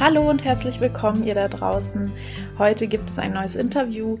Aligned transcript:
Hallo 0.00 0.30
und 0.30 0.46
herzlich 0.46 0.80
willkommen 0.80 1.24
ihr 1.24 1.34
da 1.34 1.46
draußen. 1.46 2.10
Heute 2.56 2.86
gibt 2.86 3.10
es 3.10 3.18
ein 3.18 3.34
neues 3.34 3.54
Interview. 3.54 4.16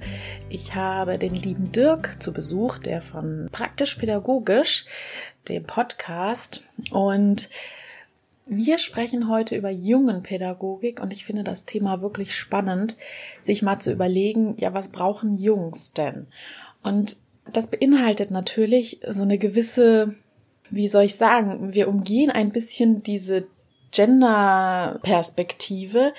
Ich 0.50 0.74
habe 0.74 1.16
den 1.16 1.34
lieben 1.34 1.72
Dirk 1.72 2.16
zu 2.18 2.34
Besuch, 2.34 2.76
der 2.76 3.00
von 3.00 3.48
Praktisch 3.50 3.94
Pädagogisch, 3.94 4.84
dem 5.48 5.64
Podcast 5.64 6.68
und 6.90 7.48
wir 8.44 8.76
sprechen 8.76 9.30
heute 9.30 9.56
über 9.56 9.70
Jungenpädagogik 9.70 11.00
und 11.00 11.14
ich 11.14 11.24
finde 11.24 11.44
das 11.44 11.64
Thema 11.64 12.02
wirklich 12.02 12.36
spannend, 12.36 12.94
sich 13.40 13.62
mal 13.62 13.78
zu 13.78 13.90
überlegen, 13.90 14.56
ja, 14.58 14.74
was 14.74 14.88
brauchen 14.88 15.32
Jungs 15.38 15.94
denn? 15.94 16.26
Und 16.82 17.16
das 17.50 17.68
beinhaltet 17.68 18.30
natürlich 18.30 19.00
so 19.08 19.22
eine 19.22 19.38
gewisse, 19.38 20.14
wie 20.68 20.88
soll 20.88 21.04
ich 21.04 21.16
sagen, 21.16 21.72
wir 21.72 21.88
umgehen 21.88 22.28
ein 22.28 22.50
bisschen 22.50 23.02
diese 23.02 23.46
Gender-Perspektive, 23.92 26.12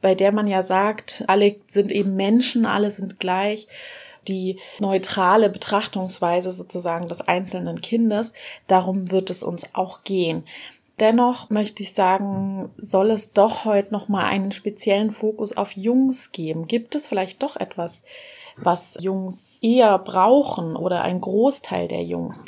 bei 0.00 0.14
der 0.14 0.32
man 0.32 0.46
ja 0.46 0.62
sagt, 0.62 1.24
alle 1.26 1.56
sind 1.68 1.92
eben 1.92 2.16
Menschen, 2.16 2.64
alle 2.66 2.90
sind 2.90 3.20
gleich 3.20 3.68
die 4.28 4.58
neutrale 4.78 5.48
Betrachtungsweise 5.48 6.52
sozusagen 6.52 7.08
des 7.08 7.22
einzelnen 7.22 7.80
Kindes. 7.80 8.32
Darum 8.66 9.10
wird 9.10 9.30
es 9.30 9.42
uns 9.42 9.74
auch 9.74 10.04
gehen. 10.04 10.44
Dennoch 11.00 11.48
möchte 11.48 11.82
ich 11.82 11.92
sagen, 11.92 12.70
soll 12.76 13.10
es 13.10 13.32
doch 13.32 13.64
heute 13.64 13.92
noch 13.92 14.08
mal 14.08 14.24
einen 14.24 14.52
speziellen 14.52 15.12
Fokus 15.12 15.56
auf 15.56 15.72
Jungs 15.72 16.32
geben. 16.32 16.66
Gibt 16.66 16.94
es 16.96 17.06
vielleicht 17.06 17.42
doch 17.42 17.56
etwas, 17.56 18.02
was 18.56 18.96
Jungs 19.00 19.58
eher 19.62 19.96
brauchen 19.98 20.74
oder 20.74 21.02
ein 21.02 21.20
Großteil 21.20 21.86
der 21.86 22.02
Jungs? 22.02 22.44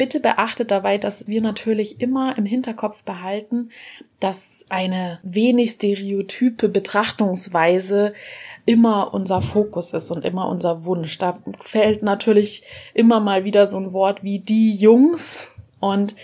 Bitte 0.00 0.18
beachtet 0.18 0.70
dabei, 0.70 0.96
dass 0.96 1.28
wir 1.28 1.42
natürlich 1.42 2.00
immer 2.00 2.38
im 2.38 2.46
Hinterkopf 2.46 3.02
behalten, 3.04 3.68
dass 4.18 4.64
eine 4.70 5.18
wenig 5.22 5.72
stereotype 5.72 6.70
Betrachtungsweise 6.70 8.14
immer 8.64 9.12
unser 9.12 9.42
Fokus 9.42 9.92
ist 9.92 10.10
und 10.10 10.24
immer 10.24 10.48
unser 10.48 10.86
Wunsch. 10.86 11.18
Da 11.18 11.42
fällt 11.60 12.02
natürlich 12.02 12.62
immer 12.94 13.20
mal 13.20 13.44
wieder 13.44 13.66
so 13.66 13.76
ein 13.76 13.92
Wort 13.92 14.24
wie 14.24 14.38
die 14.38 14.72
Jungs 14.72 15.50
und 15.80 16.16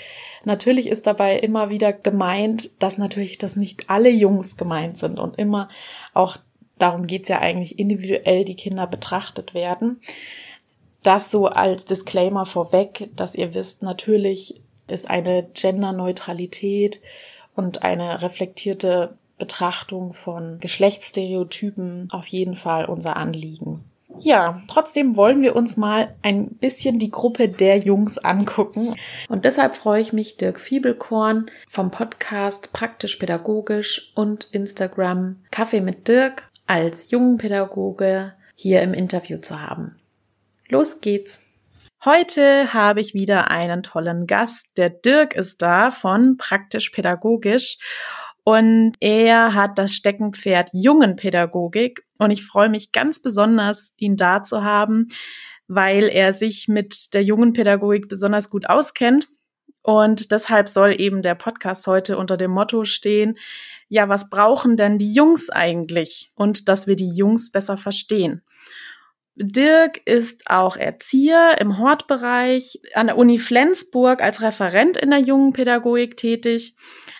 Natürlich 0.44 0.86
ist 0.86 1.08
dabei 1.08 1.40
immer 1.40 1.70
wieder 1.70 1.92
gemeint, 1.92 2.80
dass 2.80 2.98
natürlich 2.98 3.36
das 3.36 3.56
nicht 3.56 3.90
alle 3.90 4.10
Jungs 4.10 4.56
gemeint 4.56 4.96
sind 4.96 5.18
und 5.18 5.40
immer 5.40 5.68
auch 6.14 6.38
darum 6.78 7.08
geht's 7.08 7.28
ja 7.28 7.40
eigentlich 7.40 7.80
individuell 7.80 8.44
die 8.44 8.54
Kinder 8.54 8.86
betrachtet 8.86 9.54
werden. 9.54 10.00
Das 11.02 11.30
so 11.30 11.46
als 11.46 11.84
Disclaimer 11.84 12.46
vorweg, 12.46 13.10
dass 13.14 13.34
ihr 13.34 13.54
wisst, 13.54 13.82
natürlich 13.82 14.60
ist 14.88 15.08
eine 15.08 15.48
Genderneutralität 15.54 17.00
und 17.54 17.82
eine 17.82 18.22
reflektierte 18.22 19.16
Betrachtung 19.38 20.12
von 20.12 20.58
Geschlechtsstereotypen 20.60 22.08
auf 22.10 22.26
jeden 22.26 22.56
Fall 22.56 22.86
unser 22.86 23.16
Anliegen. 23.16 23.84
Ja, 24.20 24.62
trotzdem 24.68 25.16
wollen 25.16 25.42
wir 25.42 25.56
uns 25.56 25.76
mal 25.76 26.14
ein 26.22 26.48
bisschen 26.48 26.98
die 26.98 27.10
Gruppe 27.10 27.48
der 27.48 27.78
Jungs 27.78 28.18
angucken. 28.18 28.94
Und 29.28 29.44
deshalb 29.44 29.76
freue 29.76 30.00
ich 30.00 30.12
mich, 30.12 30.36
Dirk 30.36 30.58
Fiebelkorn 30.58 31.46
vom 31.68 31.90
Podcast 31.90 32.72
Praktisch 32.72 33.16
Pädagogisch 33.16 34.12
und 34.14 34.44
Instagram 34.52 35.36
Kaffee 35.50 35.80
mit 35.80 36.08
Dirk 36.08 36.48
als 36.66 37.10
jungen 37.10 37.36
Pädagoge 37.36 38.32
hier 38.54 38.80
im 38.82 38.94
Interview 38.94 39.38
zu 39.38 39.60
haben. 39.60 39.96
Los 40.68 41.00
geht's! 41.00 41.46
Heute 42.04 42.72
habe 42.74 43.00
ich 43.00 43.14
wieder 43.14 43.52
einen 43.52 43.84
tollen 43.84 44.26
Gast. 44.26 44.66
Der 44.76 44.90
Dirk 44.90 45.34
ist 45.34 45.62
da 45.62 45.92
von 45.92 46.36
Praktisch 46.38 46.90
Pädagogisch 46.90 47.78
und 48.42 48.94
er 48.98 49.54
hat 49.54 49.78
das 49.78 49.92
Steckenpferd 49.92 50.70
Jungenpädagogik 50.72 52.04
und 52.18 52.32
ich 52.32 52.44
freue 52.44 52.68
mich 52.68 52.90
ganz 52.90 53.22
besonders, 53.22 53.92
ihn 53.96 54.16
da 54.16 54.42
zu 54.42 54.64
haben, 54.64 55.06
weil 55.68 56.08
er 56.08 56.32
sich 56.32 56.66
mit 56.66 57.14
der 57.14 57.22
Jungenpädagogik 57.22 58.08
besonders 58.08 58.50
gut 58.50 58.68
auskennt. 58.68 59.28
Und 59.82 60.32
deshalb 60.32 60.68
soll 60.68 61.00
eben 61.00 61.22
der 61.22 61.36
Podcast 61.36 61.86
heute 61.86 62.18
unter 62.18 62.36
dem 62.36 62.50
Motto 62.50 62.84
stehen, 62.84 63.38
ja, 63.88 64.08
was 64.08 64.30
brauchen 64.30 64.76
denn 64.76 64.98
die 64.98 65.12
Jungs 65.12 65.48
eigentlich? 65.48 66.30
Und 66.34 66.68
dass 66.68 66.88
wir 66.88 66.96
die 66.96 67.14
Jungs 67.14 67.52
besser 67.52 67.76
verstehen. 67.76 68.42
Dirk 69.36 70.00
ist 70.06 70.42
auch 70.46 70.76
Erzieher 70.76 71.56
im 71.60 71.78
Hortbereich 71.78 72.80
an 72.94 73.06
der 73.06 73.18
Uni 73.18 73.38
Flensburg 73.38 74.22
als 74.22 74.42
Referent 74.42 74.96
in 74.96 75.10
der 75.10 75.20
Jungenpädagogik 75.20 76.16
tätig 76.16 76.74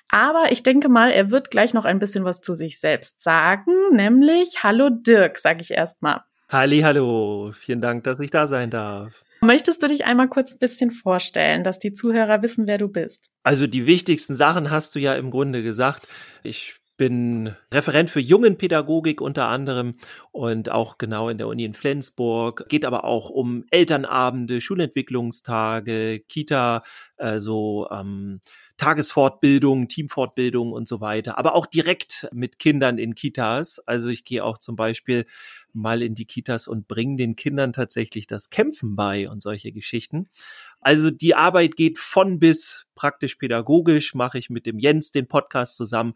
aber 0.09 0.53
ich 0.53 0.63
denke 0.63 0.89
mal, 0.89 1.11
er 1.11 1.31
wird 1.31 1.51
gleich 1.51 1.75
noch 1.75 1.85
ein 1.85 1.99
bisschen 1.99 2.25
was 2.25 2.41
zu 2.41 2.55
sich 2.55 2.79
selbst 2.79 3.21
sagen, 3.23 3.73
nämlich 3.93 4.63
Hallo 4.63 4.89
Dirk, 4.91 5.39
sage 5.39 5.63
ich 5.63 5.73
erstmal. 5.73 6.21
Halli, 6.49 6.81
hallo. 6.81 7.51
Vielen 7.53 7.81
Dank, 7.81 8.05
dass 8.05 8.21
ich 8.21 8.31
da 8.31 8.47
sein 8.47 8.71
darf. 8.71 9.25
Möchtest 9.41 9.83
du 9.83 9.89
dich 9.89 10.05
einmal 10.05 10.29
kurz 10.29 10.55
ein 10.55 10.59
bisschen 10.61 10.93
vorstellen, 10.93 11.65
dass 11.65 11.79
die 11.79 11.93
Zuhörer 11.93 12.41
wissen, 12.43 12.67
wer 12.67 12.79
du 12.79 12.89
bist? 12.89 13.29
Also 13.43 13.67
die 13.67 13.87
wichtigsten 13.87 14.37
Sachen 14.37 14.71
hast 14.71 14.95
du 14.95 15.01
ja 15.01 15.15
im 15.15 15.31
Grunde 15.31 15.63
gesagt. 15.63 16.07
Ich 16.43 16.77
bin 16.97 17.55
Referent 17.73 18.11
für 18.11 18.21
Jungenpädagogik 18.21 19.21
unter 19.21 19.49
anderem 19.49 19.95
und 20.33 20.71
auch 20.71 20.99
genau 20.99 21.29
in 21.29 21.39
der 21.39 21.49
Uni 21.49 21.65
in 21.65 21.75
Flensburg. 21.75 22.67
Geht 22.69 22.85
aber 22.85 23.05
auch 23.05 23.31
um 23.31 23.65
Elternabende, 23.71 24.61
Schulentwicklungstage, 24.61 26.21
Kita, 26.29 26.83
also 27.17 27.89
ähm, 27.91 28.41
Tagesfortbildung, 28.77 29.89
Teamfortbildung 29.89 30.73
und 30.73 30.87
so 30.87 31.01
weiter, 31.01 31.39
aber 31.39 31.55
auch 31.55 31.67
direkt 31.67 32.29
mit 32.33 32.59
Kindern 32.59 32.99
in 32.99 33.15
Kitas. 33.15 33.79
Also 33.81 34.09
ich 34.09 34.25
gehe 34.25 34.45
auch 34.45 34.59
zum 34.59 34.77
Beispiel 34.77 35.27
mal 35.73 36.03
in 36.03 36.15
die 36.15 36.27
Kitas 36.27 36.69
und 36.69 36.89
bringe 36.89 37.17
den 37.17 37.37
Kindern 37.37 37.73
tatsächlich 37.73 38.27
das 38.27 38.51
Kämpfen 38.51 38.97
bei 38.97 39.29
und 39.29 39.43
solche 39.43 39.73
Geschichten. 39.73 40.29
Also 40.81 41.11
die 41.11 41.35
Arbeit 41.35 41.77
geht 41.77 41.99
von 41.99 42.39
bis 42.39 42.87
praktisch 42.95 43.37
pädagogisch, 43.37 44.15
mache 44.15 44.39
ich 44.39 44.51
mit 44.51 44.67
dem 44.67 44.79
Jens 44.79 45.11
den 45.11 45.27
Podcast 45.27 45.77
zusammen. 45.77 46.15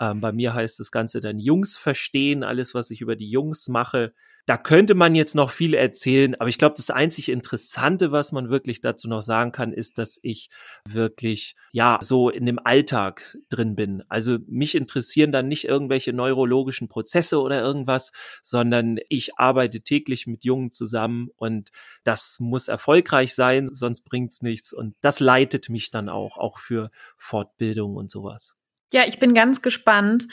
Ähm, 0.00 0.20
bei 0.20 0.32
mir 0.32 0.54
heißt 0.54 0.80
das 0.80 0.90
Ganze 0.90 1.20
dann 1.20 1.38
Jungs 1.38 1.76
verstehen, 1.76 2.42
alles, 2.42 2.74
was 2.74 2.90
ich 2.90 3.02
über 3.02 3.16
die 3.16 3.30
Jungs 3.30 3.68
mache, 3.68 4.14
da 4.46 4.56
könnte 4.56 4.94
man 4.94 5.14
jetzt 5.14 5.34
noch 5.34 5.50
viel 5.50 5.74
erzählen, 5.74 6.34
aber 6.40 6.48
ich 6.48 6.58
glaube, 6.58 6.74
das 6.76 6.90
einzig 6.90 7.28
Interessante, 7.28 8.10
was 8.10 8.32
man 8.32 8.48
wirklich 8.50 8.80
dazu 8.80 9.08
noch 9.08 9.20
sagen 9.20 9.52
kann, 9.52 9.72
ist, 9.72 9.98
dass 9.98 10.18
ich 10.22 10.48
wirklich, 10.84 11.54
ja, 11.70 11.98
so 12.00 12.30
in 12.30 12.46
dem 12.46 12.58
Alltag 12.58 13.38
drin 13.48 13.76
bin. 13.76 14.02
Also 14.08 14.38
mich 14.48 14.74
interessieren 14.74 15.30
dann 15.30 15.46
nicht 15.46 15.66
irgendwelche 15.66 16.12
neurologischen 16.12 16.88
Prozesse 16.88 17.40
oder 17.40 17.60
irgendwas, 17.60 18.12
sondern 18.42 18.98
ich 19.08 19.38
arbeite 19.38 19.82
täglich 19.82 20.26
mit 20.26 20.44
Jungen 20.44 20.72
zusammen 20.72 21.28
und 21.36 21.70
das 22.02 22.38
muss 22.40 22.68
erfolgreich 22.68 23.34
sein, 23.34 23.68
sonst 23.70 24.00
bringt's 24.02 24.42
nichts. 24.42 24.72
Und 24.72 24.96
das 25.00 25.20
leitet 25.20 25.68
mich 25.68 25.90
dann 25.90 26.08
auch, 26.08 26.38
auch 26.38 26.58
für 26.58 26.90
Fortbildung 27.18 27.94
und 27.94 28.10
sowas. 28.10 28.56
Ja, 28.92 29.02
ich 29.06 29.18
bin 29.18 29.34
ganz 29.34 29.62
gespannt. 29.62 30.26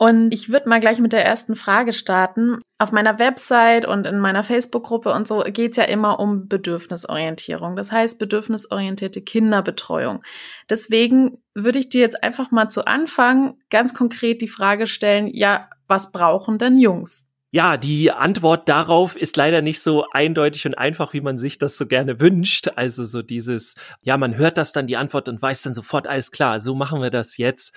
Und 0.00 0.32
ich 0.32 0.48
würde 0.48 0.68
mal 0.68 0.78
gleich 0.78 1.00
mit 1.00 1.12
der 1.12 1.24
ersten 1.26 1.56
Frage 1.56 1.92
starten. 1.92 2.60
Auf 2.78 2.92
meiner 2.92 3.18
Website 3.18 3.84
und 3.84 4.06
in 4.06 4.20
meiner 4.20 4.44
Facebook-Gruppe 4.44 5.12
und 5.12 5.26
so 5.26 5.42
geht's 5.42 5.76
ja 5.76 5.82
immer 5.84 6.20
um 6.20 6.46
Bedürfnisorientierung. 6.46 7.74
Das 7.74 7.90
heißt 7.90 8.20
bedürfnisorientierte 8.20 9.22
Kinderbetreuung. 9.22 10.22
Deswegen 10.70 11.42
würde 11.52 11.80
ich 11.80 11.88
dir 11.88 12.00
jetzt 12.00 12.22
einfach 12.22 12.52
mal 12.52 12.68
zu 12.68 12.86
Anfang 12.86 13.58
ganz 13.70 13.92
konkret 13.92 14.40
die 14.40 14.46
Frage 14.46 14.86
stellen, 14.86 15.26
ja, 15.26 15.68
was 15.88 16.12
brauchen 16.12 16.58
denn 16.58 16.78
Jungs? 16.78 17.27
Ja, 17.50 17.78
die 17.78 18.10
Antwort 18.10 18.68
darauf 18.68 19.16
ist 19.16 19.38
leider 19.38 19.62
nicht 19.62 19.80
so 19.80 20.04
eindeutig 20.12 20.66
und 20.66 20.76
einfach, 20.76 21.14
wie 21.14 21.22
man 21.22 21.38
sich 21.38 21.56
das 21.56 21.78
so 21.78 21.86
gerne 21.86 22.20
wünscht. 22.20 22.68
Also 22.76 23.06
so 23.06 23.22
dieses, 23.22 23.74
ja, 24.02 24.18
man 24.18 24.36
hört 24.36 24.58
das 24.58 24.72
dann 24.72 24.86
die 24.86 24.98
Antwort 24.98 25.28
und 25.30 25.40
weiß 25.40 25.62
dann 25.62 25.72
sofort, 25.72 26.06
alles 26.06 26.30
klar, 26.30 26.60
so 26.60 26.74
machen 26.74 27.00
wir 27.00 27.08
das 27.10 27.38
jetzt. 27.38 27.74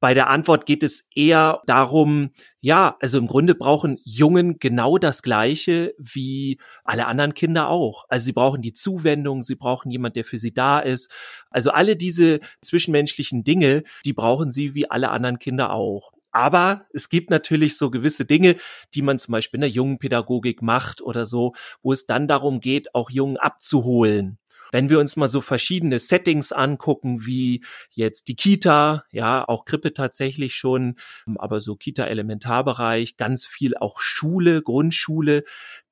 Bei 0.00 0.14
der 0.14 0.30
Antwort 0.30 0.64
geht 0.66 0.82
es 0.82 1.08
eher 1.14 1.60
darum, 1.66 2.30
ja, 2.60 2.96
also 3.00 3.18
im 3.18 3.26
Grunde 3.26 3.54
brauchen 3.54 3.98
Jungen 4.04 4.58
genau 4.58 4.96
das 4.96 5.22
Gleiche 5.22 5.94
wie 5.98 6.58
alle 6.82 7.06
anderen 7.06 7.34
Kinder 7.34 7.68
auch. 7.68 8.06
Also 8.08 8.24
sie 8.24 8.32
brauchen 8.32 8.62
die 8.62 8.72
Zuwendung, 8.72 9.42
sie 9.42 9.56
brauchen 9.56 9.90
jemand, 9.90 10.16
der 10.16 10.24
für 10.24 10.38
sie 10.38 10.54
da 10.54 10.80
ist. 10.80 11.12
Also 11.50 11.70
alle 11.70 11.96
diese 11.96 12.40
zwischenmenschlichen 12.62 13.44
Dinge, 13.44 13.84
die 14.06 14.14
brauchen 14.14 14.50
sie 14.50 14.74
wie 14.74 14.90
alle 14.90 15.10
anderen 15.10 15.38
Kinder 15.38 15.72
auch. 15.72 16.12
Aber 16.32 16.84
es 16.92 17.08
gibt 17.08 17.30
natürlich 17.30 17.76
so 17.76 17.90
gewisse 17.90 18.24
Dinge, 18.24 18.56
die 18.94 19.02
man 19.02 19.18
zum 19.18 19.32
Beispiel 19.32 19.58
in 19.58 19.62
der 19.62 19.70
jungen 19.70 19.98
Pädagogik 19.98 20.62
macht 20.62 21.02
oder 21.02 21.26
so, 21.26 21.54
wo 21.82 21.92
es 21.92 22.06
dann 22.06 22.26
darum 22.26 22.60
geht, 22.60 22.94
auch 22.94 23.10
Jungen 23.10 23.36
abzuholen. 23.36 24.38
Wenn 24.72 24.88
wir 24.88 24.98
uns 25.00 25.16
mal 25.16 25.28
so 25.28 25.42
verschiedene 25.42 25.98
Settings 25.98 26.50
angucken, 26.50 27.26
wie 27.26 27.62
jetzt 27.90 28.28
die 28.28 28.36
Kita, 28.36 29.04
ja, 29.12 29.46
auch 29.46 29.66
Krippe 29.66 29.92
tatsächlich 29.92 30.54
schon, 30.54 30.96
aber 31.36 31.60
so 31.60 31.76
Kita-Elementarbereich, 31.76 33.18
ganz 33.18 33.46
viel 33.46 33.76
auch 33.76 34.00
Schule, 34.00 34.62
Grundschule, 34.62 35.44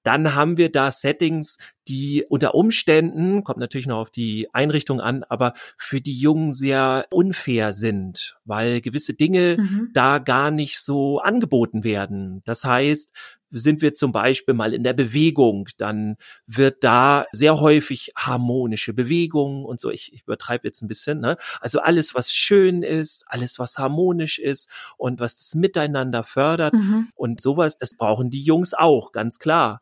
dann 0.02 0.35
haben 0.35 0.56
wir 0.56 0.70
da 0.70 0.91
Settings, 0.91 1.58
die 1.88 2.25
unter 2.29 2.55
Umständen, 2.55 3.44
kommt 3.44 3.58
natürlich 3.58 3.87
noch 3.87 3.99
auf 3.99 4.11
die 4.11 4.49
Einrichtung 4.55 5.00
an, 5.00 5.25
aber 5.25 5.55
für 5.76 6.00
die 6.00 6.19
Jungen 6.19 6.52
sehr 6.52 7.06
unfair 7.11 7.73
sind, 7.73 8.38
weil 8.44 8.81
gewisse 8.81 9.14
Dinge 9.14 9.56
mhm. 9.58 9.91
da 9.93 10.19
gar 10.19 10.50
nicht 10.50 10.81
so 10.81 11.19
angeboten 11.19 11.85
werden. 11.85 12.43
Das 12.44 12.64
heißt, 12.64 13.12
sind 13.50 13.82
wir 13.82 13.94
zum 13.94 14.12
Beispiel 14.12 14.55
mal 14.55 14.75
in 14.75 14.85
der 14.85 14.93
Bewegung, 14.93 15.69
dann 15.76 16.17
wird 16.47 16.85
da 16.85 17.26
sehr 17.32 17.61
häufig 17.61 18.12
harmonische 18.17 18.93
Bewegung 18.93 19.64
und 19.64 19.81
so. 19.81 19.91
Ich, 19.91 20.12
ich 20.12 20.23
übertreibe 20.23 20.67
jetzt 20.67 20.82
ein 20.82 20.88
bisschen. 20.88 21.20
Ne? 21.20 21.37
Also 21.61 21.81
alles, 21.81 22.14
was 22.14 22.32
schön 22.32 22.82
ist, 22.82 23.25
alles, 23.29 23.58
was 23.58 23.79
harmonisch 23.79 24.38
ist 24.38 24.70
und 24.97 25.20
was 25.20 25.37
das 25.37 25.55
Miteinander 25.55 26.23
fördert 26.23 26.75
mhm. 26.75 27.08
und 27.14 27.41
sowas, 27.41 27.76
das 27.76 27.94
brauchen 27.97 28.31
die 28.31 28.43
Jungs 28.43 28.75
auch, 28.75 29.12
ganz 29.12 29.38
klar. 29.38 29.81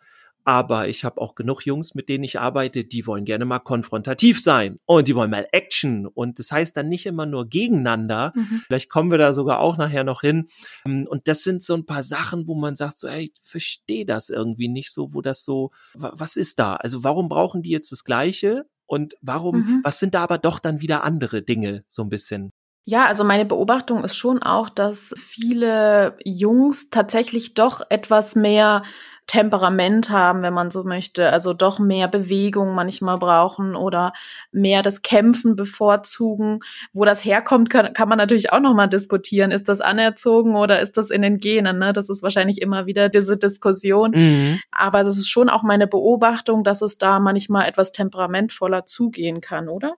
Aber 0.49 0.89
ich 0.89 1.05
habe 1.05 1.21
auch 1.21 1.35
genug 1.35 1.67
Jungs, 1.67 1.95
mit 1.95 2.09
denen 2.09 2.25
ich 2.25 2.41
arbeite, 2.41 2.83
die 2.83 3.07
wollen 3.07 3.27
gerne 3.27 3.45
mal 3.45 3.59
konfrontativ 3.59 4.43
sein 4.43 4.79
und 4.87 5.07
die 5.07 5.15
wollen 5.15 5.31
mal 5.31 5.47
Action. 5.53 6.07
Und 6.07 6.39
das 6.39 6.51
heißt 6.51 6.75
dann 6.75 6.89
nicht 6.89 7.05
immer 7.05 7.27
nur 7.27 7.51
gegeneinander. 7.51 8.33
Mhm. 8.35 8.63
Vielleicht 8.67 8.89
kommen 8.89 9.11
wir 9.11 9.19
da 9.19 9.35
sogar 9.35 9.61
auch 9.61 9.77
nachher 9.77 10.05
noch 10.05 10.23
hin. 10.23 10.49
Ähm, 10.87 11.07
und 11.07 11.29
das 11.29 11.43
sind 11.43 11.63
so 11.63 11.75
ein 11.75 11.85
paar 11.85 12.03
Sachen, 12.03 12.49
wo 12.49 12.55
man 12.55 12.77
sagt, 12.77 12.99
so, 12.99 13.09
ey, 13.09 13.25
ich 13.25 13.33
verstehe 13.43 14.07
das 14.07 14.31
irgendwie 14.31 14.69
nicht 14.69 14.91
so, 14.91 15.13
wo 15.13 15.21
das 15.21 15.45
so, 15.45 15.71
was 15.93 16.37
ist 16.37 16.59
da? 16.59 16.77
Also 16.77 17.05
warum 17.05 17.29
brauchen 17.29 17.61
die 17.61 17.71
jetzt 17.71 17.93
das 17.93 18.03
Gleiche? 18.03 18.65
Und 18.87 19.17
warum, 19.21 19.57
mhm. 19.57 19.81
was 19.85 19.99
sind 19.99 20.15
da 20.15 20.23
aber 20.23 20.39
doch 20.39 20.61
dann 20.61 20.81
wieder 20.81 21.05
andere 21.05 21.43
Dinge, 21.43 21.85
so 21.89 22.01
ein 22.01 22.09
bisschen? 22.09 22.53
Ja, 22.87 23.05
also 23.05 23.23
meine 23.23 23.45
Beobachtung 23.45 24.03
ist 24.03 24.17
schon 24.17 24.43
auch, 24.43 24.71
dass 24.71 25.15
viele 25.19 26.17
Jungs 26.25 26.89
tatsächlich 26.89 27.53
doch 27.53 27.83
etwas 27.91 28.35
mehr 28.35 28.83
Temperament 29.29 30.09
haben, 30.09 30.43
wenn 30.43 30.55
man 30.55 30.71
so 30.71 30.85
möchte, 30.85 31.31
also 31.31 31.53
doch 31.53 31.79
mehr 31.79 32.09
Bewegung 32.09 32.75
manchmal 32.75 33.19
brauchen 33.19 33.77
oder 33.77 34.15
mehr 34.51 34.83
das 34.83 35.03
Kämpfen 35.03 35.55
bevorzugen. 35.55 36.61
Wo 36.95 37.05
das 37.05 37.25
herkommt, 37.25 37.69
kann, 37.69 37.93
kann 37.93 38.09
man 38.09 38.17
natürlich 38.19 38.53
auch 38.53 38.61
nochmal 38.61 38.89
diskutieren. 38.89 39.51
Ist 39.51 39.69
das 39.69 39.83
anerzogen 39.83 40.57
oder 40.57 40.81
ist 40.81 40.97
das 40.97 41.11
in 41.11 41.23
den 41.23 41.39
Genen? 41.39 41.79
Ne? 41.79 41.93
Das 41.93 42.09
ist 42.09 42.23
wahrscheinlich 42.23 42.63
immer 42.63 42.87
wieder 42.87 43.11
diese 43.11 43.37
Diskussion. 43.37 44.13
Mhm. 44.13 44.61
Aber 44.73 45.05
das 45.05 45.19
ist 45.19 45.29
schon 45.29 45.51
auch 45.51 45.63
meine 45.63 45.87
Beobachtung, 45.87 46.65
dass 46.65 46.81
es 46.81 46.97
da 46.97 47.21
manchmal 47.21 47.69
etwas 47.69 47.93
temperamentvoller 47.93 48.87
zugehen 48.87 49.43
kann, 49.43 49.69
oder? 49.69 49.97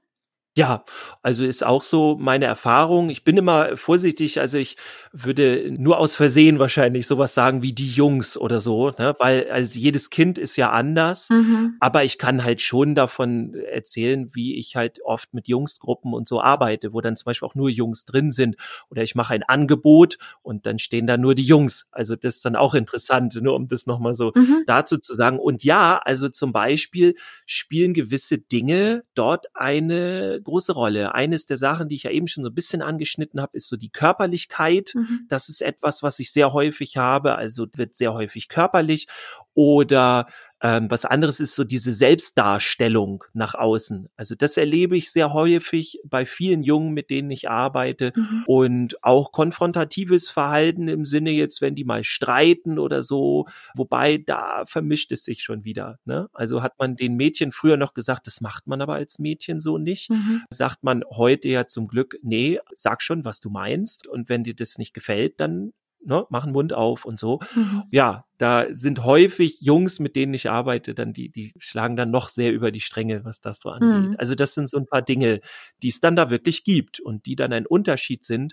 Ja, 0.57 0.85
also 1.23 1.45
ist 1.45 1.65
auch 1.65 1.85
so 1.85 2.17
meine 2.19 2.47
Erfahrung. 2.47 3.09
Ich 3.09 3.23
bin 3.23 3.37
immer 3.37 3.77
vorsichtig, 3.77 4.41
also 4.41 4.59
ich 4.59 4.77
würde 5.13 5.71
nur 5.71 5.99
aus 5.99 6.17
Versehen 6.17 6.59
wahrscheinlich 6.59 7.07
sowas 7.07 7.35
sagen 7.35 7.63
wie 7.63 7.73
die 7.73 7.89
Jungs 7.89 8.37
oder 8.37 8.59
so, 8.59 8.91
ne? 8.99 9.15
weil 9.21 9.49
also 9.53 9.79
jedes 9.79 10.11
Kind 10.11 10.39
ist 10.39 10.57
ja 10.57 10.71
anders, 10.71 11.31
mhm. 11.31 11.77
aber 11.79 12.03
ich 12.03 12.19
kann 12.19 12.43
halt 12.43 12.61
schon 12.63 12.97
davon 12.97 13.55
erzählen, 13.55 14.35
wie 14.35 14.57
ich 14.57 14.75
halt 14.75 14.99
oft 15.05 15.33
mit 15.35 15.47
Jungsgruppen 15.47 16.13
und 16.13 16.27
so 16.27 16.41
arbeite, 16.41 16.93
wo 16.93 17.01
dann 17.01 17.15
zum 17.15 17.27
Beispiel 17.27 17.47
auch 17.47 17.55
nur 17.55 17.71
Jungs 17.71 18.05
drin 18.05 18.33
sind 18.33 18.57
oder 18.91 19.05
ich 19.05 19.15
mache 19.15 19.35
ein 19.35 19.45
Angebot 19.45 20.19
und 20.43 20.67
dann 20.67 20.81
stehen 20.81 21.07
da 21.07 21.17
nur 21.17 21.37
die 21.37 21.45
Jungs. 21.45 21.89
Also 21.93 22.17
das 22.17 22.37
ist 22.37 22.45
dann 22.45 22.57
auch 22.57 22.75
interessant, 22.75 23.39
nur 23.41 23.55
um 23.55 23.69
das 23.69 23.87
nochmal 23.87 24.15
so 24.15 24.33
mhm. 24.35 24.65
dazu 24.67 24.99
zu 24.99 25.15
sagen. 25.15 25.39
Und 25.39 25.63
ja, 25.63 26.01
also 26.05 26.29
zum 26.29 26.51
Beispiel 26.51 27.15
spielen 27.47 27.95
gewisse 27.95 28.39
Dinge 28.39 29.05
dort 29.15 29.47
eine 29.55 30.40
große 30.43 30.73
Rolle. 30.73 31.15
Eines 31.15 31.47
der 31.47 31.57
Sachen, 31.57 31.89
die 31.89 31.95
ich 31.97 32.05
ja 32.05 32.11
eben 32.11 32.27
schon 32.27 32.45
so 32.45 32.51
ein 32.51 32.55
bisschen 32.55 32.83
angeschnitten 32.83 33.41
habe, 33.41 33.57
ist 33.57 33.69
so 33.69 33.77
die 33.77 33.91
Körperlichkeit. 33.91 34.93
Mhm. 34.95 35.27
Das 35.29 35.49
ist 35.49 35.63
etwas, 35.63 36.03
was 36.03 36.19
ich 36.19 36.33
sehr 36.33 36.53
häufig 36.53 36.97
habe. 36.97 37.37
Also 37.37 37.67
wird 37.75 37.97
sehr 37.97 38.13
häufig 38.13 38.49
körperlich 38.49 39.07
oder 39.55 40.27
ähm, 40.63 40.91
was 40.91 41.05
anderes 41.05 41.41
ist 41.41 41.55
so 41.55 41.65
diese 41.65 41.95
Selbstdarstellung 41.95 43.25
nach 43.33 43.55
außen. 43.55 44.09
Also 44.17 44.35
das 44.35 44.57
erlebe 44.57 44.97
ich 44.97 45.11
sehr 45.11 45.33
häufig 45.33 46.01
bei 46.05 46.27
vielen 46.27 46.63
Jungen, 46.63 46.93
mit 46.93 47.11
denen 47.11 47.31
ich 47.31 47.49
arbeite. 47.49 48.13
Mhm. 48.15 48.45
Und 48.47 49.05
auch 49.05 49.33
konfrontatives 49.33 50.29
Verhalten 50.29 50.89
im 50.89 51.07
Sinne 51.07 51.31
jetzt, 51.31 51.61
wenn 51.61 51.75
die 51.75 51.85
mal 51.85 52.05
streiten 52.05 52.79
oder 52.79 53.03
so. 53.03 53.47
Wobei 53.75 54.19
da 54.19 54.65
vermischt 54.67 55.13
es 55.13 55.25
sich 55.25 55.43
schon 55.43 55.65
wieder. 55.65 55.99
Ne? 56.05 56.29
Also 56.33 56.63
hat 56.63 56.79
man 56.79 56.97
den 56.97 57.17
Mädchen 57.17 57.53
früher 57.53 57.77
noch 57.77 57.95
gesagt, 57.95 58.27
das 58.27 58.41
macht 58.41 58.67
man 58.67 58.83
aber 58.83 58.95
als 58.95 59.19
Mädchen 59.19 59.61
so 59.61 59.79
nicht. 59.79 60.11
Mhm. 60.11 60.43
Sagt 60.51 60.83
man 60.83 61.03
heute 61.11 61.49
ja 61.49 61.67
zum 61.67 61.89
Glück, 61.89 62.19
nee, 62.23 62.59
sag 62.75 63.03
schon, 63.03 63.25
was 63.25 63.41
du 63.41 63.49
meinst. 63.49 64.07
Und 64.07 64.29
wenn 64.29 64.45
dir 64.45 64.55
das 64.55 64.77
nicht 64.77 64.93
gefällt, 64.93 65.41
dann 65.41 65.73
ne, 66.05 66.27
machen 66.31 66.53
Mund 66.53 66.73
auf 66.73 67.05
und 67.05 67.19
so. 67.19 67.41
Mhm. 67.55 67.85
Ja, 67.91 68.25
da 68.39 68.67
sind 68.71 69.05
häufig 69.05 69.61
Jungs, 69.61 69.99
mit 70.01 70.17
denen 70.17 70.35
ich 70.35 70.51
arbeite, 70.51 70.95
dann 70.95 71.13
die, 71.13 71.31
die 71.31 71.53
schlagen 71.59 71.97
dann 71.97 72.11
noch 72.11 72.29
sehr 72.29 72.53
über 72.53 72.71
die 72.71 72.81
Stränge, 72.81 73.25
was 73.25 73.41
das 73.41 73.61
so 73.61 73.71
angeht. 73.71 74.11
Mhm. 74.11 74.17
Also 74.19 74.35
das 74.35 74.55
sind 74.55 74.69
so 74.69 74.79
ein 74.79 74.87
paar 74.87 75.03
Dinge, 75.03 75.41
die 75.83 75.89
es 75.89 76.01
dann 76.01 76.17
da 76.17 76.31
wirklich 76.31 76.65
gibt 76.65 77.01
und 77.01 77.27
die 77.27 77.37
dann 77.37 77.53
ein 77.53 77.67
Unterschied 77.67 78.25
sind. 78.25 78.53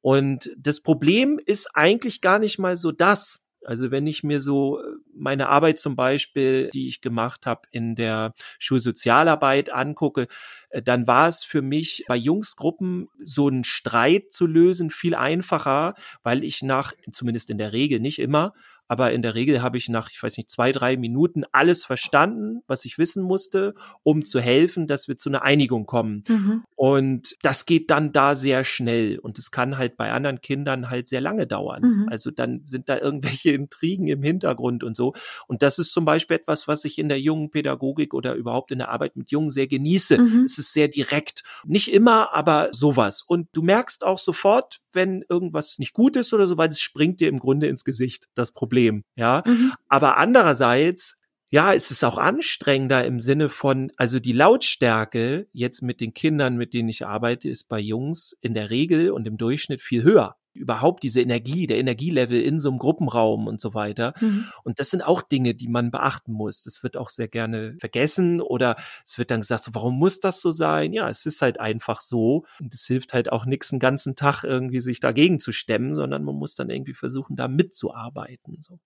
Und 0.00 0.50
das 0.58 0.80
Problem 0.80 1.38
ist 1.44 1.68
eigentlich 1.74 2.20
gar 2.20 2.38
nicht 2.38 2.58
mal 2.58 2.76
so 2.76 2.92
das. 2.92 3.46
Also 3.64 3.90
wenn 3.90 4.06
ich 4.06 4.22
mir 4.22 4.40
so 4.40 4.80
äh, 4.80 4.84
meine 5.14 5.48
Arbeit 5.48 5.78
zum 5.78 5.96
Beispiel, 5.96 6.70
die 6.70 6.86
ich 6.86 7.00
gemacht 7.00 7.46
habe 7.46 7.62
in 7.70 7.94
der 7.94 8.34
Schulsozialarbeit 8.58 9.70
angucke, 9.70 10.28
äh, 10.70 10.82
dann 10.82 11.06
war 11.06 11.28
es 11.28 11.44
für 11.44 11.62
mich 11.62 12.04
bei 12.08 12.16
Jungsgruppen 12.16 13.08
so 13.20 13.48
einen 13.48 13.64
Streit 13.64 14.32
zu 14.32 14.46
lösen 14.46 14.90
viel 14.90 15.14
einfacher, 15.14 15.94
weil 16.22 16.44
ich 16.44 16.62
nach, 16.62 16.92
zumindest 17.10 17.50
in 17.50 17.58
der 17.58 17.72
Regel, 17.72 18.00
nicht 18.00 18.18
immer, 18.18 18.54
aber 18.90 19.12
in 19.12 19.22
der 19.22 19.36
Regel 19.36 19.62
habe 19.62 19.78
ich 19.78 19.88
nach, 19.88 20.10
ich 20.10 20.20
weiß 20.20 20.36
nicht, 20.36 20.50
zwei, 20.50 20.72
drei 20.72 20.96
Minuten 20.96 21.44
alles 21.52 21.84
verstanden, 21.84 22.64
was 22.66 22.84
ich 22.84 22.98
wissen 22.98 23.22
musste, 23.22 23.74
um 24.02 24.24
zu 24.24 24.40
helfen, 24.40 24.88
dass 24.88 25.06
wir 25.06 25.16
zu 25.16 25.28
einer 25.28 25.44
Einigung 25.44 25.86
kommen. 25.86 26.24
Mhm. 26.26 26.64
Und 26.74 27.36
das 27.42 27.66
geht 27.66 27.88
dann 27.92 28.10
da 28.10 28.34
sehr 28.34 28.64
schnell. 28.64 29.20
Und 29.20 29.38
es 29.38 29.52
kann 29.52 29.78
halt 29.78 29.96
bei 29.96 30.10
anderen 30.10 30.40
Kindern 30.40 30.90
halt 30.90 31.06
sehr 31.06 31.20
lange 31.20 31.46
dauern. 31.46 31.82
Mhm. 31.82 32.08
Also 32.10 32.32
dann 32.32 32.62
sind 32.64 32.88
da 32.88 32.98
irgendwelche 32.98 33.50
Intrigen 33.54 34.08
im 34.08 34.24
Hintergrund 34.24 34.82
und 34.82 34.96
so. 34.96 35.12
Und 35.46 35.62
das 35.62 35.78
ist 35.78 35.92
zum 35.92 36.04
Beispiel 36.04 36.38
etwas, 36.38 36.66
was 36.66 36.84
ich 36.84 36.98
in 36.98 37.08
der 37.08 37.20
jungen 37.20 37.52
Pädagogik 37.52 38.12
oder 38.12 38.34
überhaupt 38.34 38.72
in 38.72 38.78
der 38.78 38.88
Arbeit 38.88 39.14
mit 39.14 39.30
Jungen 39.30 39.50
sehr 39.50 39.68
genieße. 39.68 40.18
Mhm. 40.18 40.42
Es 40.42 40.58
ist 40.58 40.72
sehr 40.72 40.88
direkt. 40.88 41.44
Nicht 41.64 41.92
immer, 41.92 42.34
aber 42.34 42.70
sowas. 42.72 43.22
Und 43.22 43.46
du 43.52 43.62
merkst 43.62 44.02
auch 44.02 44.18
sofort, 44.18 44.80
wenn 44.92 45.24
irgendwas 45.28 45.78
nicht 45.78 45.94
gut 45.94 46.16
ist 46.16 46.32
oder 46.32 46.46
so, 46.46 46.58
weil 46.58 46.68
es 46.68 46.80
springt 46.80 47.20
dir 47.20 47.28
im 47.28 47.38
Grunde 47.38 47.66
ins 47.66 47.84
Gesicht, 47.84 48.26
das 48.34 48.52
Problem. 48.52 49.04
Ja. 49.16 49.42
Mhm. 49.46 49.72
Aber 49.88 50.16
andererseits, 50.16 51.20
ja, 51.50 51.72
ist 51.72 51.90
es 51.90 52.04
auch 52.04 52.18
anstrengender 52.18 53.04
im 53.04 53.18
Sinne 53.18 53.48
von, 53.48 53.92
also 53.96 54.18
die 54.18 54.32
Lautstärke 54.32 55.48
jetzt 55.52 55.82
mit 55.82 56.00
den 56.00 56.14
Kindern, 56.14 56.56
mit 56.56 56.74
denen 56.74 56.88
ich 56.88 57.06
arbeite, 57.06 57.48
ist 57.48 57.68
bei 57.68 57.80
Jungs 57.80 58.36
in 58.40 58.54
der 58.54 58.70
Regel 58.70 59.10
und 59.10 59.26
im 59.26 59.36
Durchschnitt 59.36 59.82
viel 59.82 60.02
höher 60.02 60.36
überhaupt 60.52 61.02
diese 61.02 61.20
Energie, 61.20 61.66
der 61.66 61.78
Energielevel 61.78 62.40
in 62.40 62.58
so 62.58 62.68
einem 62.68 62.78
Gruppenraum 62.78 63.46
und 63.46 63.60
so 63.60 63.74
weiter. 63.74 64.14
Mhm. 64.20 64.46
Und 64.64 64.80
das 64.80 64.90
sind 64.90 65.02
auch 65.02 65.22
Dinge, 65.22 65.54
die 65.54 65.68
man 65.68 65.90
beachten 65.90 66.32
muss. 66.32 66.62
Das 66.62 66.82
wird 66.82 66.96
auch 66.96 67.10
sehr 67.10 67.28
gerne 67.28 67.76
vergessen 67.78 68.40
oder 68.40 68.76
es 69.04 69.18
wird 69.18 69.30
dann 69.30 69.40
gesagt, 69.40 69.64
so, 69.64 69.74
warum 69.74 69.98
muss 69.98 70.20
das 70.20 70.40
so 70.42 70.50
sein? 70.50 70.92
Ja, 70.92 71.08
es 71.08 71.26
ist 71.26 71.42
halt 71.42 71.60
einfach 71.60 72.00
so. 72.00 72.44
Und 72.60 72.74
es 72.74 72.86
hilft 72.86 73.12
halt 73.12 73.32
auch 73.32 73.46
nichts, 73.46 73.72
einen 73.72 73.80
ganzen 73.80 74.16
Tag 74.16 74.44
irgendwie 74.44 74.80
sich 74.80 75.00
dagegen 75.00 75.38
zu 75.38 75.52
stemmen, 75.52 75.94
sondern 75.94 76.24
man 76.24 76.34
muss 76.34 76.56
dann 76.56 76.70
irgendwie 76.70 76.94
versuchen, 76.94 77.36
da 77.36 77.48
mitzuarbeiten. 77.48 78.58
So. 78.60 78.78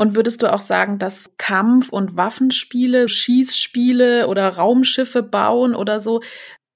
Und 0.00 0.14
würdest 0.14 0.40
du 0.40 0.50
auch 0.50 0.60
sagen, 0.60 0.98
dass 0.98 1.36
Kampf- 1.36 1.90
und 1.90 2.16
Waffenspiele, 2.16 3.06
Schießspiele 3.06 4.28
oder 4.28 4.48
Raumschiffe 4.48 5.22
bauen 5.22 5.74
oder 5.74 6.00
so 6.00 6.22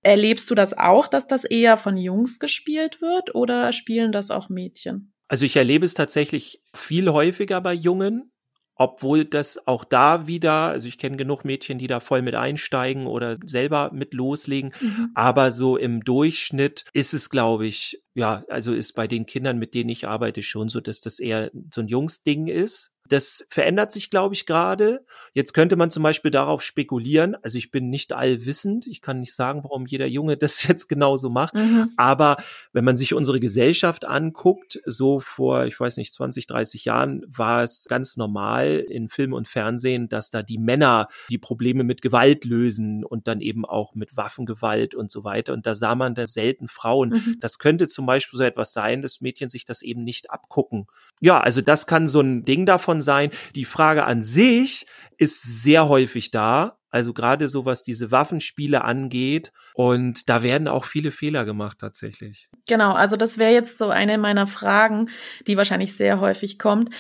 Erlebst 0.04 0.50
du 0.50 0.54
das 0.54 0.76
auch, 0.76 1.08
dass 1.08 1.26
das 1.26 1.44
eher 1.44 1.76
von 1.76 1.96
Jungs 1.96 2.38
gespielt 2.38 3.00
wird 3.00 3.34
oder 3.34 3.72
spielen 3.72 4.12
das 4.12 4.30
auch 4.30 4.50
Mädchen? 4.50 5.14
Also 5.28 5.46
ich 5.46 5.56
erlebe 5.56 5.86
es 5.86 5.94
tatsächlich 5.94 6.62
viel 6.74 7.10
häufiger 7.10 7.60
bei 7.62 7.72
Jungen, 7.72 8.30
obwohl 8.76 9.24
das 9.24 9.66
auch 9.66 9.82
da 9.84 10.26
wieder, 10.26 10.68
also 10.68 10.88
ich 10.88 10.98
kenne 10.98 11.16
genug 11.16 11.44
Mädchen, 11.44 11.78
die 11.78 11.86
da 11.86 12.00
voll 12.00 12.20
mit 12.20 12.34
einsteigen 12.34 13.06
oder 13.06 13.36
selber 13.46 13.90
mit 13.94 14.12
loslegen, 14.12 14.72
mhm. 14.78 15.10
aber 15.14 15.50
so 15.50 15.76
im 15.78 16.04
Durchschnitt 16.04 16.84
ist 16.92 17.14
es, 17.14 17.30
glaube 17.30 17.66
ich, 17.66 18.02
ja, 18.14 18.44
also 18.48 18.74
ist 18.74 18.92
bei 18.92 19.06
den 19.06 19.24
Kindern, 19.24 19.58
mit 19.58 19.74
denen 19.74 19.90
ich 19.90 20.06
arbeite, 20.06 20.42
schon 20.42 20.68
so, 20.68 20.80
dass 20.80 21.00
das 21.00 21.18
eher 21.18 21.50
so 21.72 21.80
ein 21.80 21.88
Jungsding 21.88 22.46
ist. 22.46 22.93
Das 23.08 23.46
verändert 23.50 23.92
sich, 23.92 24.08
glaube 24.08 24.34
ich, 24.34 24.46
gerade. 24.46 25.04
Jetzt 25.34 25.52
könnte 25.52 25.76
man 25.76 25.90
zum 25.90 26.02
Beispiel 26.02 26.30
darauf 26.30 26.62
spekulieren. 26.62 27.36
Also 27.42 27.58
ich 27.58 27.70
bin 27.70 27.90
nicht 27.90 28.12
allwissend. 28.12 28.86
Ich 28.86 29.02
kann 29.02 29.20
nicht 29.20 29.34
sagen, 29.34 29.62
warum 29.62 29.86
jeder 29.86 30.06
Junge 30.06 30.36
das 30.44 30.66
jetzt 30.66 30.88
genauso 30.88 31.28
macht. 31.28 31.54
Mhm. 31.54 31.90
Aber 31.96 32.38
wenn 32.72 32.84
man 32.84 32.96
sich 32.96 33.14
unsere 33.14 33.40
Gesellschaft 33.40 34.04
anguckt, 34.04 34.80
so 34.86 35.20
vor, 35.20 35.66
ich 35.66 35.78
weiß 35.78 35.98
nicht, 35.98 36.12
20, 36.14 36.46
30 36.46 36.84
Jahren 36.86 37.22
war 37.26 37.62
es 37.62 37.86
ganz 37.88 38.16
normal 38.16 38.84
in 38.88 39.08
Film 39.08 39.32
und 39.32 39.48
Fernsehen, 39.48 40.08
dass 40.08 40.30
da 40.30 40.42
die 40.42 40.58
Männer 40.58 41.08
die 41.28 41.38
Probleme 41.38 41.84
mit 41.84 42.00
Gewalt 42.00 42.44
lösen 42.44 43.04
und 43.04 43.28
dann 43.28 43.40
eben 43.40 43.64
auch 43.64 43.94
mit 43.94 44.16
Waffengewalt 44.16 44.94
und 44.94 45.10
so 45.10 45.24
weiter. 45.24 45.52
Und 45.52 45.66
da 45.66 45.74
sah 45.74 45.94
man 45.94 46.14
da 46.14 46.26
selten 46.26 46.68
Frauen. 46.68 47.10
Mhm. 47.10 47.36
Das 47.40 47.58
könnte 47.58 47.86
zum 47.86 48.06
Beispiel 48.06 48.38
so 48.38 48.44
etwas 48.44 48.72
sein, 48.72 49.02
dass 49.02 49.20
Mädchen 49.20 49.48
sich 49.48 49.64
das 49.64 49.82
eben 49.82 50.04
nicht 50.04 50.30
abgucken. 50.30 50.86
Ja, 51.20 51.40
also 51.40 51.60
das 51.60 51.86
kann 51.86 52.08
so 52.08 52.20
ein 52.20 52.44
Ding 52.44 52.66
davon 52.66 52.93
davon 52.94 53.00
sein. 53.00 53.30
Die 53.54 53.64
Frage 53.64 54.04
an 54.04 54.22
sich 54.22 54.86
ist 55.16 55.62
sehr 55.62 55.88
häufig 55.88 56.30
da. 56.30 56.78
Also 56.90 57.12
gerade 57.12 57.48
so, 57.48 57.64
was 57.64 57.82
diese 57.82 58.12
Waffenspiele 58.12 58.84
angeht. 58.84 59.52
Und 59.74 60.28
da 60.28 60.42
werden 60.42 60.68
auch 60.68 60.84
viele 60.84 61.10
Fehler 61.10 61.44
gemacht 61.44 61.78
tatsächlich. 61.80 62.48
Genau, 62.68 62.92
also 62.92 63.16
das 63.16 63.36
wäre 63.36 63.52
jetzt 63.52 63.78
so 63.78 63.88
eine 63.88 64.16
meiner 64.16 64.46
Fragen, 64.46 65.10
die 65.46 65.56
wahrscheinlich 65.56 65.96
sehr 65.96 66.20
häufig 66.20 66.58
kommt 66.58 66.90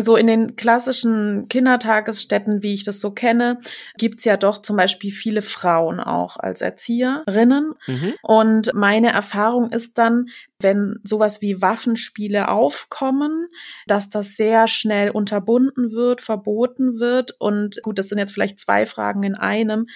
so 0.00 0.16
in 0.16 0.28
den 0.28 0.54
klassischen 0.54 1.48
Kindertagesstätten, 1.48 2.62
wie 2.62 2.72
ich 2.72 2.84
das 2.84 3.00
so 3.00 3.10
kenne, 3.10 3.58
gibt's 3.96 4.24
ja 4.24 4.36
doch 4.36 4.62
zum 4.62 4.76
Beispiel 4.76 5.10
viele 5.10 5.42
Frauen 5.42 5.98
auch 5.98 6.36
als 6.36 6.60
Erzieherinnen. 6.60 7.74
Mhm. 7.86 8.14
Und 8.22 8.72
meine 8.74 9.12
Erfahrung 9.12 9.72
ist 9.72 9.98
dann, 9.98 10.26
wenn 10.60 10.98
sowas 11.04 11.40
wie 11.40 11.62
Waffenspiele 11.62 12.48
aufkommen, 12.48 13.48
dass 13.86 14.10
das 14.10 14.34
sehr 14.36 14.66
schnell 14.66 15.10
unterbunden 15.10 15.92
wird, 15.92 16.20
verboten 16.20 16.98
wird. 16.98 17.36
Und 17.38 17.80
gut, 17.82 17.98
das 17.98 18.08
sind 18.08 18.18
jetzt 18.18 18.32
vielleicht 18.32 18.58
zwei 18.58 18.84
Fragen 18.84 19.22
in 19.22 19.36
einem. 19.36 19.86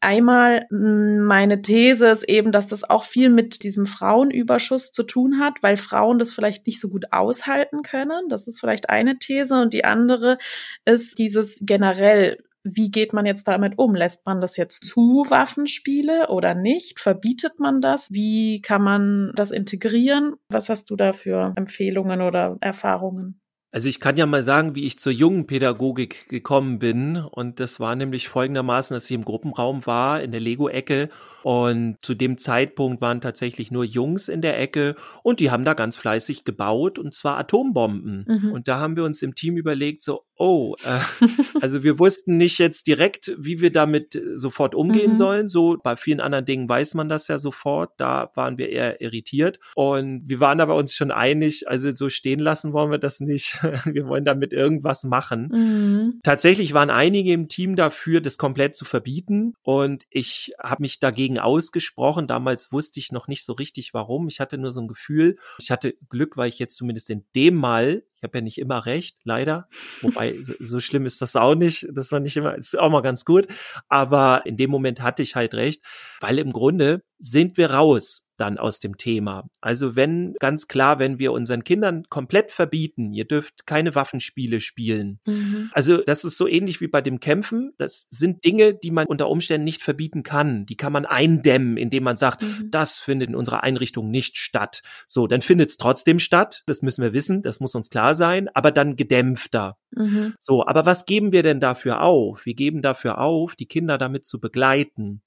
Einmal 0.00 0.66
hm, 0.68 1.24
meine 1.24 1.62
These 1.62 2.06
ist 2.08 2.24
eben, 2.24 2.52
dass 2.52 2.66
das 2.66 2.88
auch 2.88 3.04
viel 3.04 3.30
mit 3.30 3.62
diesem 3.62 3.86
Frauenüberschuss 3.86 4.92
zu 4.92 5.04
tun 5.04 5.40
hat, 5.40 5.62
weil 5.62 5.78
Frauen 5.78 6.18
das 6.18 6.32
vielleicht 6.32 6.66
nicht 6.66 6.80
so 6.80 6.90
gut 6.90 7.12
aushalten 7.12 7.82
können. 7.82 8.28
Das 8.28 8.46
ist 8.46 8.60
vielleicht 8.60 8.90
eine 8.90 9.18
These. 9.18 9.60
Und 9.60 9.72
die 9.72 9.84
andere 9.86 10.36
ist 10.84 11.18
dieses 11.18 11.60
generell 11.62 12.38
wie 12.62 12.90
geht 12.90 13.12
man 13.12 13.26
jetzt 13.26 13.48
damit 13.48 13.78
um? 13.78 13.94
Lässt 13.94 14.26
man 14.26 14.40
das 14.40 14.56
jetzt 14.56 14.86
zu, 14.86 15.24
Waffenspiele 15.28 16.28
oder 16.28 16.54
nicht? 16.54 17.00
Verbietet 17.00 17.58
man 17.58 17.80
das? 17.80 18.12
Wie 18.12 18.60
kann 18.60 18.82
man 18.82 19.32
das 19.34 19.50
integrieren? 19.50 20.34
Was 20.48 20.68
hast 20.68 20.90
du 20.90 20.96
da 20.96 21.12
für 21.12 21.52
Empfehlungen 21.56 22.20
oder 22.20 22.56
Erfahrungen? 22.60 23.40
Also 23.72 23.88
ich 23.88 24.00
kann 24.00 24.16
ja 24.16 24.26
mal 24.26 24.42
sagen, 24.42 24.74
wie 24.74 24.84
ich 24.84 24.98
zur 24.98 25.12
jungen 25.12 25.46
Pädagogik 25.46 26.28
gekommen 26.28 26.80
bin. 26.80 27.16
Und 27.16 27.60
das 27.60 27.78
war 27.78 27.94
nämlich 27.94 28.28
folgendermaßen, 28.28 28.94
dass 28.94 29.04
ich 29.04 29.14
im 29.14 29.24
Gruppenraum 29.24 29.86
war, 29.86 30.20
in 30.22 30.32
der 30.32 30.40
Lego-Ecke. 30.40 31.08
Und 31.44 31.96
zu 32.02 32.14
dem 32.14 32.36
Zeitpunkt 32.36 33.00
waren 33.00 33.20
tatsächlich 33.20 33.70
nur 33.70 33.84
Jungs 33.84 34.28
in 34.28 34.40
der 34.40 34.58
Ecke 34.58 34.96
und 35.22 35.40
die 35.40 35.50
haben 35.50 35.64
da 35.64 35.74
ganz 35.74 35.96
fleißig 35.96 36.44
gebaut 36.44 36.98
und 36.98 37.14
zwar 37.14 37.38
Atombomben. 37.38 38.26
Mhm. 38.26 38.52
Und 38.52 38.68
da 38.68 38.80
haben 38.80 38.96
wir 38.96 39.04
uns 39.04 39.22
im 39.22 39.34
Team 39.34 39.56
überlegt, 39.56 40.02
so, 40.02 40.24
oh, 40.40 40.74
äh, 40.84 41.00
also 41.60 41.82
wir 41.82 41.98
wussten 41.98 42.38
nicht 42.38 42.58
jetzt 42.58 42.86
direkt, 42.86 43.32
wie 43.38 43.60
wir 43.60 43.70
damit 43.70 44.20
sofort 44.34 44.74
umgehen 44.74 45.12
mhm. 45.12 45.16
sollen. 45.16 45.48
So 45.48 45.76
bei 45.82 45.96
vielen 45.96 46.20
anderen 46.20 46.46
Dingen 46.46 46.68
weiß 46.68 46.94
man 46.94 47.08
das 47.08 47.28
ja 47.28 47.38
sofort. 47.38 47.92
Da 47.98 48.30
waren 48.34 48.56
wir 48.56 48.70
eher 48.70 49.00
irritiert 49.02 49.60
und 49.74 50.22
wir 50.28 50.40
waren 50.40 50.60
aber 50.60 50.76
uns 50.76 50.94
schon 50.94 51.10
einig, 51.10 51.68
also 51.68 51.94
so 51.94 52.08
stehen 52.08 52.40
lassen 52.40 52.72
wollen 52.72 52.90
wir 52.90 52.98
das 52.98 53.20
nicht. 53.20 53.58
wir 53.84 54.06
wollen 54.06 54.24
damit 54.24 54.52
irgendwas 54.52 55.04
machen. 55.04 55.50
Mhm. 55.52 56.20
Tatsächlich 56.22 56.72
waren 56.72 56.90
einige 56.90 57.32
im 57.32 57.48
Team 57.48 57.76
dafür, 57.76 58.20
das 58.22 58.38
komplett 58.38 58.74
zu 58.74 58.86
verbieten 58.86 59.54
und 59.62 60.04
ich 60.08 60.52
habe 60.58 60.82
mich 60.82 61.00
dagegen 61.00 61.38
ausgesprochen. 61.38 62.26
Damals 62.26 62.72
wusste 62.72 62.98
ich 62.98 63.12
noch 63.12 63.28
nicht 63.28 63.44
so 63.44 63.52
richtig 63.52 63.92
warum. 63.92 64.28
Ich 64.28 64.40
hatte 64.40 64.56
nur 64.56 64.72
so 64.72 64.80
ein 64.80 64.88
Gefühl. 64.88 65.36
Ich 65.58 65.70
hatte 65.70 65.94
Glück, 66.08 66.38
weil 66.38 66.48
ich 66.48 66.58
jetzt 66.58 66.76
zumindest 66.76 67.10
in 67.10 67.24
dem 67.34 67.56
Mal 67.56 68.04
ich 68.20 68.24
habe 68.24 68.36
ja 68.36 68.42
nicht 68.42 68.58
immer 68.58 68.84
recht, 68.84 69.16
leider. 69.24 69.66
Wobei, 70.02 70.34
so, 70.42 70.52
so, 70.58 70.80
schlimm 70.80 71.06
ist 71.06 71.22
das 71.22 71.36
auch 71.36 71.54
nicht. 71.54 71.86
Das 71.90 72.12
war 72.12 72.20
nicht 72.20 72.36
immer, 72.36 72.54
ist 72.54 72.78
auch 72.78 72.90
mal 72.90 73.00
ganz 73.00 73.24
gut. 73.24 73.48
Aber 73.88 74.42
in 74.44 74.58
dem 74.58 74.70
Moment 74.70 75.00
hatte 75.00 75.22
ich 75.22 75.36
halt 75.36 75.54
recht, 75.54 75.82
weil 76.20 76.38
im 76.38 76.52
Grunde 76.52 77.02
sind 77.20 77.56
wir 77.56 77.70
raus 77.70 78.26
dann 78.40 78.58
aus 78.58 78.78
dem 78.78 78.96
Thema. 78.96 79.48
Also 79.60 79.96
wenn, 79.96 80.34
ganz 80.40 80.66
klar, 80.66 80.98
wenn 80.98 81.18
wir 81.18 81.32
unseren 81.32 81.62
Kindern 81.62 82.04
komplett 82.08 82.50
verbieten, 82.50 83.12
ihr 83.12 83.26
dürft 83.26 83.66
keine 83.66 83.94
Waffenspiele 83.94 84.60
spielen. 84.60 85.20
Mhm. 85.26 85.70
Also 85.72 85.98
das 85.98 86.24
ist 86.24 86.38
so 86.38 86.48
ähnlich 86.48 86.80
wie 86.80 86.88
bei 86.88 87.02
dem 87.02 87.20
Kämpfen. 87.20 87.72
Das 87.76 88.06
sind 88.10 88.44
Dinge, 88.44 88.74
die 88.74 88.90
man 88.90 89.06
unter 89.06 89.28
Umständen 89.28 89.64
nicht 89.64 89.82
verbieten 89.82 90.22
kann. 90.22 90.64
Die 90.64 90.76
kann 90.76 90.92
man 90.92 91.04
eindämmen, 91.04 91.76
indem 91.76 92.04
man 92.04 92.16
sagt, 92.16 92.42
mhm. 92.42 92.70
das 92.70 92.96
findet 92.96 93.28
in 93.28 93.36
unserer 93.36 93.62
Einrichtung 93.62 94.10
nicht 94.10 94.38
statt. 94.38 94.82
So, 95.06 95.26
dann 95.26 95.42
findet 95.42 95.68
es 95.68 95.76
trotzdem 95.76 96.18
statt. 96.18 96.62
Das 96.66 96.80
müssen 96.80 97.02
wir 97.02 97.12
wissen. 97.12 97.42
Das 97.42 97.60
muss 97.60 97.74
uns 97.74 97.90
klar 97.90 98.14
sein. 98.14 98.48
Aber 98.54 98.70
dann 98.70 98.96
gedämpfter. 98.96 99.76
Mhm. 99.90 100.34
So, 100.38 100.66
aber 100.66 100.86
was 100.86 101.04
geben 101.04 101.32
wir 101.32 101.42
denn 101.42 101.60
dafür 101.60 102.00
auf? 102.02 102.46
Wir 102.46 102.54
geben 102.54 102.80
dafür 102.80 103.18
auf, 103.18 103.54
die 103.54 103.66
Kinder 103.66 103.98
damit 103.98 104.24
zu 104.24 104.40
begleiten. 104.40 105.20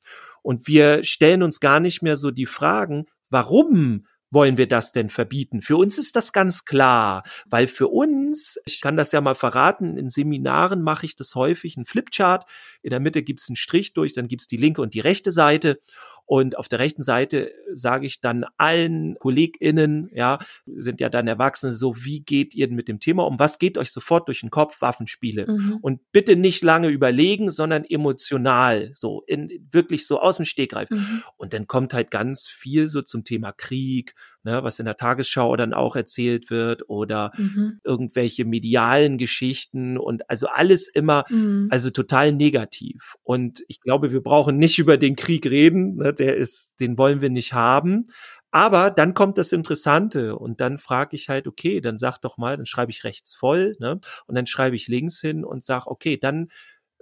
Und 0.44 0.68
wir 0.68 1.04
stellen 1.04 1.42
uns 1.42 1.60
gar 1.60 1.80
nicht 1.80 2.04
mehr 2.04 2.16
so 2.16 2.30
die 2.30 2.46
Fragen, 2.46 3.06
warum 3.30 4.06
wollen 4.34 4.58
wir 4.58 4.68
das 4.68 4.92
denn 4.92 5.10
verbieten? 5.10 5.62
Für 5.62 5.78
uns 5.78 5.98
ist 5.98 6.16
das 6.16 6.34
ganz 6.34 6.66
klar, 6.66 7.24
weil 7.46 7.68
für 7.68 7.88
uns, 7.88 8.58
ich 8.66 8.82
kann 8.82 8.98
das 8.98 9.12
ja 9.12 9.22
mal 9.22 9.36
verraten, 9.36 9.98
in 9.98 10.10
Seminaren 10.10 10.82
mache 10.82 11.06
ich 11.06 11.16
das 11.16 11.36
häufig, 11.36 11.78
ein 11.78 11.86
Flipchart, 11.86 12.46
in 12.82 12.90
der 12.90 13.00
Mitte 13.00 13.24
gibt's 13.24 13.50
einen 13.50 13.56
Strich 13.56 13.94
durch, 13.94 14.14
dann 14.14 14.28
gibt's 14.28 14.48
die 14.48 14.58
linke 14.58 14.82
und 14.82 14.94
die 14.94 15.00
rechte 15.00 15.32
Seite 15.32 15.80
und 16.26 16.58
auf 16.58 16.68
der 16.70 16.80
rechten 16.80 17.02
Seite 17.02 17.52
sage 17.74 18.06
ich 18.06 18.22
dann 18.22 18.46
allen 18.58 19.16
KollegInnen, 19.20 20.10
ja, 20.14 20.40
sind 20.66 21.02
ja 21.02 21.10
dann 21.10 21.28
Erwachsene, 21.28 21.74
so, 21.74 21.96
wie 22.06 22.22
geht 22.22 22.56
ihr 22.56 22.70
mit 22.70 22.88
dem 22.88 23.00
Thema 23.00 23.26
um? 23.26 23.40
Was 23.40 23.60
geht 23.60 23.78
euch 23.78 23.92
sofort 23.92 24.28
durch 24.28 24.40
den 24.40 24.50
Kopf? 24.50 24.82
Waffenspiele. 24.82 25.48
Mhm. 25.48 25.80
Und 25.82 26.00
bitte 26.12 26.36
nicht 26.36 26.64
lange 26.64 26.88
überlegen, 26.88 27.52
sondern 27.52 27.84
emotional, 27.84 28.92
so, 28.94 29.24
in, 29.28 29.68
wirklich 29.70 30.08
so 30.08 30.20
aus 30.20 30.38
dem 30.38 30.46
Stegreif. 30.46 30.90
Mhm. 30.90 31.24
Und 31.36 31.54
dann 31.54 31.68
kommt 31.68 31.94
halt 31.94 32.10
ganz 32.10 32.48
viel 32.48 32.88
so 32.88 33.02
zum 33.02 33.26
Thema 33.26 33.52
Krieg, 33.52 34.16
ne, 34.44 34.64
was 34.64 34.80
in 34.80 34.86
der 34.86 34.98
Tagesschau 34.98 35.56
dann 35.56 35.74
auch 35.74 35.96
erzählt 35.96 36.50
wird 36.50 36.90
oder 36.90 37.32
mhm. 37.38 37.80
irgendwelche 37.84 38.46
medialen 38.46 39.18
Geschichten 39.18 39.98
und 39.98 40.30
also 40.30 40.48
alles 40.48 40.88
immer, 40.88 41.26
mhm. 41.30 41.68
also 41.72 41.90
total 41.90 42.32
negativ. 42.32 43.16
Und 43.24 43.64
ich 43.68 43.80
glaube, 43.80 44.12
wir 44.12 44.22
brauchen 44.22 44.58
nicht 44.58 44.80
über 44.80 44.98
den 44.98 45.16
Krieg 45.16 45.46
reden, 45.46 45.96
ne, 45.98 46.14
der 46.14 46.36
ist, 46.36 46.76
den 46.80 46.98
wollen 46.98 47.22
wir 47.22 47.30
nicht 47.30 47.54
haben. 47.54 48.08
Aber 48.52 48.92
dann 48.92 49.16
kommt 49.16 49.40
das 49.40 49.52
Interessante 49.52 50.38
und 50.38 50.62
dann 50.62 50.78
frage 50.78 51.16
ich 51.16 51.28
halt, 51.28 51.48
okay, 51.48 51.82
dann 51.82 51.98
sag 51.98 52.20
doch 52.20 52.38
mal, 52.38 52.56
dann 52.56 52.68
schreibe 52.68 52.92
ich 52.92 53.04
rechts 53.04 53.34
voll, 53.34 53.76
ne? 53.80 54.00
Und 54.28 54.36
dann 54.36 54.46
schreibe 54.46 54.76
ich 54.76 54.88
links 54.88 55.20
hin 55.20 55.44
und 55.44 55.66
sag, 55.66 55.88
okay, 55.88 56.18
dann 56.18 56.50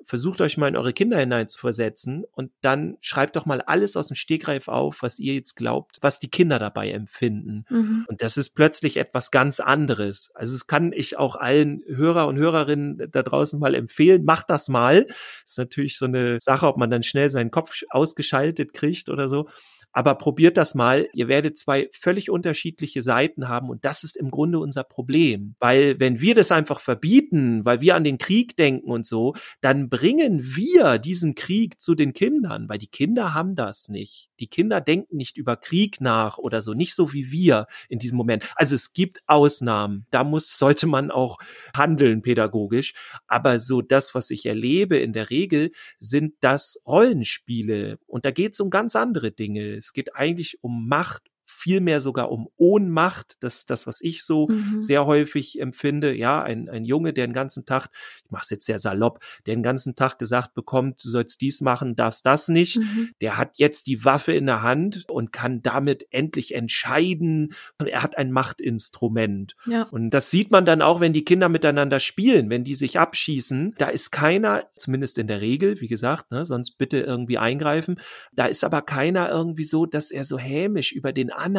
versucht 0.05 0.41
euch 0.41 0.57
mal 0.57 0.67
in 0.67 0.75
eure 0.75 0.93
Kinder 0.93 1.17
hineinzuversetzen 1.19 2.23
und 2.33 2.51
dann 2.61 2.97
schreibt 3.01 3.35
doch 3.35 3.45
mal 3.45 3.61
alles 3.61 3.95
aus 3.95 4.07
dem 4.07 4.15
Stegreif 4.15 4.67
auf, 4.67 5.01
was 5.01 5.19
ihr 5.19 5.33
jetzt 5.33 5.55
glaubt, 5.55 5.97
was 6.01 6.19
die 6.19 6.29
Kinder 6.29 6.59
dabei 6.59 6.91
empfinden. 6.91 7.65
Mhm. 7.69 8.05
Und 8.07 8.21
das 8.21 8.37
ist 8.37 8.51
plötzlich 8.51 8.97
etwas 8.97 9.31
ganz 9.31 9.59
anderes. 9.59 10.31
Also 10.35 10.55
es 10.55 10.67
kann 10.67 10.91
ich 10.93 11.17
auch 11.17 11.35
allen 11.35 11.83
Hörer 11.87 12.27
und 12.27 12.37
Hörerinnen 12.37 13.09
da 13.11 13.23
draußen 13.23 13.59
mal 13.59 13.75
empfehlen. 13.75 14.23
Macht 14.23 14.49
das 14.49 14.69
mal. 14.69 15.05
Das 15.05 15.51
ist 15.51 15.57
natürlich 15.57 15.97
so 15.97 16.05
eine 16.05 16.39
Sache, 16.39 16.67
ob 16.67 16.77
man 16.77 16.89
dann 16.89 17.03
schnell 17.03 17.29
seinen 17.29 17.51
Kopf 17.51 17.81
ausgeschaltet 17.89 18.73
kriegt 18.73 19.09
oder 19.09 19.27
so. 19.27 19.47
Aber 19.93 20.15
probiert 20.15 20.57
das 20.57 20.75
mal. 20.75 21.09
Ihr 21.13 21.27
werdet 21.27 21.57
zwei 21.57 21.89
völlig 21.91 22.29
unterschiedliche 22.29 23.01
Seiten 23.01 23.49
haben 23.49 23.69
und 23.69 23.83
das 23.85 24.03
ist 24.03 24.15
im 24.15 24.31
Grunde 24.31 24.59
unser 24.59 24.83
Problem. 24.83 25.55
Weil 25.59 25.99
wenn 25.99 26.21
wir 26.21 26.35
das 26.35 26.51
einfach 26.51 26.79
verbieten, 26.79 27.65
weil 27.65 27.81
wir 27.81 27.95
an 27.95 28.03
den 28.03 28.17
Krieg 28.17 28.55
denken 28.55 28.89
und 28.89 29.05
so, 29.05 29.33
dann 29.59 29.89
bringen 29.89 30.55
wir 30.55 30.97
diesen 30.97 31.35
Krieg 31.35 31.81
zu 31.81 31.95
den 31.95 32.13
Kindern, 32.13 32.69
weil 32.69 32.77
die 32.77 32.87
Kinder 32.87 33.33
haben 33.33 33.55
das 33.55 33.89
nicht. 33.89 34.29
Die 34.39 34.47
Kinder 34.47 34.81
denken 34.81 35.17
nicht 35.17 35.37
über 35.37 35.57
Krieg 35.57 35.99
nach 35.99 36.37
oder 36.37 36.61
so, 36.61 36.73
nicht 36.73 36.95
so 36.95 37.13
wie 37.13 37.31
wir 37.31 37.67
in 37.89 37.99
diesem 37.99 38.17
Moment. 38.17 38.49
Also 38.55 38.75
es 38.75 38.93
gibt 38.93 39.21
Ausnahmen. 39.27 40.05
Da 40.09 40.23
muss, 40.23 40.57
sollte 40.57 40.87
man 40.87 41.11
auch 41.11 41.37
handeln 41.75 42.21
pädagogisch. 42.21 42.93
Aber 43.27 43.59
so 43.59 43.81
das, 43.81 44.15
was 44.15 44.29
ich 44.29 44.45
erlebe 44.45 44.97
in 44.97 45.13
der 45.13 45.29
Regel, 45.29 45.71
sind 45.99 46.35
das 46.39 46.81
Rollenspiele. 46.85 47.99
Und 48.07 48.25
da 48.25 48.31
geht 48.31 48.53
es 48.53 48.59
um 48.59 48.69
ganz 48.69 48.95
andere 48.95 49.31
Dinge. 49.31 49.80
Es 49.81 49.93
geht 49.93 50.15
eigentlich 50.15 50.63
um 50.63 50.87
Macht, 50.87 51.30
viel 51.61 51.79
mehr 51.81 52.01
sogar 52.01 52.31
um 52.31 52.49
Ohnmacht. 52.57 53.37
Das 53.41 53.59
ist 53.59 53.69
das, 53.69 53.87
was 53.87 54.01
ich 54.01 54.23
so 54.23 54.47
Mhm. 54.47 54.81
sehr 54.81 55.05
häufig 55.05 55.59
empfinde. 55.59 56.13
Ja, 56.15 56.41
ein, 56.41 56.67
ein 56.69 56.83
Junge, 56.85 57.13
der 57.13 57.27
den 57.27 57.33
ganzen 57.33 57.65
Tag, 57.65 57.87
ich 58.25 58.31
mache 58.31 58.43
es 58.43 58.49
jetzt 58.49 58.65
sehr 58.65 58.79
salopp, 58.79 59.19
der 59.45 59.55
den 59.55 59.63
ganzen 59.63 59.95
Tag 59.95 60.17
gesagt 60.17 60.53
bekommt, 60.53 61.03
du 61.03 61.09
sollst 61.09 61.41
dies 61.41 61.61
machen, 61.61 61.95
darfst 61.95 62.25
das 62.25 62.47
nicht. 62.47 62.77
Mhm. 62.77 63.09
Der 63.21 63.37
hat 63.37 63.59
jetzt 63.59 63.87
die 63.87 64.03
Waffe 64.03 64.33
in 64.33 64.45
der 64.47 64.63
Hand 64.63 65.05
und 65.09 65.31
kann 65.31 65.61
damit 65.61 66.07
endlich 66.11 66.53
entscheiden. 66.55 67.53
Und 67.79 67.87
er 67.87 68.01
hat 68.03 68.17
ein 68.17 68.31
Machtinstrument. 68.31 69.55
Ja. 69.65 69.83
Und 69.83 70.09
das 70.11 70.31
sieht 70.31 70.51
man 70.51 70.65
dann 70.65 70.81
auch, 70.81 70.99
wenn 70.99 71.13
die 71.13 71.25
Kinder 71.25 71.49
miteinander 71.49 71.99
spielen, 71.99 72.49
wenn 72.49 72.63
die 72.63 72.75
sich 72.75 72.99
abschießen. 72.99 73.75
Da 73.77 73.87
ist 73.87 74.11
keiner, 74.11 74.65
zumindest 74.77 75.17
in 75.17 75.27
der 75.27 75.41
Regel, 75.41 75.79
wie 75.81 75.87
gesagt, 75.87 76.31
ne, 76.31 76.45
sonst 76.45 76.77
bitte 76.77 76.99
irgendwie 76.99 77.37
eingreifen. 77.37 77.99
Da 78.33 78.45
ist 78.45 78.63
aber 78.63 78.81
keiner 78.81 79.29
irgendwie 79.29 79.63
so, 79.65 79.85
dass 79.85 80.11
er 80.11 80.25
so 80.25 80.37
hämisch 80.37 80.91
über 80.91 81.13
den 81.13 81.31
anderen, 81.31 81.50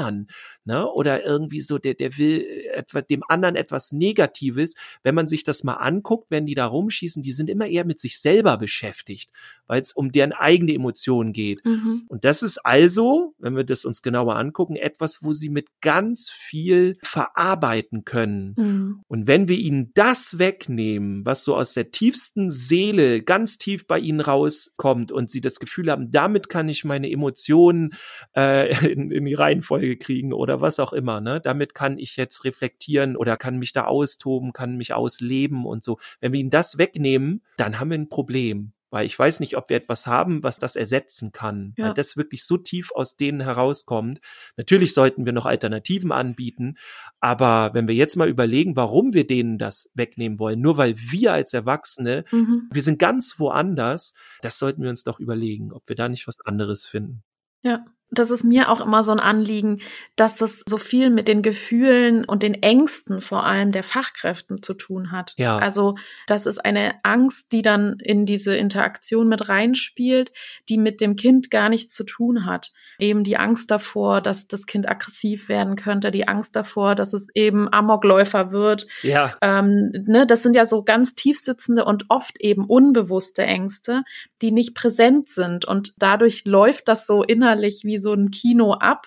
ne, 0.64 0.88
oder 0.90 1.24
irgendwie 1.24 1.60
so, 1.60 1.78
der, 1.78 1.94
der 1.94 2.16
will 2.18 2.46
etwa 2.72 3.02
dem 3.02 3.22
anderen 3.28 3.56
etwas 3.56 3.92
Negatives. 3.92 4.74
Wenn 5.02 5.14
man 5.14 5.26
sich 5.26 5.44
das 5.44 5.64
mal 5.64 5.74
anguckt, 5.74 6.26
wenn 6.30 6.46
die 6.46 6.54
da 6.54 6.66
rumschießen, 6.66 7.22
die 7.22 7.32
sind 7.32 7.50
immer 7.50 7.66
eher 7.66 7.84
mit 7.84 7.98
sich 7.98 8.20
selber 8.20 8.56
beschäftigt, 8.56 9.30
weil 9.66 9.82
es 9.82 9.92
um 9.92 10.12
deren 10.12 10.32
eigene 10.32 10.74
Emotionen 10.74 11.32
geht. 11.32 11.64
Mhm. 11.64 12.04
Und 12.08 12.24
das 12.24 12.42
ist 12.42 12.58
also, 12.58 13.34
wenn 13.38 13.56
wir 13.56 13.64
das 13.64 13.84
uns 13.84 14.02
genauer 14.02 14.36
angucken, 14.36 14.76
etwas, 14.76 15.22
wo 15.22 15.32
sie 15.32 15.48
mit 15.48 15.68
ganz 15.80 16.30
viel 16.30 16.98
verarbeiten 17.02 18.04
können. 18.04 18.54
Mhm. 18.56 19.02
Und 19.08 19.26
wenn 19.26 19.48
wir 19.48 19.58
ihnen 19.58 19.90
das 19.94 20.38
wegnehmen, 20.38 21.24
was 21.24 21.44
so 21.44 21.56
aus 21.56 21.74
der 21.74 21.90
tiefsten 21.90 22.50
Seele 22.50 23.22
ganz 23.22 23.58
tief 23.58 23.86
bei 23.86 23.98
ihnen 23.98 24.20
rauskommt 24.20 25.12
und 25.12 25.30
sie 25.30 25.40
das 25.40 25.58
Gefühl 25.58 25.90
haben, 25.90 26.10
damit 26.10 26.48
kann 26.48 26.68
ich 26.68 26.84
meine 26.84 27.10
Emotionen 27.10 27.94
äh, 28.36 28.72
in, 28.92 29.10
in 29.10 29.24
die 29.24 29.34
Reihenfolge 29.34 29.71
kriegen 29.80 30.32
oder 30.32 30.60
was 30.60 30.78
auch 30.80 30.92
immer, 30.92 31.20
ne? 31.20 31.40
Damit 31.40 31.74
kann 31.74 31.98
ich 31.98 32.16
jetzt 32.16 32.44
reflektieren 32.44 33.16
oder 33.16 33.36
kann 33.36 33.58
mich 33.58 33.72
da 33.72 33.84
austoben, 33.84 34.52
kann 34.52 34.76
mich 34.76 34.92
ausleben 34.94 35.66
und 35.66 35.82
so. 35.82 35.98
Wenn 36.20 36.32
wir 36.32 36.40
ihnen 36.40 36.50
das 36.50 36.78
wegnehmen, 36.78 37.42
dann 37.56 37.78
haben 37.80 37.90
wir 37.90 37.98
ein 37.98 38.08
Problem. 38.08 38.72
Weil 38.90 39.06
ich 39.06 39.18
weiß 39.18 39.40
nicht, 39.40 39.56
ob 39.56 39.70
wir 39.70 39.78
etwas 39.78 40.06
haben, 40.06 40.42
was 40.42 40.58
das 40.58 40.76
ersetzen 40.76 41.32
kann. 41.32 41.72
Ja. 41.78 41.86
Weil 41.86 41.94
das 41.94 42.18
wirklich 42.18 42.44
so 42.44 42.58
tief 42.58 42.92
aus 42.92 43.16
denen 43.16 43.40
herauskommt. 43.40 44.20
Natürlich 44.58 44.92
sollten 44.92 45.24
wir 45.24 45.32
noch 45.32 45.46
Alternativen 45.46 46.12
anbieten. 46.12 46.74
Aber 47.18 47.70
wenn 47.72 47.88
wir 47.88 47.94
jetzt 47.94 48.16
mal 48.16 48.28
überlegen, 48.28 48.76
warum 48.76 49.14
wir 49.14 49.26
denen 49.26 49.56
das 49.56 49.90
wegnehmen 49.94 50.38
wollen, 50.38 50.60
nur 50.60 50.76
weil 50.76 50.94
wir 50.98 51.32
als 51.32 51.54
Erwachsene, 51.54 52.26
Mhm. 52.32 52.68
wir 52.70 52.82
sind 52.82 52.98
ganz 52.98 53.36
woanders, 53.38 54.12
das 54.42 54.58
sollten 54.58 54.82
wir 54.82 54.90
uns 54.90 55.04
doch 55.04 55.20
überlegen, 55.20 55.72
ob 55.72 55.88
wir 55.88 55.96
da 55.96 56.10
nicht 56.10 56.26
was 56.28 56.38
anderes 56.44 56.84
finden. 56.84 57.22
Ja, 57.62 57.86
das 58.12 58.30
ist 58.30 58.44
mir 58.44 58.68
auch 58.68 58.82
immer 58.82 59.02
so 59.02 59.12
ein 59.12 59.20
Anliegen, 59.20 59.80
dass 60.16 60.34
das 60.34 60.62
so 60.66 60.76
viel 60.76 61.08
mit 61.08 61.28
den 61.28 61.40
Gefühlen 61.40 62.26
und 62.26 62.42
den 62.42 62.62
Ängsten 62.62 63.22
vor 63.22 63.44
allem 63.44 63.72
der 63.72 63.82
Fachkräften 63.82 64.62
zu 64.62 64.74
tun 64.74 65.10
hat. 65.10 65.32
Ja. 65.38 65.56
Also 65.56 65.94
das 66.26 66.44
ist 66.44 66.62
eine 66.62 66.94
Angst, 67.04 67.52
die 67.52 67.62
dann 67.62 67.96
in 68.00 68.26
diese 68.26 68.54
Interaktion 68.54 69.28
mit 69.28 69.48
reinspielt, 69.48 70.30
die 70.68 70.76
mit 70.76 71.00
dem 71.00 71.16
Kind 71.16 71.50
gar 71.50 71.70
nichts 71.70 71.94
zu 71.94 72.04
tun 72.04 72.44
hat. 72.44 72.72
Eben 72.98 73.24
die 73.24 73.38
Angst 73.38 73.70
davor, 73.70 74.20
dass 74.20 74.46
das 74.46 74.66
Kind 74.66 74.86
aggressiv 74.86 75.48
werden 75.48 75.76
könnte, 75.76 76.10
die 76.10 76.28
Angst 76.28 76.54
davor, 76.54 76.94
dass 76.94 77.14
es 77.14 77.28
eben 77.34 77.72
Amokläufer 77.72 78.52
wird, 78.52 78.86
Ja, 79.02 79.34
ähm, 79.40 79.90
ne, 80.06 80.26
das 80.26 80.42
sind 80.42 80.54
ja 80.54 80.66
so 80.66 80.82
ganz 80.82 81.14
tiefsitzende 81.14 81.86
und 81.86 82.04
oft 82.10 82.38
eben 82.40 82.66
unbewusste 82.66 83.42
Ängste, 83.42 84.02
die 84.42 84.52
nicht 84.52 84.74
präsent 84.74 85.30
sind. 85.30 85.64
Und 85.64 85.94
dadurch 85.96 86.44
läuft 86.44 86.88
das 86.88 87.06
so 87.06 87.22
innerlich 87.22 87.82
wie 87.84 88.01
so 88.02 88.12
ein 88.12 88.30
Kino 88.30 88.74
ab 88.74 89.06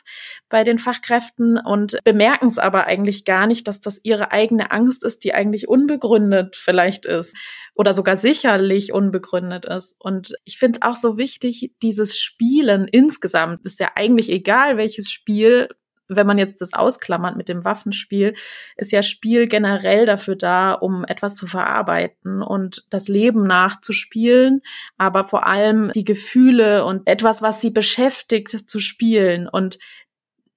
bei 0.49 0.63
den 0.63 0.79
Fachkräften 0.79 1.57
und 1.57 1.99
bemerken 2.03 2.47
es 2.47 2.57
aber 2.57 2.87
eigentlich 2.87 3.25
gar 3.25 3.45
nicht, 3.45 3.67
dass 3.67 3.81
das 3.81 3.99
ihre 4.03 4.31
eigene 4.31 4.71
Angst 4.71 5.03
ist, 5.03 5.23
die 5.23 5.33
eigentlich 5.33 5.67
unbegründet 5.67 6.55
vielleicht 6.55 7.05
ist 7.05 7.35
oder 7.75 7.93
sogar 7.93 8.17
sicherlich 8.17 8.93
unbegründet 8.93 9.65
ist. 9.65 9.95
Und 9.99 10.33
ich 10.45 10.57
finde 10.57 10.79
es 10.81 10.87
auch 10.87 10.95
so 10.95 11.17
wichtig, 11.17 11.73
dieses 11.83 12.17
Spielen 12.17 12.87
insgesamt 12.87 13.61
ist 13.63 13.79
ja 13.79 13.91
eigentlich 13.95 14.31
egal, 14.31 14.77
welches 14.77 15.11
Spiel 15.11 15.69
wenn 16.07 16.27
man 16.27 16.38
jetzt 16.38 16.62
das 16.62 16.74
ausklammert 16.74 17.35
mit 17.35 17.50
dem 17.50 17.65
Waffenspiel, 17.65 18.35
ist 18.77 18.91
ja 18.91 19.03
Spiel 19.03 19.47
generell 19.47 20.05
dafür 20.05 20.35
da, 20.35 20.74
um 20.74 21.03
etwas 21.05 21.35
zu 21.35 21.47
verarbeiten 21.47 22.41
und 22.41 22.85
das 22.89 23.07
Leben 23.07 23.43
nachzuspielen, 23.43 24.62
aber 24.97 25.24
vor 25.24 25.45
allem 25.45 25.91
die 25.93 26.03
Gefühle 26.03 26.85
und 26.85 27.07
etwas, 27.07 27.41
was 27.41 27.62
sie 27.62 27.71
beschäftigt, 27.71 28.69
zu 28.69 28.79
spielen. 28.79 29.47
Und 29.47 29.79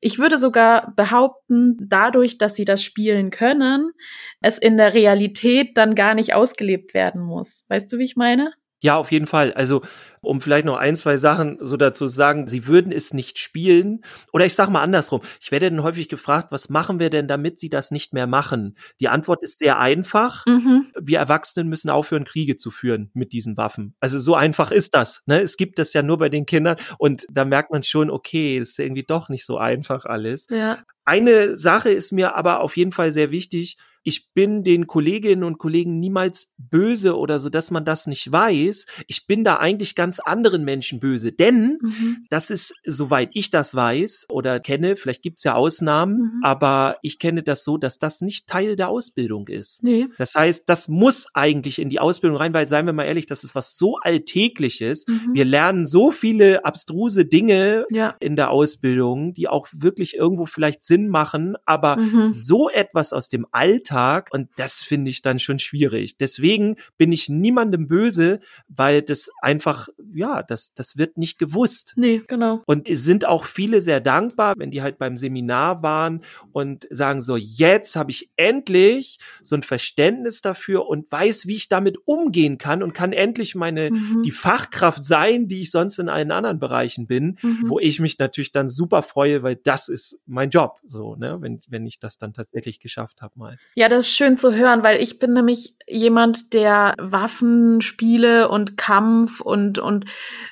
ich 0.00 0.18
würde 0.18 0.38
sogar 0.38 0.92
behaupten, 0.94 1.76
dadurch, 1.80 2.38
dass 2.38 2.54
sie 2.54 2.64
das 2.64 2.82
spielen 2.82 3.30
können, 3.30 3.92
es 4.40 4.58
in 4.58 4.76
der 4.76 4.94
Realität 4.94 5.76
dann 5.76 5.94
gar 5.94 6.14
nicht 6.14 6.34
ausgelebt 6.34 6.94
werden 6.94 7.20
muss. 7.20 7.64
Weißt 7.68 7.92
du, 7.92 7.98
wie 7.98 8.04
ich 8.04 8.16
meine? 8.16 8.52
Ja, 8.80 8.96
auf 8.96 9.10
jeden 9.10 9.26
Fall. 9.26 9.52
Also, 9.54 9.82
um 10.22 10.40
vielleicht 10.40 10.64
noch 10.64 10.76
ein, 10.76 10.96
zwei 10.96 11.16
Sachen 11.16 11.58
so 11.60 11.76
dazu 11.76 11.98
zu 11.98 12.06
sagen, 12.06 12.46
sie 12.46 12.66
würden 12.66 12.92
es 12.92 13.12
nicht 13.12 13.38
spielen. 13.38 14.02
Oder 14.32 14.46
ich 14.46 14.54
sage 14.54 14.70
mal 14.70 14.82
andersrum. 14.82 15.20
Ich 15.40 15.50
werde 15.50 15.68
dann 15.68 15.82
häufig 15.82 16.08
gefragt, 16.08 16.48
was 16.50 16.68
machen 16.70 17.00
wir 17.00 17.10
denn, 17.10 17.26
damit 17.26 17.58
sie 17.58 17.68
das 17.68 17.90
nicht 17.90 18.14
mehr 18.14 18.26
machen? 18.26 18.76
Die 19.00 19.08
Antwort 19.08 19.42
ist 19.42 19.58
sehr 19.58 19.78
einfach. 19.78 20.46
Mhm. 20.46 20.86
Wir 20.98 21.18
Erwachsenen 21.18 21.68
müssen 21.68 21.90
aufhören, 21.90 22.24
Kriege 22.24 22.56
zu 22.56 22.70
führen 22.70 23.10
mit 23.14 23.32
diesen 23.32 23.56
Waffen. 23.56 23.94
Also 24.00 24.18
so 24.18 24.34
einfach 24.34 24.70
ist 24.70 24.94
das. 24.94 25.22
Ne? 25.26 25.42
Es 25.42 25.56
gibt 25.56 25.78
das 25.78 25.92
ja 25.92 26.02
nur 26.02 26.18
bei 26.18 26.28
den 26.28 26.46
Kindern. 26.46 26.76
Und 26.98 27.26
da 27.30 27.44
merkt 27.44 27.72
man 27.72 27.82
schon, 27.82 28.10
okay, 28.10 28.60
das 28.60 28.70
ist 28.70 28.78
irgendwie 28.78 29.04
doch 29.04 29.28
nicht 29.28 29.44
so 29.44 29.58
einfach 29.58 30.04
alles. 30.04 30.46
Ja. 30.50 30.78
Eine 31.04 31.56
Sache 31.56 31.90
ist 31.90 32.12
mir 32.12 32.36
aber 32.36 32.60
auf 32.60 32.76
jeden 32.76 32.92
Fall 32.92 33.10
sehr 33.10 33.30
wichtig. 33.30 33.76
Ich 34.08 34.32
bin 34.32 34.62
den 34.62 34.86
Kolleginnen 34.86 35.44
und 35.44 35.58
Kollegen 35.58 35.98
niemals 35.98 36.54
böse 36.56 37.14
oder 37.18 37.38
so, 37.38 37.50
dass 37.50 37.70
man 37.70 37.84
das 37.84 38.06
nicht 38.06 38.32
weiß. 38.32 38.86
Ich 39.06 39.26
bin 39.26 39.44
da 39.44 39.56
eigentlich 39.56 39.94
ganz 39.94 40.07
anderen 40.18 40.64
Menschen 40.64 41.00
böse, 41.00 41.32
denn 41.32 41.78
Mhm. 41.82 42.26
das 42.30 42.50
ist, 42.50 42.74
soweit 42.84 43.30
ich 43.34 43.50
das 43.50 43.74
weiß 43.74 44.26
oder 44.30 44.60
kenne, 44.60 44.96
vielleicht 44.96 45.22
gibt's 45.22 45.44
ja 45.44 45.54
Ausnahmen, 45.54 46.16
Mhm. 46.18 46.40
aber 46.44 46.96
ich 47.02 47.18
kenne 47.18 47.42
das 47.42 47.64
so, 47.64 47.76
dass 47.76 47.98
das 47.98 48.20
nicht 48.20 48.46
Teil 48.46 48.76
der 48.76 48.88
Ausbildung 48.88 49.48
ist. 49.48 49.82
Nee. 49.84 50.06
Das 50.18 50.34
heißt, 50.34 50.64
das 50.66 50.88
muss 50.88 51.28
eigentlich 51.34 51.78
in 51.78 51.88
die 51.90 52.00
Ausbildung 52.00 52.38
rein, 52.38 52.54
weil 52.54 52.66
seien 52.66 52.86
wir 52.86 52.92
mal 52.92 53.04
ehrlich, 53.04 53.26
das 53.26 53.44
ist 53.44 53.54
was 53.54 53.76
so 53.76 53.96
Alltägliches. 53.98 55.06
Mhm. 55.06 55.34
Wir 55.34 55.44
lernen 55.44 55.86
so 55.86 56.10
viele 56.10 56.64
abstruse 56.64 57.24
Dinge 57.24 57.84
Ja. 57.90 58.14
in 58.20 58.36
der 58.36 58.50
Ausbildung, 58.50 59.32
die 59.32 59.48
auch 59.48 59.68
wirklich 59.76 60.14
irgendwo 60.16 60.46
vielleicht 60.46 60.84
Sinn 60.84 61.08
machen, 61.08 61.56
aber 61.64 61.96
Mhm. 61.96 62.28
so 62.28 62.68
etwas 62.70 63.12
aus 63.12 63.28
dem 63.28 63.46
Alltag 63.52 64.30
und 64.32 64.48
das 64.56 64.80
finde 64.80 65.10
ich 65.10 65.22
dann 65.22 65.38
schon 65.38 65.58
schwierig. 65.58 66.16
Deswegen 66.16 66.76
bin 66.96 67.12
ich 67.12 67.28
niemandem 67.28 67.88
böse, 67.88 68.40
weil 68.68 69.02
das 69.02 69.30
einfach, 69.40 69.88
ja, 70.14 70.42
das, 70.42 70.74
das 70.74 70.96
wird 70.96 71.18
nicht 71.18 71.38
gewusst. 71.38 71.94
Nee, 71.96 72.22
genau. 72.26 72.62
Und 72.66 72.88
es 72.88 73.04
sind 73.04 73.26
auch 73.26 73.44
viele 73.44 73.80
sehr 73.80 74.00
dankbar, 74.00 74.54
wenn 74.56 74.70
die 74.70 74.82
halt 74.82 74.98
beim 74.98 75.16
Seminar 75.16 75.82
waren 75.82 76.22
und 76.52 76.86
sagen 76.90 77.20
so, 77.20 77.36
jetzt 77.36 77.96
habe 77.96 78.10
ich 78.10 78.30
endlich 78.36 79.18
so 79.42 79.56
ein 79.56 79.62
Verständnis 79.62 80.40
dafür 80.40 80.86
und 80.86 81.10
weiß, 81.10 81.46
wie 81.46 81.56
ich 81.56 81.68
damit 81.68 81.96
umgehen 82.04 82.58
kann 82.58 82.82
und 82.82 82.92
kann 82.94 83.12
endlich 83.12 83.54
meine, 83.54 83.90
Mhm. 83.90 84.22
die 84.22 84.30
Fachkraft 84.30 85.02
sein, 85.04 85.48
die 85.48 85.60
ich 85.62 85.70
sonst 85.70 85.98
in 85.98 86.08
allen 86.08 86.30
anderen 86.30 86.58
Bereichen 86.58 87.06
bin, 87.06 87.38
Mhm. 87.42 87.64
wo 87.68 87.78
ich 87.78 88.00
mich 88.00 88.18
natürlich 88.18 88.52
dann 88.52 88.68
super 88.68 89.02
freue, 89.02 89.42
weil 89.42 89.56
das 89.56 89.88
ist 89.88 90.20
mein 90.26 90.50
Job, 90.50 90.80
so, 90.84 91.16
ne, 91.16 91.38
wenn, 91.40 91.58
wenn 91.68 91.86
ich 91.86 91.98
das 91.98 92.18
dann 92.18 92.32
tatsächlich 92.32 92.80
geschafft 92.80 93.22
habe 93.22 93.32
mal. 93.38 93.58
Ja, 93.74 93.88
das 93.88 94.06
ist 94.06 94.12
schön 94.14 94.36
zu 94.36 94.54
hören, 94.54 94.82
weil 94.82 95.02
ich 95.02 95.18
bin 95.18 95.32
nämlich 95.32 95.74
jemand, 95.86 96.52
der 96.52 96.94
Waffenspiele 96.98 98.48
und 98.48 98.76
Kampf 98.76 99.40
und, 99.40 99.78
und 99.78 99.87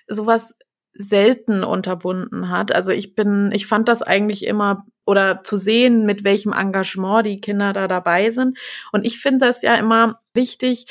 sowas 0.06 0.54
selten 0.98 1.62
unterbunden 1.64 2.50
hat. 2.50 2.72
Also 2.72 2.92
ich 2.92 3.14
bin, 3.14 3.50
ich 3.52 3.66
fand 3.66 3.88
das 3.88 4.02
eigentlich 4.02 4.46
immer 4.46 4.86
oder 5.04 5.42
zu 5.44 5.56
sehen, 5.56 6.06
mit 6.06 6.24
welchem 6.24 6.52
Engagement 6.52 7.26
die 7.26 7.40
Kinder 7.40 7.72
da 7.72 7.86
dabei 7.86 8.30
sind. 8.30 8.58
Und 8.92 9.04
ich 9.06 9.18
finde 9.18 9.46
das 9.46 9.62
ja 9.62 9.74
immer 9.74 10.20
wichtig 10.34 10.86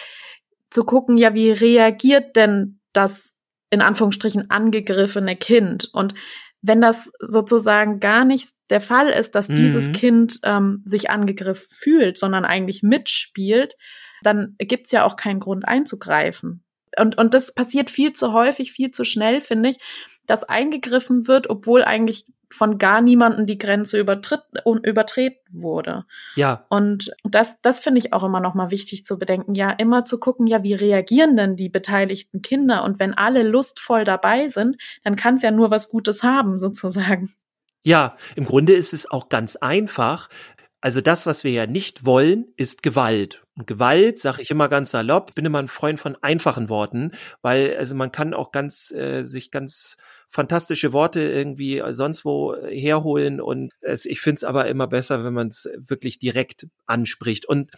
zu 0.70 0.84
gucken, 0.84 1.18
ja, 1.18 1.34
wie 1.34 1.52
reagiert 1.52 2.36
denn 2.36 2.80
das 2.94 3.32
in 3.72 3.82
Anführungsstrichen 3.82 4.50
angegriffene 4.50 5.36
Kind? 5.36 5.90
Und 5.92 6.14
wenn 6.62 6.82
das 6.82 7.12
sozusagen 7.20 8.00
gar 8.00 8.26
nicht 8.26 8.50
der 8.70 8.82
Fall 8.82 9.10
ist, 9.10 9.36
dass 9.36 9.48
dieses 9.48 9.90
Mhm. 9.90 9.94
Kind 9.94 10.40
ähm, 10.44 10.82
sich 10.86 11.10
angegriffen 11.10 11.68
fühlt, 11.70 12.18
sondern 12.18 12.46
eigentlich 12.46 12.82
mitspielt, 12.82 13.76
dann 14.24 14.56
gibt's 14.58 14.92
ja 14.92 15.04
auch 15.04 15.16
keinen 15.16 15.40
Grund 15.40 15.68
einzugreifen. 15.68 16.65
Und, 17.00 17.18
und 17.18 17.34
das 17.34 17.54
passiert 17.54 17.90
viel 17.90 18.14
zu 18.14 18.34
häufig, 18.34 18.72
viel 18.72 18.92
zu 18.92 19.06
schnell, 19.06 19.42
finde 19.42 19.70
ich, 19.70 19.78
dass 20.26 20.44
eingegriffen 20.44 21.28
wird, 21.28 21.50
obwohl 21.50 21.84
eigentlich 21.84 22.26
von 22.50 22.78
gar 22.78 23.02
niemandem 23.02 23.46
die 23.46 23.58
Grenze 23.58 24.00
übertritt, 24.00 24.42
übertreten 24.84 25.62
wurde. 25.62 26.06
Ja, 26.36 26.66
Und 26.70 27.12
das, 27.24 27.56
das 27.62 27.80
finde 27.80 28.00
ich 28.00 28.14
auch 28.14 28.24
immer 28.24 28.40
noch 28.40 28.54
mal 28.54 28.72
wichtig 28.72 29.06
zu 29.06 29.18
bedenken. 29.18 29.56
Ja, 29.56 29.72
immer 29.72 30.06
zu 30.06 30.20
gucken, 30.20 30.48
ja, 30.48 30.64
wie 30.64 30.74
reagieren 30.74 31.36
denn 31.36 31.56
die 31.56 31.70
beteiligten 31.70 32.42
Kinder? 32.42 32.84
Und 32.84 33.00
wenn 33.00 33.14
alle 33.14 33.44
lustvoll 33.44 34.04
dabei 34.04 34.50
sind, 34.50 34.78
dann 35.04 35.16
kann 35.16 35.36
es 35.36 35.42
ja 35.42 35.52
nur 35.52 35.72
was 35.72 35.90
Gutes 35.90 36.24
haben, 36.24 36.58
sozusagen. 36.58 37.34
Ja, 37.84 38.18
im 38.36 38.46
Grunde 38.46 38.74
ist 38.74 38.94
es 38.94 39.10
auch 39.10 39.30
ganz 39.30 39.56
einfach. 39.58 40.30
Also 40.82 41.02
das, 41.02 41.26
was 41.26 41.44
wir 41.44 41.52
ja 41.52 41.66
nicht 41.66 42.06
wollen, 42.06 42.46
ist 42.58 42.84
Gewalt. 42.84 43.44
Und 43.56 43.68
Gewalt, 43.68 44.20
sage 44.20 44.42
ich 44.42 44.52
immer 44.52 44.68
ganz 44.70 44.92
salopp, 44.92 45.34
bin 45.34 45.46
immer 45.46 45.60
ein 45.60 45.68
Freund 45.68 46.00
von 46.00 46.16
einfachen 46.22 46.70
Worten, 46.70 47.12
weil 47.42 47.76
also 47.78 47.96
man 47.96 48.12
kann 48.12 48.34
auch 48.34 48.52
ganz 48.52 48.92
äh, 48.92 49.24
sich 49.24 49.50
ganz 49.50 49.98
fantastische 50.28 50.92
Worte 50.92 51.22
irgendwie 51.22 51.82
sonst 51.90 52.26
wo 52.26 52.56
herholen 52.68 53.40
und 53.40 53.72
es, 53.80 54.06
ich 54.06 54.20
finde 54.20 54.36
es 54.36 54.44
aber 54.44 54.68
immer 54.68 54.88
besser, 54.88 55.24
wenn 55.24 55.34
man 55.34 55.48
es 55.48 55.70
wirklich 55.78 56.20
direkt 56.20 56.68
anspricht. 56.86 57.46
Und 57.46 57.72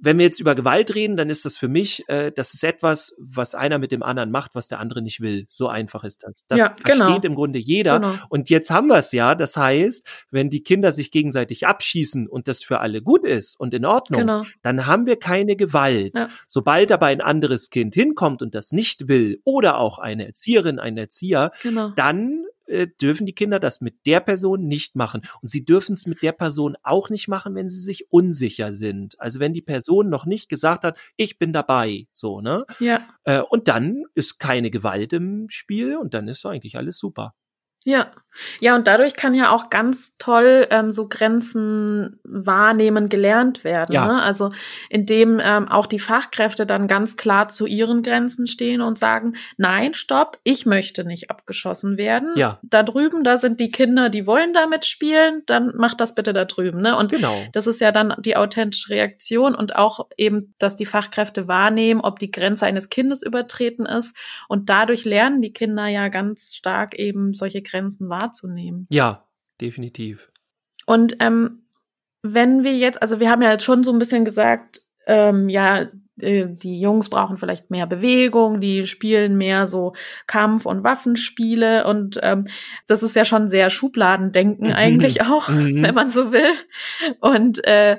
wenn 0.00 0.18
wir 0.18 0.24
jetzt 0.26 0.40
über 0.40 0.54
Gewalt 0.54 0.94
reden, 0.94 1.16
dann 1.16 1.30
ist 1.30 1.44
das 1.44 1.56
für 1.56 1.68
mich, 1.68 2.04
äh, 2.08 2.30
das 2.32 2.54
ist 2.54 2.64
etwas, 2.64 3.14
was 3.18 3.54
einer 3.54 3.78
mit 3.78 3.92
dem 3.92 4.02
anderen 4.02 4.30
macht, 4.30 4.54
was 4.54 4.68
der 4.68 4.78
andere 4.80 5.02
nicht 5.02 5.20
will. 5.20 5.46
So 5.50 5.68
einfach 5.68 6.04
ist 6.04 6.22
das. 6.22 6.44
Das 6.48 6.58
Ja, 6.58 6.74
versteht 6.74 6.92
genau. 7.00 7.20
im 7.22 7.34
Grunde 7.34 7.58
jeder. 7.58 8.00
Genau. 8.00 8.14
Und 8.28 8.50
jetzt 8.50 8.70
haben 8.70 8.88
wir 8.88 8.96
es 8.98 9.12
ja. 9.12 9.34
Das 9.34 9.56
heißt, 9.56 10.06
wenn 10.30 10.50
die 10.50 10.62
Kinder 10.62 10.92
sich 10.92 11.10
gegenseitig 11.10 11.66
abschießen 11.66 12.28
und 12.28 12.48
das 12.48 12.62
für 12.62 12.80
alle 12.80 13.02
gut 13.02 13.24
ist 13.24 13.58
und 13.58 13.72
in 13.74 13.84
Ordnung, 13.84 14.20
Genau. 14.22 14.42
dann 14.62 14.86
haben 14.86 15.06
wir 15.06 15.16
keine 15.16 15.56
Gewalt. 15.56 16.14
Ja. 16.16 16.28
Sobald 16.46 16.92
aber 16.92 17.06
ein 17.06 17.20
anderes 17.20 17.70
Kind 17.70 17.94
hinkommt 17.94 18.42
und 18.42 18.54
das 18.54 18.72
nicht 18.72 19.08
will 19.08 19.40
oder 19.44 19.78
auch 19.78 19.98
eine 19.98 20.26
Erzieherin, 20.26 20.78
ein 20.78 20.96
Erzieher, 20.98 21.50
Genau. 21.62 21.90
dann 21.96 22.44
äh, 22.66 22.86
dürfen 23.00 23.26
die 23.26 23.34
Kinder 23.34 23.58
das 23.58 23.80
mit 23.80 24.06
der 24.06 24.20
Person 24.20 24.66
nicht 24.66 24.96
machen. 24.96 25.22
Und 25.40 25.48
sie 25.48 25.64
dürfen 25.64 25.92
es 25.92 26.06
mit 26.06 26.22
der 26.22 26.32
Person 26.32 26.76
auch 26.82 27.10
nicht 27.10 27.28
machen, 27.28 27.54
wenn 27.54 27.68
sie 27.68 27.80
sich 27.80 28.10
unsicher 28.10 28.72
sind. 28.72 29.18
Also 29.20 29.40
wenn 29.40 29.52
die 29.52 29.62
Person 29.62 30.08
noch 30.08 30.26
nicht 30.26 30.48
gesagt 30.48 30.84
hat, 30.84 31.00
ich 31.16 31.38
bin 31.38 31.52
dabei, 31.52 32.06
so, 32.12 32.40
ne? 32.40 32.64
Ja. 32.80 33.06
Äh, 33.24 33.40
und 33.40 33.68
dann 33.68 34.04
ist 34.14 34.38
keine 34.38 34.70
Gewalt 34.70 35.12
im 35.12 35.48
Spiel 35.48 35.96
und 35.96 36.14
dann 36.14 36.28
ist 36.28 36.44
eigentlich 36.44 36.76
alles 36.76 36.98
super. 36.98 37.34
Ja, 37.84 38.12
ja, 38.60 38.74
und 38.74 38.86
dadurch 38.86 39.14
kann 39.14 39.34
ja 39.34 39.50
auch 39.50 39.70
ganz 39.70 40.16
toll 40.18 40.66
ähm, 40.70 40.92
so 40.92 41.08
Grenzen 41.08 42.20
wahrnehmen 42.24 43.08
gelernt 43.08 43.64
werden. 43.64 43.92
Ja. 43.92 44.06
Ne? 44.06 44.22
Also 44.22 44.52
indem 44.88 45.40
ähm, 45.42 45.68
auch 45.68 45.86
die 45.86 45.98
Fachkräfte 45.98 46.66
dann 46.66 46.88
ganz 46.88 47.16
klar 47.16 47.48
zu 47.48 47.66
ihren 47.66 48.02
Grenzen 48.02 48.46
stehen 48.46 48.80
und 48.80 48.98
sagen, 48.98 49.34
nein, 49.56 49.94
stopp, 49.94 50.38
ich 50.44 50.66
möchte 50.66 51.04
nicht 51.04 51.30
abgeschossen 51.30 51.96
werden. 51.96 52.30
Ja. 52.36 52.58
Da 52.62 52.82
drüben, 52.82 53.24
da 53.24 53.38
sind 53.38 53.60
die 53.60 53.70
Kinder, 53.70 54.08
die 54.10 54.26
wollen 54.26 54.52
damit 54.52 54.84
spielen, 54.84 55.42
dann 55.46 55.72
macht 55.76 56.00
das 56.00 56.14
bitte 56.14 56.32
da 56.32 56.44
drüben. 56.44 56.80
Ne? 56.80 56.96
Und 56.96 57.12
Genau. 57.12 57.36
das 57.52 57.66
ist 57.66 57.80
ja 57.80 57.92
dann 57.92 58.14
die 58.18 58.36
authentische 58.36 58.90
Reaktion 58.90 59.54
und 59.54 59.76
auch 59.76 60.06
eben, 60.16 60.54
dass 60.58 60.76
die 60.76 60.86
Fachkräfte 60.86 61.48
wahrnehmen, 61.48 62.00
ob 62.00 62.18
die 62.18 62.30
Grenze 62.30 62.66
eines 62.66 62.88
Kindes 62.88 63.22
übertreten 63.22 63.86
ist. 63.86 64.16
Und 64.48 64.68
dadurch 64.68 65.04
lernen 65.04 65.42
die 65.42 65.52
Kinder 65.52 65.86
ja 65.86 66.08
ganz 66.08 66.54
stark 66.54 66.94
eben 66.98 67.34
solche 67.34 67.62
Grenzen 67.62 68.08
wahrzunehmen. 68.08 68.25
Ja, 68.90 69.26
definitiv. 69.60 70.30
Und 70.86 71.16
ähm, 71.20 71.62
wenn 72.22 72.64
wir 72.64 72.76
jetzt, 72.76 73.00
also 73.02 73.20
wir 73.20 73.30
haben 73.30 73.42
ja 73.42 73.52
jetzt 73.52 73.64
schon 73.64 73.84
so 73.84 73.92
ein 73.92 73.98
bisschen 73.98 74.24
gesagt, 74.24 74.80
ähm, 75.06 75.48
ja, 75.48 75.86
äh, 76.20 76.46
die 76.48 76.80
Jungs 76.80 77.08
brauchen 77.10 77.36
vielleicht 77.38 77.70
mehr 77.70 77.86
Bewegung, 77.86 78.60
die 78.60 78.86
spielen 78.86 79.36
mehr 79.36 79.66
so 79.66 79.92
Kampf- 80.26 80.66
und 80.66 80.82
Waffenspiele 80.82 81.86
und 81.86 82.18
ähm, 82.22 82.46
das 82.86 83.02
ist 83.02 83.14
ja 83.14 83.24
schon 83.24 83.48
sehr 83.48 83.70
Schubladendenken 83.70 84.68
Mhm. 84.68 84.72
eigentlich 84.76 85.22
auch, 85.22 85.48
Mhm. 85.48 85.82
wenn 85.82 85.94
man 85.94 86.10
so 86.10 86.32
will. 86.32 86.50
Und 87.20 87.64
äh, 87.66 87.98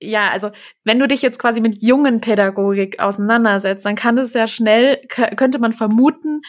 ja, 0.00 0.30
also 0.30 0.50
wenn 0.82 0.98
du 0.98 1.08
dich 1.08 1.22
jetzt 1.22 1.38
quasi 1.38 1.60
mit 1.62 1.80
jungen 1.80 2.20
Pädagogik 2.20 3.00
auseinandersetzt, 3.00 3.86
dann 3.86 3.94
kann 3.94 4.18
es 4.18 4.34
ja 4.34 4.46
schnell, 4.48 4.98
könnte 5.08 5.58
man 5.58 5.72
vermuten, 5.72 6.42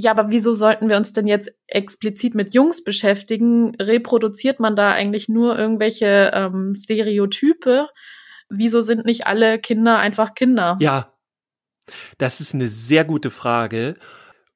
ja, 0.00 0.10
aber 0.12 0.30
wieso 0.30 0.54
sollten 0.54 0.88
wir 0.88 0.96
uns 0.96 1.12
denn 1.12 1.26
jetzt 1.26 1.52
explizit 1.66 2.34
mit 2.34 2.54
Jungs 2.54 2.82
beschäftigen? 2.82 3.74
Reproduziert 3.76 4.58
man 4.58 4.76
da 4.76 4.92
eigentlich 4.92 5.28
nur 5.28 5.58
irgendwelche 5.58 6.30
ähm, 6.34 6.74
Stereotype? 6.78 7.88
Wieso 8.48 8.80
sind 8.80 9.04
nicht 9.04 9.26
alle 9.26 9.58
Kinder 9.58 9.98
einfach 9.98 10.34
Kinder? 10.34 10.78
Ja, 10.80 11.12
das 12.18 12.40
ist 12.40 12.54
eine 12.54 12.68
sehr 12.68 13.04
gute 13.04 13.30
Frage, 13.30 13.94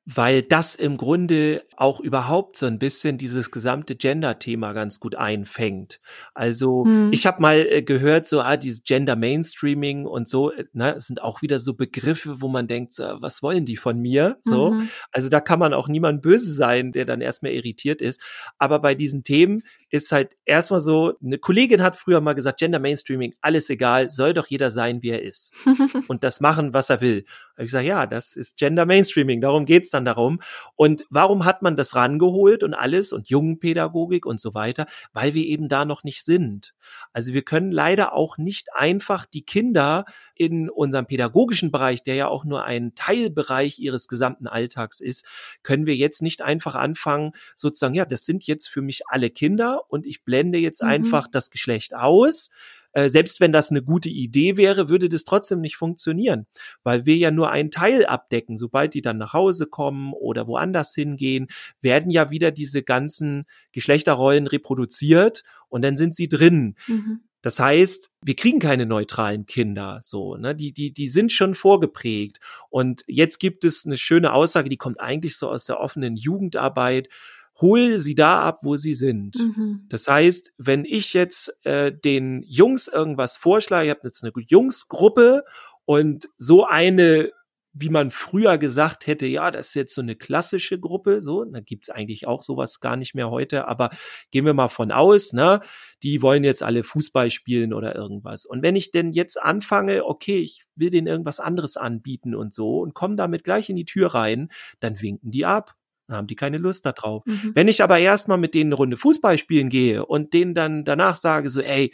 weil 0.07 0.42
das 0.42 0.76
im 0.76 0.96
Grunde 0.96 1.62
auch 1.76 2.00
überhaupt 2.00 2.56
so 2.56 2.66
ein 2.66 2.78
bisschen 2.78 3.18
dieses 3.18 3.50
gesamte 3.50 3.96
Gender-Thema 3.96 4.72
ganz 4.72 5.00
gut 5.00 5.14
einfängt. 5.14 6.00
Also 6.34 6.84
Hm. 6.84 7.10
ich 7.12 7.26
habe 7.26 7.40
mal 7.42 7.56
äh, 7.58 7.82
gehört, 7.82 8.26
so 8.26 8.40
ah, 8.40 8.56
dieses 8.56 8.82
Gender 8.84 9.16
Mainstreaming 9.16 10.06
und 10.06 10.28
so, 10.28 10.50
äh, 10.52 10.64
ne, 10.72 10.94
sind 11.00 11.22
auch 11.22 11.42
wieder 11.42 11.58
so 11.58 11.74
Begriffe, 11.74 12.40
wo 12.40 12.48
man 12.48 12.66
denkt, 12.66 12.92
so, 12.92 13.04
was 13.20 13.42
wollen 13.42 13.64
die 13.66 13.76
von 13.76 13.98
mir? 14.00 14.38
So, 14.42 14.72
Mhm. 14.72 14.88
also 15.12 15.28
da 15.28 15.40
kann 15.40 15.58
man 15.58 15.74
auch 15.74 15.88
niemand 15.88 16.22
böse 16.22 16.52
sein, 16.52 16.92
der 16.92 17.04
dann 17.04 17.20
erstmal 17.20 17.52
irritiert 17.52 18.00
ist. 18.02 18.20
Aber 18.58 18.78
bei 18.78 18.94
diesen 18.94 19.22
Themen 19.22 19.62
ist 19.90 20.10
halt 20.12 20.37
erstmal 20.44 20.80
so, 20.80 21.14
eine 21.24 21.38
Kollegin 21.38 21.82
hat 21.82 21.94
früher 21.96 22.20
mal 22.20 22.34
gesagt, 22.34 22.58
Gender 22.58 22.78
Mainstreaming, 22.80 23.34
alles 23.40 23.70
egal, 23.70 24.10
soll 24.10 24.34
doch 24.34 24.46
jeder 24.48 24.70
sein, 24.70 25.02
wie 25.02 25.10
er 25.10 25.22
ist. 25.22 25.52
und 26.08 26.24
das 26.24 26.40
machen, 26.40 26.72
was 26.74 26.90
er 26.90 27.00
will. 27.00 27.24
Hab 27.52 27.60
ich 27.60 27.66
gesagt, 27.66 27.87
ja, 27.87 28.06
das 28.06 28.34
ist 28.34 28.58
Gender 28.58 28.87
Mainstreaming, 28.87 29.40
darum 29.40 29.64
geht's 29.66 29.90
dann 29.90 30.04
darum. 30.04 30.40
Und 30.74 31.04
warum 31.10 31.44
hat 31.44 31.62
man 31.64 31.74
das 31.74 31.96
rangeholt 31.96 32.62
und 32.62 32.74
alles 32.74 33.12
und 33.12 33.29
Jungenpädagogik 33.29 34.24
und 34.27 34.40
so 34.40 34.55
weiter? 34.55 34.87
Weil 35.12 35.35
wir 35.35 35.44
eben 35.44 35.68
da 35.68 35.85
noch 35.85 36.05
nicht 36.05 36.24
sind. 36.24 36.74
Also 37.12 37.33
wir 37.35 37.42
können 37.42 37.72
leider 37.72 38.12
auch 38.12 38.38
nicht 38.38 38.68
einfach 38.74 39.27
die 39.27 39.42
Kinder 39.44 40.05
in 40.37 40.70
unserem 40.70 41.07
pädagogischen 41.07 41.72
Bereich, 41.72 42.05
der 42.05 42.14
ja 42.14 42.29
auch 42.29 42.44
nur 42.44 42.64
ein 42.64 42.94
Teilbereich 42.94 43.81
ihres 43.81 44.07
gesamten 44.07 44.46
Alltags 44.46 45.00
ist, 45.00 45.27
können 45.64 45.87
wir 45.87 45.96
jetzt 45.96 46.22
nicht 46.22 46.42
einfach 46.42 46.77
anfangen, 46.77 47.33
sozusagen, 47.57 47.94
ja, 47.94 48.05
das 48.05 48.24
sind 48.24 48.46
jetzt 48.46 48.68
für 48.68 48.83
mich 48.83 49.09
alle 49.09 49.31
Kinder 49.31 49.83
und 49.88 50.07
ich 50.07 50.22
blende 50.24 50.59
jetzt 50.59 50.83
Mhm. 50.83 50.88
einfach 50.88 51.27
das 51.27 51.50
Geschlecht 51.50 51.96
aus. 51.96 52.50
Äh, 52.94 53.09
selbst 53.09 53.40
wenn 53.40 53.52
das 53.52 53.70
eine 53.70 53.83
gute 53.83 54.09
Idee 54.09 54.57
wäre, 54.57 54.88
würde 54.88 55.09
das 55.09 55.24
trotzdem 55.24 55.61
nicht 55.61 55.76
funktionieren, 55.76 56.46
weil 56.83 57.04
wir 57.07 57.16
ja 57.16 57.30
nur 57.30 57.50
einen 57.50 57.70
Teil 57.70 58.07
abdecken. 58.07 58.57
Sobald 58.57 58.94
die 58.94 59.02
dann 59.02 59.18
nach 59.18 59.33
Hause 59.33 59.66
kommen 59.66 60.12
oder 60.12 60.46
woanders 60.46 60.94
hingehen, 60.94 61.48
werden 61.83 62.11
ja 62.11 62.30
wieder 62.30 62.52
diese 62.52 62.83
ganzen 62.83 63.44
Geschlechterrollen 63.72 64.46
reproduziert 64.46 65.42
und 65.68 65.83
dann 65.83 65.96
sind 65.96 66.14
sie 66.14 66.28
drin. 66.28 66.76
Mhm. 66.87 67.20
Das 67.42 67.59
heißt, 67.59 68.11
wir 68.22 68.37
kriegen 68.37 68.59
keine 68.59 68.87
neutralen 68.87 69.44
Kinder, 69.44 69.98
so, 70.02 70.37
ne? 70.37 70.54
Die, 70.54 70.72
die, 70.72 70.94
die 70.94 71.11
sind 71.11 71.30
schon 71.30 71.54
vorgeprägt. 71.54 72.40
Und 72.70 73.04
jetzt 73.07 73.38
gibt 73.38 73.64
es 73.64 73.85
eine 73.85 73.98
schöne 73.98 74.33
Aussage, 74.33 74.70
die 74.70 74.78
kommt 74.78 74.98
eigentlich 74.98 75.37
so 75.37 75.50
aus 75.50 75.66
der 75.66 75.78
offenen 75.78 76.16
Jugendarbeit. 76.16 77.11
Hol 77.60 77.98
sie 77.98 78.14
da 78.14 78.40
ab, 78.42 78.58
wo 78.62 78.76
sie 78.76 78.94
sind. 78.94 79.36
Mhm. 79.36 79.86
Das 79.88 80.08
heißt, 80.08 80.52
wenn 80.58 80.84
ich 80.84 81.12
jetzt 81.12 81.52
äh, 81.64 81.92
den 81.92 82.42
Jungs 82.46 82.88
irgendwas 82.88 83.36
vorschlage, 83.36 83.86
ihr 83.86 83.92
habt 83.92 84.04
jetzt 84.04 84.24
eine 84.24 84.32
Jungsgruppe 84.36 85.44
und 85.84 86.28
so 86.36 86.66
eine, 86.66 87.30
wie 87.72 87.90
man 87.90 88.10
früher 88.10 88.56
gesagt 88.56 89.06
hätte, 89.06 89.26
ja, 89.26 89.50
das 89.50 89.68
ist 89.68 89.74
jetzt 89.74 89.94
so 89.94 90.00
eine 90.00 90.14
klassische 90.14 90.78
Gruppe, 90.78 91.20
so, 91.20 91.44
da 91.44 91.60
gibt's 91.60 91.90
eigentlich 91.90 92.26
auch 92.26 92.42
sowas 92.42 92.80
gar 92.80 92.96
nicht 92.96 93.14
mehr 93.14 93.30
heute, 93.30 93.66
aber 93.66 93.90
gehen 94.30 94.46
wir 94.46 94.54
mal 94.54 94.68
von 94.68 94.92
aus, 94.92 95.32
ne, 95.32 95.60
die 96.02 96.22
wollen 96.22 96.44
jetzt 96.44 96.62
alle 96.62 96.84
Fußball 96.84 97.30
spielen 97.30 97.72
oder 97.72 97.94
irgendwas. 97.94 98.46
Und 98.46 98.62
wenn 98.62 98.76
ich 98.76 98.92
denn 98.92 99.12
jetzt 99.12 99.40
anfange, 99.40 100.04
okay, 100.06 100.38
ich 100.38 100.64
will 100.76 100.90
denen 100.90 101.08
irgendwas 101.08 101.40
anderes 101.40 101.76
anbieten 101.76 102.34
und 102.34 102.54
so 102.54 102.80
und 102.80 102.94
komme 102.94 103.16
damit 103.16 103.44
gleich 103.44 103.68
in 103.68 103.76
die 103.76 103.84
Tür 103.84 104.14
rein, 104.14 104.50
dann 104.78 105.00
winken 105.00 105.32
die 105.32 105.44
ab. 105.44 105.74
Dann 106.06 106.16
haben 106.16 106.26
die 106.26 106.36
keine 106.36 106.58
Lust 106.58 106.86
da 106.86 106.92
drauf. 106.92 107.22
Mhm. 107.26 107.52
Wenn 107.54 107.68
ich 107.68 107.82
aber 107.82 107.98
erstmal 107.98 108.38
mit 108.38 108.54
denen 108.54 108.68
eine 108.68 108.76
Runde 108.76 108.96
Fußball 108.96 109.38
spielen 109.38 109.68
gehe 109.68 110.04
und 110.04 110.34
denen 110.34 110.54
dann 110.54 110.84
danach 110.84 111.16
sage 111.16 111.48
so, 111.48 111.60
ey, 111.60 111.92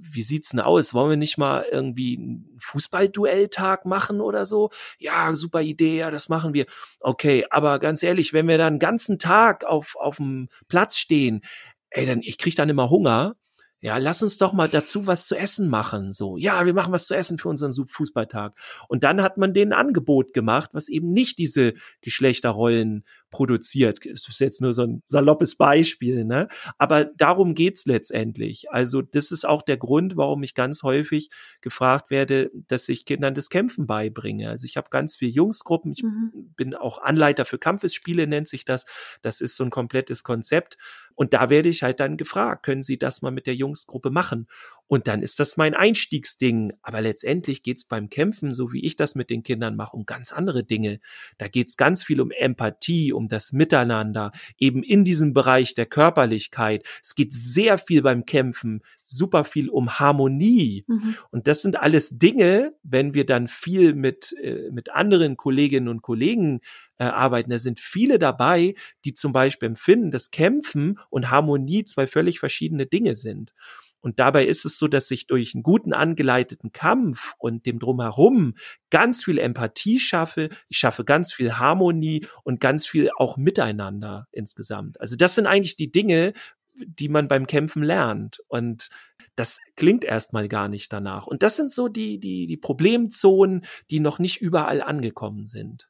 wie 0.00 0.22
sieht's 0.22 0.50
denn 0.50 0.60
aus? 0.60 0.94
Wollen 0.94 1.10
wir 1.10 1.16
nicht 1.16 1.38
mal 1.38 1.66
irgendwie 1.70 2.16
einen 2.16 2.56
Fußballduelltag 2.60 3.84
machen 3.84 4.20
oder 4.20 4.46
so? 4.46 4.70
Ja, 4.98 5.34
super 5.34 5.60
Idee, 5.60 5.98
ja, 5.98 6.10
das 6.10 6.28
machen 6.28 6.54
wir. 6.54 6.66
Okay, 7.00 7.44
aber 7.50 7.78
ganz 7.78 8.02
ehrlich, 8.02 8.32
wenn 8.32 8.48
wir 8.48 8.58
dann 8.58 8.74
einen 8.74 8.78
ganzen 8.78 9.18
Tag 9.18 9.64
auf, 9.64 9.96
auf 9.96 10.16
dem 10.16 10.48
Platz 10.68 10.98
stehen, 10.98 11.42
ey, 11.90 12.06
dann, 12.06 12.20
ich 12.22 12.38
krieg 12.38 12.54
dann 12.56 12.68
immer 12.68 12.90
Hunger. 12.90 13.36
Ja, 13.80 13.98
lass 13.98 14.24
uns 14.24 14.38
doch 14.38 14.52
mal 14.52 14.68
dazu 14.68 15.06
was 15.06 15.28
zu 15.28 15.36
essen 15.36 15.68
machen. 15.68 16.10
So, 16.10 16.36
ja, 16.36 16.66
wir 16.66 16.74
machen 16.74 16.92
was 16.92 17.06
zu 17.06 17.14
essen 17.14 17.38
für 17.38 17.48
unseren 17.48 17.72
Fußballtag. 17.72 18.54
Und 18.88 19.04
dann 19.04 19.22
hat 19.22 19.36
man 19.36 19.54
denen 19.54 19.72
ein 19.72 19.78
Angebot 19.86 20.32
gemacht, 20.32 20.70
was 20.72 20.88
eben 20.88 21.12
nicht 21.12 21.38
diese 21.38 21.74
Geschlechterrollen 22.00 23.04
produziert. 23.30 24.00
Das 24.04 24.28
ist 24.28 24.40
jetzt 24.40 24.60
nur 24.62 24.72
so 24.72 24.82
ein 24.82 25.02
saloppes 25.06 25.56
Beispiel, 25.56 26.24
ne? 26.24 26.48
Aber 26.78 27.04
darum 27.04 27.54
geht's 27.54 27.86
letztendlich. 27.86 28.70
Also, 28.70 29.02
das 29.02 29.30
ist 29.32 29.46
auch 29.46 29.62
der 29.62 29.76
Grund, 29.76 30.16
warum 30.16 30.42
ich 30.42 30.54
ganz 30.54 30.82
häufig 30.82 31.30
gefragt 31.60 32.10
werde, 32.10 32.50
dass 32.68 32.88
ich 32.88 33.04
Kindern 33.04 33.34
das 33.34 33.50
Kämpfen 33.50 33.86
beibringe. 33.86 34.48
Also, 34.50 34.64
ich 34.64 34.76
habe 34.76 34.88
ganz 34.90 35.16
viele 35.16 35.32
Jungsgruppen. 35.32 35.92
Ich 35.92 36.02
Mhm. 36.02 36.52
bin 36.56 36.74
auch 36.74 36.98
Anleiter 37.02 37.44
für 37.44 37.58
Kampfesspiele, 37.58 38.26
nennt 38.26 38.48
sich 38.48 38.64
das. 38.64 38.86
Das 39.22 39.40
ist 39.40 39.56
so 39.56 39.64
ein 39.64 39.70
komplettes 39.70 40.22
Konzept. 40.24 40.76
Und 41.14 41.34
da 41.34 41.50
werde 41.50 41.68
ich 41.68 41.82
halt 41.82 41.98
dann 41.98 42.16
gefragt, 42.16 42.64
können 42.64 42.82
Sie 42.82 42.96
das 42.96 43.22
mal 43.22 43.32
mit 43.32 43.48
der 43.48 43.56
Jungsgruppe 43.56 44.10
machen? 44.10 44.46
Und 44.86 45.08
dann 45.08 45.20
ist 45.20 45.40
das 45.40 45.56
mein 45.56 45.74
Einstiegsding. 45.74 46.72
Aber 46.80 47.00
letztendlich 47.00 47.64
geht's 47.64 47.84
beim 47.84 48.08
Kämpfen, 48.08 48.54
so 48.54 48.72
wie 48.72 48.84
ich 48.84 48.94
das 48.94 49.16
mit 49.16 49.28
den 49.28 49.42
Kindern 49.42 49.74
mache, 49.74 49.96
um 49.96 50.06
ganz 50.06 50.32
andere 50.32 50.62
Dinge. 50.64 51.00
Da 51.36 51.48
geht's 51.48 51.76
ganz 51.76 52.04
viel 52.04 52.20
um 52.20 52.30
Empathie, 52.30 53.12
um 53.18 53.26
das 53.28 53.52
Miteinander, 53.52 54.30
eben 54.58 54.82
in 54.82 55.04
diesem 55.04 55.32
Bereich 55.32 55.74
der 55.74 55.86
Körperlichkeit. 55.86 56.86
Es 57.02 57.16
geht 57.16 57.34
sehr 57.34 57.76
viel 57.76 58.00
beim 58.02 58.24
Kämpfen, 58.24 58.82
super 59.02 59.42
viel 59.44 59.68
um 59.68 59.98
Harmonie. 59.98 60.84
Mhm. 60.86 61.16
Und 61.30 61.48
das 61.48 61.62
sind 61.62 61.80
alles 61.80 62.18
Dinge, 62.18 62.72
wenn 62.84 63.12
wir 63.12 63.26
dann 63.26 63.48
viel 63.48 63.94
mit, 63.94 64.34
äh, 64.40 64.70
mit 64.70 64.92
anderen 64.92 65.36
Kolleginnen 65.36 65.88
und 65.88 66.00
Kollegen 66.00 66.60
äh, 66.98 67.04
arbeiten. 67.04 67.50
Da 67.50 67.58
sind 67.58 67.80
viele 67.80 68.18
dabei, 68.18 68.74
die 69.04 69.14
zum 69.14 69.32
Beispiel 69.32 69.68
empfinden, 69.68 70.10
dass 70.10 70.30
Kämpfen 70.30 70.98
und 71.10 71.30
Harmonie 71.30 71.84
zwei 71.84 72.06
völlig 72.06 72.38
verschiedene 72.38 72.86
Dinge 72.86 73.16
sind. 73.16 73.52
Und 74.00 74.18
dabei 74.18 74.46
ist 74.46 74.64
es 74.64 74.78
so, 74.78 74.88
dass 74.88 75.10
ich 75.10 75.26
durch 75.26 75.54
einen 75.54 75.62
guten 75.62 75.92
angeleiteten 75.92 76.72
Kampf 76.72 77.34
und 77.38 77.66
dem 77.66 77.78
drumherum 77.78 78.54
ganz 78.90 79.24
viel 79.24 79.38
Empathie 79.38 79.98
schaffe. 79.98 80.48
Ich 80.68 80.78
schaffe 80.78 81.04
ganz 81.04 81.32
viel 81.32 81.54
Harmonie 81.54 82.26
und 82.44 82.60
ganz 82.60 82.86
viel 82.86 83.10
auch 83.16 83.36
Miteinander 83.36 84.26
insgesamt. 84.32 85.00
Also 85.00 85.16
das 85.16 85.34
sind 85.34 85.46
eigentlich 85.46 85.76
die 85.76 85.90
Dinge, 85.90 86.32
die 86.74 87.08
man 87.08 87.28
beim 87.28 87.46
Kämpfen 87.46 87.82
lernt. 87.82 88.40
Und 88.48 88.88
das 89.34 89.60
klingt 89.76 90.04
erstmal 90.04 90.48
gar 90.48 90.68
nicht 90.68 90.92
danach. 90.92 91.26
Und 91.26 91.42
das 91.42 91.56
sind 91.56 91.70
so 91.70 91.88
die, 91.88 92.18
die, 92.20 92.46
die 92.46 92.56
Problemzonen, 92.56 93.64
die 93.90 94.00
noch 94.00 94.18
nicht 94.18 94.40
überall 94.40 94.82
angekommen 94.82 95.46
sind. 95.46 95.88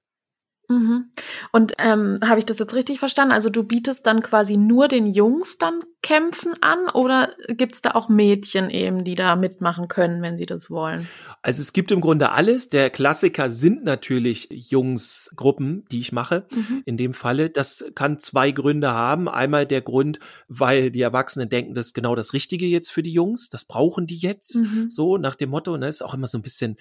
Mhm. 0.68 1.10
Und 1.50 1.72
ähm, 1.78 2.20
habe 2.22 2.38
ich 2.38 2.46
das 2.46 2.58
jetzt 2.58 2.74
richtig 2.74 2.98
verstanden? 2.98 3.32
Also 3.32 3.48
du 3.48 3.64
bietest 3.64 4.06
dann 4.06 4.22
quasi 4.22 4.56
nur 4.56 4.88
den 4.88 5.06
Jungs 5.06 5.56
dann 5.58 5.82
Kämpfen 6.00 6.54
an 6.60 6.88
oder 6.94 7.34
gibt 7.48 7.74
es 7.74 7.82
da 7.82 7.90
auch 7.90 8.08
Mädchen 8.08 8.70
eben, 8.70 9.02
die 9.02 9.16
da 9.16 9.34
mitmachen 9.34 9.88
können, 9.88 10.22
wenn 10.22 10.38
sie 10.38 10.46
das 10.46 10.70
wollen? 10.70 11.08
Also 11.42 11.60
es 11.60 11.72
gibt 11.72 11.90
im 11.90 12.00
Grunde 12.00 12.30
alles. 12.30 12.68
Der 12.68 12.90
Klassiker 12.90 13.50
sind 13.50 13.82
natürlich 13.82 14.48
Jungsgruppen, 14.50 15.84
die 15.90 15.98
ich 15.98 16.12
mache. 16.12 16.46
Mhm. 16.54 16.82
In 16.84 16.96
dem 16.96 17.14
Falle, 17.14 17.50
das 17.50 17.84
kann 17.96 18.20
zwei 18.20 18.52
Gründe 18.52 18.92
haben. 18.92 19.28
Einmal 19.28 19.66
der 19.66 19.80
Grund, 19.80 20.20
weil 20.46 20.92
die 20.92 21.02
Erwachsenen 21.02 21.48
denken, 21.48 21.74
das 21.74 21.86
ist 21.86 21.94
genau 21.94 22.14
das 22.14 22.32
Richtige 22.32 22.66
jetzt 22.66 22.90
für 22.90 23.02
die 23.02 23.12
Jungs. 23.12 23.48
Das 23.48 23.64
brauchen 23.64 24.06
die 24.06 24.18
jetzt. 24.18 24.56
Mhm. 24.56 24.90
So 24.90 25.16
nach 25.16 25.34
dem 25.34 25.50
Motto. 25.50 25.76
Ne, 25.76 25.88
ist 25.88 26.02
auch 26.02 26.14
immer 26.14 26.28
so 26.28 26.38
ein 26.38 26.42
bisschen 26.42 26.76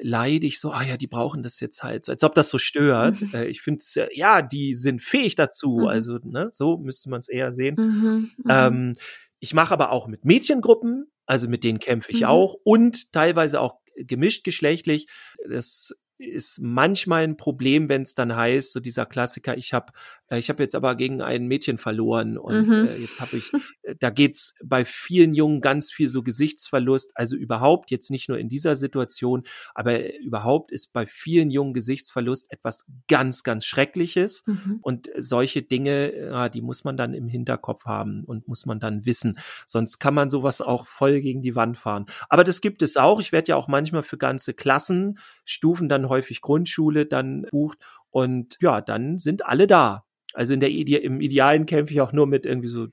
leidig, 0.00 0.60
so, 0.60 0.70
ah 0.70 0.82
ja, 0.82 0.96
die 0.96 1.06
brauchen 1.06 1.42
das 1.42 1.60
jetzt 1.60 1.82
halt, 1.82 2.04
so, 2.04 2.12
als 2.12 2.24
ob 2.24 2.34
das 2.34 2.50
so 2.50 2.58
stört. 2.58 3.20
Mhm. 3.20 3.30
Äh, 3.34 3.46
ich 3.46 3.60
finde 3.60 3.78
es, 3.80 3.98
ja, 4.12 4.42
die 4.42 4.74
sind 4.74 5.02
fähig 5.02 5.34
dazu. 5.34 5.78
Mhm. 5.80 5.86
Also, 5.86 6.18
ne, 6.22 6.50
so 6.52 6.78
müsste 6.78 7.10
man 7.10 7.20
es 7.20 7.28
eher 7.28 7.52
sehen. 7.52 7.76
Mhm. 7.78 8.30
mhm. 8.38 8.50
Ähm, 8.50 8.92
ich 9.40 9.52
mache 9.52 9.74
aber 9.74 9.92
auch 9.92 10.06
mit 10.06 10.24
Mädchengruppen, 10.24 11.12
also 11.26 11.48
mit 11.48 11.64
denen 11.64 11.78
kämpfe 11.78 12.10
ich 12.12 12.20
mhm. 12.20 12.28
auch 12.28 12.56
und 12.64 13.12
teilweise 13.12 13.60
auch 13.60 13.74
gemischt 13.96 14.42
geschlechtlich. 14.44 15.06
Das 15.46 15.94
ist 16.18 16.60
manchmal 16.60 17.24
ein 17.24 17.36
Problem, 17.36 17.88
wenn 17.88 18.02
es 18.02 18.14
dann 18.14 18.34
heißt, 18.34 18.72
so 18.72 18.80
dieser 18.80 19.06
Klassiker, 19.06 19.56
ich 19.56 19.72
habe 19.72 19.92
äh, 20.34 20.38
ich 20.38 20.48
habe 20.48 20.62
jetzt 20.62 20.74
aber 20.74 20.94
gegen 20.94 21.22
ein 21.22 21.46
Mädchen 21.46 21.78
verloren 21.78 22.38
und 22.38 22.68
mhm. 22.68 22.88
äh, 22.88 22.96
jetzt 22.96 23.20
habe 23.20 23.36
ich, 23.36 23.52
äh, 23.82 23.94
da 23.98 24.10
geht's 24.10 24.54
bei 24.64 24.84
vielen 24.84 25.34
Jungen 25.34 25.60
ganz 25.60 25.92
viel 25.92 26.08
so 26.08 26.22
Gesichtsverlust, 26.22 27.12
also 27.14 27.36
überhaupt 27.36 27.90
jetzt 27.90 28.10
nicht 28.10 28.28
nur 28.28 28.38
in 28.38 28.48
dieser 28.48 28.76
Situation, 28.76 29.44
aber 29.74 30.14
überhaupt 30.20 30.72
ist 30.72 30.92
bei 30.92 31.06
vielen 31.06 31.50
Jungen 31.50 31.74
Gesichtsverlust 31.74 32.50
etwas 32.50 32.86
ganz, 33.08 33.42
ganz 33.42 33.64
Schreckliches 33.64 34.44
mhm. 34.46 34.78
und 34.82 35.10
solche 35.16 35.62
Dinge, 35.62 36.14
ja, 36.16 36.48
die 36.48 36.62
muss 36.62 36.84
man 36.84 36.96
dann 36.96 37.14
im 37.14 37.28
Hinterkopf 37.28 37.84
haben 37.84 38.24
und 38.24 38.48
muss 38.48 38.66
man 38.66 38.80
dann 38.80 39.06
wissen, 39.06 39.38
sonst 39.66 39.98
kann 39.98 40.14
man 40.14 40.30
sowas 40.30 40.60
auch 40.60 40.86
voll 40.86 41.20
gegen 41.20 41.42
die 41.42 41.54
Wand 41.54 41.78
fahren. 41.78 42.06
Aber 42.28 42.44
das 42.44 42.60
gibt 42.60 42.82
es 42.82 42.96
auch. 42.96 43.20
Ich 43.20 43.32
werde 43.32 43.48
ja 43.48 43.56
auch 43.56 43.68
manchmal 43.68 44.02
für 44.02 44.18
ganze 44.18 44.54
Klassenstufen 44.54 45.88
dann 45.88 46.03
häufig 46.08 46.40
Grundschule 46.40 47.06
dann 47.06 47.46
bucht 47.50 47.78
und 48.10 48.56
ja, 48.60 48.80
dann 48.80 49.18
sind 49.18 49.44
alle 49.44 49.66
da. 49.66 50.04
Also 50.32 50.54
in 50.54 50.60
der 50.60 50.70
im 50.70 51.20
Idealen 51.20 51.66
kämpfe 51.66 51.92
ich 51.92 52.00
auch 52.00 52.12
nur 52.12 52.26
mit 52.26 52.46
irgendwie 52.46 52.68
so 52.68 52.88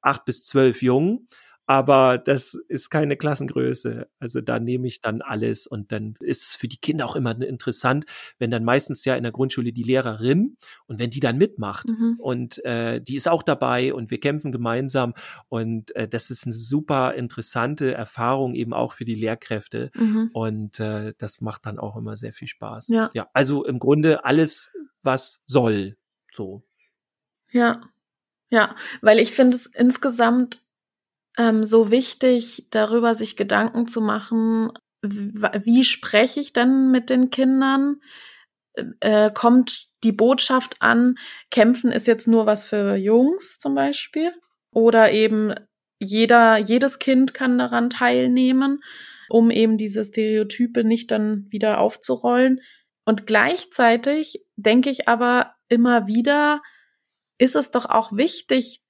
acht 0.00 0.24
bis 0.24 0.44
zwölf 0.44 0.82
Jungen. 0.82 1.28
Aber 1.66 2.18
das 2.18 2.54
ist 2.68 2.90
keine 2.90 3.16
Klassengröße. 3.16 4.08
Also 4.18 4.40
da 4.40 4.58
nehme 4.58 4.86
ich 4.86 5.00
dann 5.00 5.22
alles 5.22 5.66
und 5.66 5.92
dann 5.92 6.14
ist 6.20 6.50
es 6.50 6.56
für 6.56 6.68
die 6.68 6.76
Kinder 6.76 7.06
auch 7.06 7.16
immer 7.16 7.40
interessant, 7.40 8.04
wenn 8.38 8.50
dann 8.50 8.64
meistens 8.64 9.04
ja 9.04 9.16
in 9.16 9.22
der 9.22 9.32
Grundschule 9.32 9.72
die 9.72 9.82
Lehrerin 9.82 10.56
und 10.86 10.98
wenn 10.98 11.10
die 11.10 11.20
dann 11.20 11.38
mitmacht 11.38 11.88
mhm. 11.88 12.16
und 12.18 12.64
äh, 12.64 13.00
die 13.00 13.16
ist 13.16 13.28
auch 13.28 13.42
dabei 13.42 13.94
und 13.94 14.10
wir 14.10 14.20
kämpfen 14.20 14.52
gemeinsam 14.52 15.14
und 15.48 15.94
äh, 15.96 16.06
das 16.06 16.30
ist 16.30 16.44
eine 16.44 16.54
super 16.54 17.14
interessante 17.14 17.92
Erfahrung 17.92 18.54
eben 18.54 18.74
auch 18.74 18.92
für 18.92 19.04
die 19.04 19.14
Lehrkräfte 19.14 19.90
mhm. 19.94 20.30
und 20.32 20.80
äh, 20.80 21.14
das 21.16 21.40
macht 21.40 21.64
dann 21.66 21.78
auch 21.78 21.96
immer 21.96 22.16
sehr 22.16 22.32
viel 22.32 22.48
Spaß. 22.48 22.88
Ja, 22.88 23.10
ja 23.14 23.28
also 23.32 23.64
im 23.64 23.78
Grunde 23.78 24.24
alles, 24.24 24.74
was 25.02 25.42
soll, 25.46 25.96
so. 26.30 26.62
Ja, 27.50 27.82
ja, 28.50 28.76
weil 29.00 29.18
ich 29.18 29.32
finde 29.32 29.56
es 29.56 29.66
insgesamt 29.66 30.63
ähm, 31.38 31.64
so 31.64 31.90
wichtig, 31.90 32.66
darüber 32.70 33.14
sich 33.14 33.36
Gedanken 33.36 33.88
zu 33.88 34.00
machen, 34.00 34.70
wie 35.02 35.84
spreche 35.84 36.40
ich 36.40 36.52
denn 36.52 36.90
mit 36.90 37.10
den 37.10 37.30
Kindern? 37.30 38.00
Äh, 39.00 39.30
kommt 39.32 39.88
die 40.02 40.12
Botschaft 40.12 40.76
an, 40.80 41.16
kämpfen 41.50 41.92
ist 41.92 42.06
jetzt 42.06 42.26
nur 42.26 42.46
was 42.46 42.64
für 42.64 42.96
Jungs 42.96 43.58
zum 43.58 43.74
Beispiel? 43.74 44.32
Oder 44.72 45.12
eben 45.12 45.54
jeder, 46.00 46.58
jedes 46.58 46.98
Kind 46.98 47.34
kann 47.34 47.58
daran 47.58 47.90
teilnehmen, 47.90 48.82
um 49.28 49.50
eben 49.50 49.76
diese 49.76 50.04
Stereotype 50.04 50.84
nicht 50.84 51.10
dann 51.10 51.46
wieder 51.50 51.80
aufzurollen. 51.80 52.60
Und 53.04 53.26
gleichzeitig 53.26 54.44
denke 54.56 54.90
ich 54.90 55.08
aber 55.08 55.54
immer 55.68 56.06
wieder, 56.06 56.62
ist 57.38 57.56
es 57.56 57.70
doch 57.70 57.86
auch 57.86 58.12
wichtig, 58.12 58.83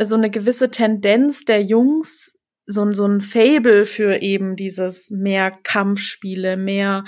so 0.00 0.14
eine 0.14 0.30
gewisse 0.30 0.70
Tendenz 0.70 1.44
der 1.44 1.62
Jungs, 1.62 2.38
so, 2.66 2.90
so 2.92 3.06
ein 3.06 3.20
Fable 3.20 3.86
für 3.86 4.22
eben 4.22 4.56
dieses 4.56 5.10
mehr 5.10 5.50
Kampfspiele, 5.50 6.56
mehr 6.56 7.04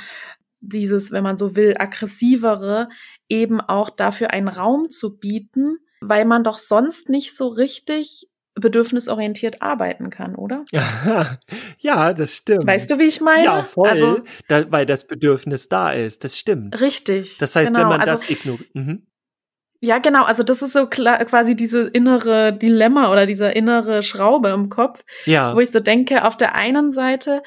dieses, 0.61 1.13
wenn 1.13 1.23
man 1.23 1.37
so 1.39 1.57
will, 1.57 1.75
aggressivere, 1.79 2.89
eben 3.29 3.61
auch 3.61 3.91
dafür 3.91 4.31
einen 4.31 4.49
Raum 4.49 4.91
zu 4.91 5.19
bieten, 5.19 5.79
weil 6.01 6.25
man 6.25 6.45
doch 6.45 6.59
sonst 6.59 7.09
nicht 7.09 7.37
so 7.37 7.49
richtig 7.49 8.29
bedürfnisorientiert 8.55 9.63
arbeiten 9.63 10.11
kann, 10.11 10.37
oder? 10.37 10.65
ja, 11.79 12.13
das 12.13 12.37
stimmt. 12.37 12.67
Weißt 12.67 12.91
du, 12.91 12.99
wie 12.99 13.05
ich 13.05 13.21
meine? 13.21 13.45
Ja, 13.45 13.63
voll, 13.63 13.89
also, 13.89 14.23
da, 14.49 14.71
weil 14.71 14.87
das 14.87 15.07
Bedürfnis 15.07 15.69
da 15.69 15.91
ist. 15.93 16.23
Das 16.23 16.39
stimmt. 16.39 16.81
Richtig. 16.81 17.39
Das 17.39 17.57
heißt, 17.57 17.73
genau, 17.73 17.83
wenn 17.83 17.99
man 17.99 18.01
also, 18.01 18.13
das 18.13 18.31
ignoriert. 18.31 18.73
Mhm. 18.75 19.07
Ja, 19.85 19.99
genau. 19.99 20.25
Also 20.25 20.43
das 20.43 20.63
ist 20.63 20.73
so 20.73 20.87
klar, 20.87 21.23
quasi 21.27 21.55
diese 21.55 21.83
innere 21.83 22.55
Dilemma 22.55 23.13
oder 23.13 23.27
diese 23.27 23.49
innere 23.49 24.03
Schraube 24.03 24.49
im 24.49 24.71
Kopf, 24.71 25.05
ja. 25.27 25.55
wo 25.55 25.61
ich 25.61 25.71
so 25.71 25.79
denke, 25.79 26.25
auf 26.25 26.39
der 26.39 26.55
einen 26.55 26.91
Seite, 26.91 27.43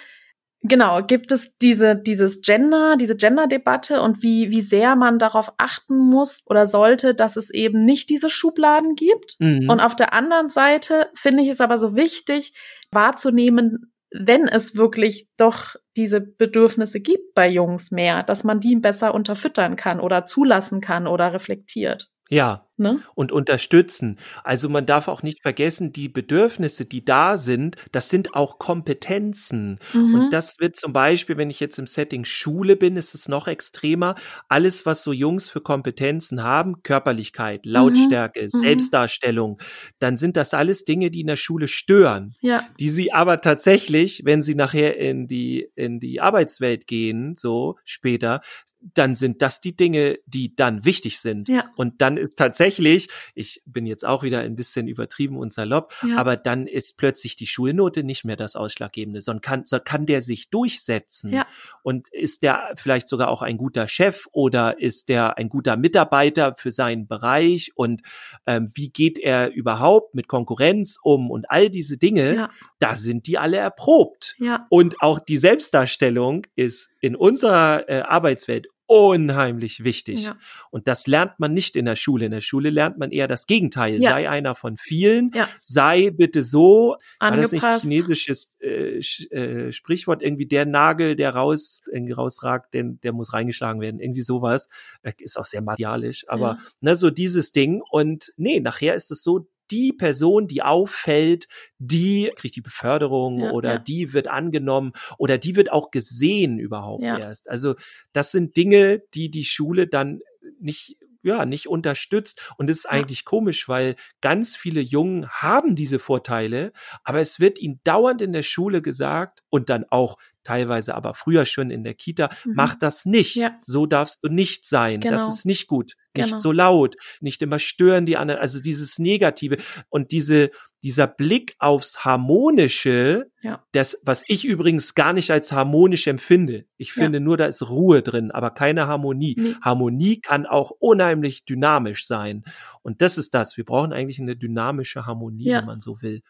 genau, 0.61 1.01
gibt 1.01 1.31
es 1.31 1.57
diese, 1.57 1.95
dieses 1.95 2.41
Gender, 2.41 2.95
diese 2.95 3.15
Gender-Debatte 3.15 4.03
und 4.03 4.21
wie, 4.21 4.51
wie 4.51 4.61
sehr 4.61 4.95
man 4.95 5.17
darauf 5.17 5.51
achten 5.57 5.97
muss 5.97 6.43
oder 6.45 6.67
sollte, 6.67 7.15
dass 7.15 7.37
es 7.37 7.49
eben 7.49 7.83
nicht 7.85 8.07
diese 8.11 8.29
Schubladen 8.29 8.93
gibt. 8.93 9.35
Mhm. 9.39 9.67
Und 9.67 9.79
auf 9.79 9.95
der 9.95 10.13
anderen 10.13 10.51
Seite 10.51 11.09
finde 11.15 11.41
ich 11.41 11.49
es 11.49 11.59
aber 11.59 11.79
so 11.79 11.95
wichtig, 11.95 12.53
wahrzunehmen, 12.91 13.91
wenn 14.11 14.47
es 14.47 14.75
wirklich 14.75 15.27
doch 15.37 15.75
diese 15.95 16.21
Bedürfnisse 16.21 16.99
gibt 16.99 17.33
bei 17.33 17.49
Jungs 17.49 17.89
mehr, 17.89 18.21
dass 18.21 18.43
man 18.43 18.59
die 18.59 18.75
besser 18.75 19.15
unterfüttern 19.15 19.75
kann 19.75 19.99
oder 19.99 20.25
zulassen 20.25 20.81
kann 20.81 21.07
oder 21.07 21.33
reflektiert. 21.33 22.11
Ja, 22.29 22.67
ne? 22.77 23.01
und 23.15 23.31
unterstützen. 23.31 24.17
Also 24.43 24.69
man 24.69 24.85
darf 24.85 25.07
auch 25.07 25.23
nicht 25.23 25.41
vergessen, 25.41 25.91
die 25.91 26.09
Bedürfnisse, 26.09 26.85
die 26.85 27.03
da 27.03 27.37
sind, 27.37 27.75
das 27.91 28.09
sind 28.09 28.33
auch 28.35 28.59
Kompetenzen. 28.59 29.79
Mhm. 29.93 30.15
Und 30.15 30.33
das 30.33 30.59
wird 30.59 30.75
zum 30.75 30.93
Beispiel, 30.93 31.37
wenn 31.37 31.49
ich 31.49 31.59
jetzt 31.59 31.79
im 31.79 31.87
Setting 31.87 32.25
Schule 32.25 32.75
bin, 32.75 32.95
ist 32.95 33.13
es 33.13 33.27
noch 33.27 33.47
extremer. 33.47 34.15
Alles, 34.47 34.85
was 34.85 35.03
so 35.03 35.11
Jungs 35.11 35.49
für 35.49 35.61
Kompetenzen 35.61 36.43
haben, 36.43 36.83
Körperlichkeit, 36.83 37.65
mhm. 37.65 37.71
Lautstärke, 37.71 38.43
mhm. 38.43 38.49
Selbstdarstellung, 38.49 39.59
dann 39.99 40.15
sind 40.15 40.37
das 40.37 40.53
alles 40.53 40.85
Dinge, 40.85 41.11
die 41.11 41.21
in 41.21 41.27
der 41.27 41.35
Schule 41.35 41.67
stören. 41.67 42.33
Ja. 42.41 42.63
Die 42.79 42.89
sie 42.89 43.11
aber 43.11 43.41
tatsächlich, 43.41 44.21
wenn 44.25 44.41
sie 44.41 44.55
nachher 44.55 44.97
in 44.97 45.27
die, 45.27 45.69
in 45.75 45.99
die 45.99 46.21
Arbeitswelt 46.21 46.87
gehen, 46.87 47.35
so 47.35 47.77
später, 47.83 48.41
dann 48.79 49.15
sind 49.15 49.41
das 49.41 49.59
die 49.59 49.75
Dinge, 49.75 50.19
die 50.25 50.55
dann 50.55 50.85
wichtig 50.85 51.19
sind. 51.19 51.49
Ja. 51.49 51.65
Und 51.75 52.01
dann 52.01 52.17
ist 52.17 52.35
tatsächlich, 52.35 53.09
ich 53.33 53.61
bin 53.65 53.85
jetzt 53.85 54.05
auch 54.05 54.23
wieder 54.23 54.39
ein 54.39 54.55
bisschen 54.55 54.87
übertrieben 54.87 55.37
und 55.37 55.51
salopp, 55.51 55.93
ja. 56.07 56.17
aber 56.17 56.37
dann 56.37 56.67
ist 56.67 56.97
plötzlich 56.97 57.35
die 57.35 57.47
Schulnote 57.47 58.03
nicht 58.03 58.23
mehr 58.23 58.35
das 58.35 58.55
Ausschlaggebende, 58.55 59.21
sondern 59.21 59.41
kann, 59.41 59.65
so 59.65 59.79
kann 59.83 60.05
der 60.05 60.21
sich 60.21 60.49
durchsetzen. 60.49 61.33
Ja. 61.33 61.47
Und 61.81 62.09
ist 62.09 62.43
der 62.43 62.73
vielleicht 62.75 63.07
sogar 63.07 63.29
auch 63.29 63.41
ein 63.41 63.57
guter 63.57 63.87
Chef 63.87 64.27
oder 64.31 64.79
ist 64.79 65.09
der 65.09 65.37
ein 65.37 65.49
guter 65.49 65.75
Mitarbeiter 65.75 66.55
für 66.55 66.71
seinen 66.71 67.07
Bereich 67.07 67.71
und 67.75 68.01
ähm, 68.45 68.69
wie 68.73 68.89
geht 68.89 69.19
er 69.19 69.51
überhaupt 69.51 70.13
mit 70.13 70.27
Konkurrenz 70.27 70.97
um 71.01 71.31
und 71.31 71.49
all 71.49 71.69
diese 71.69 71.97
Dinge, 71.97 72.35
ja. 72.35 72.49
da 72.79 72.95
sind 72.95 73.27
die 73.27 73.37
alle 73.37 73.57
erprobt. 73.57 74.35
Ja. 74.39 74.65
Und 74.69 75.01
auch 75.01 75.19
die 75.19 75.37
Selbstdarstellung 75.37 76.45
ist 76.55 76.89
in 77.01 77.15
unserer 77.15 77.87
äh, 77.89 78.01
Arbeitswelt 78.01 78.67
unheimlich 78.87 79.83
wichtig. 79.83 80.23
Ja. 80.23 80.37
Und 80.71 80.87
das 80.87 81.07
lernt 81.07 81.39
man 81.39 81.53
nicht 81.53 81.75
in 81.75 81.85
der 81.85 81.95
Schule. 81.95 82.25
In 82.25 82.31
der 82.31 82.41
Schule 82.41 82.69
lernt 82.69 82.97
man 82.97 83.11
eher 83.11 83.27
das 83.27 83.45
Gegenteil. 83.45 84.01
Ja. 84.01 84.11
Sei 84.11 84.29
einer 84.29 84.55
von 84.55 84.77
vielen, 84.77 85.29
Ja. 85.35 85.47
sei 85.61 86.09
bitte 86.09 86.41
so, 86.41 86.95
war 87.19 87.35
das 87.35 87.51
nicht 87.51 87.63
Angepasst. 87.63 87.83
chinesisches 87.83 88.57
äh, 88.61 88.99
äh, 89.35 89.71
Sprichwort, 89.71 90.21
irgendwie 90.23 90.45
der 90.47 90.65
Nagel, 90.65 91.15
der 91.15 91.35
raus, 91.35 91.83
irgendwie 91.91 92.13
rausragt, 92.13 92.73
den, 92.73 92.99
der 93.01 93.13
muss 93.13 93.33
reingeschlagen 93.33 93.81
werden. 93.81 93.99
Irgendwie 93.99 94.21
sowas. 94.21 94.69
Äh, 95.03 95.11
Ist 95.19 95.37
auch 95.37 95.45
sehr 95.45 95.61
materialisch, 95.61 96.25
aber 96.29 96.57
ne, 96.79 96.95
so 96.95 97.09
dieses 97.09 97.51
Ding. 97.51 97.81
Und 97.91 98.31
nee, 98.37 98.59
nachher 98.61 98.95
ist 98.95 99.11
es 99.11 99.21
so, 99.23 99.47
die 99.71 99.93
Person, 99.93 100.47
die 100.47 100.61
auffällt, 100.63 101.47
die 101.77 102.31
kriegt 102.35 102.55
die 102.55 102.61
Beförderung 102.61 103.39
Ja, 103.41 103.51
oder 103.51 103.71
ja. 103.73 103.77
die 103.79 104.13
wird 104.13 104.27
angenommen 104.27 104.93
oder 105.17 105.37
die 105.37 105.55
wird 105.55 105.71
auch 105.71 105.91
gesehen 105.91 106.59
überhaupt 106.59 107.03
Ja. 107.03 107.17
erst. 107.17 107.49
Also 107.49 107.75
das 108.13 108.31
sind 108.31 108.55
Dinge, 108.57 109.01
die 109.13 109.29
die 109.29 109.45
Schule 109.45 109.87
dann 109.87 110.19
nicht 110.59 110.97
ja, 111.23 111.45
nicht 111.45 111.67
unterstützt. 111.67 112.41
Und 112.57 112.69
das 112.69 112.77
ist 112.77 112.83
Ja. 112.85 112.91
eigentlich 112.91 113.25
komisch, 113.25 113.67
weil 113.67 113.95
ganz 114.21 114.55
viele 114.55 114.79
Jungen 114.79 115.27
haben 115.29 115.75
diese 115.75 115.99
Vorteile, 115.99 116.71
aber 117.03 117.19
es 117.19 117.39
wird 117.41 117.59
ihnen 117.59 117.81
dauernd 117.83 118.21
in 118.21 118.31
der 118.31 118.43
Schule 118.43 118.81
gesagt 118.81 119.43
und 119.49 119.69
dann 119.69 119.83
auch 119.89 120.15
teilweise 120.47 120.95
aber 120.95 121.13
früher 121.13 121.45
schon 121.45 121.69
in 121.71 121.83
der 121.83 121.93
Kita, 121.93 122.29
Mhm. 122.45 122.53
mach 122.55 122.75
das 122.75 123.05
nicht. 123.05 123.35
Ja. 123.35 123.57
So 123.61 123.85
darfst 123.85 124.23
du 124.23 124.29
nicht 124.29 124.65
sein. 124.67 125.01
Das 125.01 125.21
Genau. 125.21 125.27
ist 125.33 125.45
nicht 125.45 125.67
gut. 125.67 125.93
Nicht 126.15 126.29
Genau. 126.29 126.37
so 126.39 126.51
laut, 126.51 126.95
nicht 127.21 127.41
immer 127.43 127.59
stören 127.59 128.05
die 128.07 128.17
anderen. 128.17 128.39
Also 128.41 128.59
dieses 128.59 128.97
Negative 128.97 129.57
und 129.89 130.11
diese, 130.11 130.49
dieser 130.81 131.05
Blick 131.05 131.53
aufs 131.59 132.05
Harmonische, 132.51 133.29
Ja. 133.41 133.63
das, 133.71 133.99
was 134.03 134.23
ich 134.27 134.45
übrigens 134.45 134.95
gar 134.95 135.13
nicht 135.13 135.29
als 135.31 135.51
harmonisch 135.51 136.07
empfinde. 136.07 136.65
Ich 136.77 136.95
Ja. 136.95 137.03
finde 137.03 137.19
nur, 137.19 137.37
da 137.37 137.45
ist 137.45 137.69
Ruhe 137.69 138.01
drin, 138.01 138.31
aber 138.31 138.49
keine 138.51 138.87
Harmonie. 138.87 139.35
Nee. 139.37 139.55
Harmonie 139.61 140.19
kann 140.19 140.45
auch 140.47 140.71
unheimlich 140.71 141.45
dynamisch 141.45 142.07
sein. 142.07 142.43
Und 142.81 143.01
das 143.01 143.17
ist 143.17 143.33
das. 143.33 143.57
Wir 143.57 143.65
brauchen 143.65 143.93
eigentlich 143.93 144.19
eine 144.19 144.35
dynamische 144.35 145.05
Harmonie, 145.05 145.49
Ja. 145.49 145.59
wenn 145.59 145.65
man 145.65 145.79
so 145.79 146.01
will. 146.01 146.21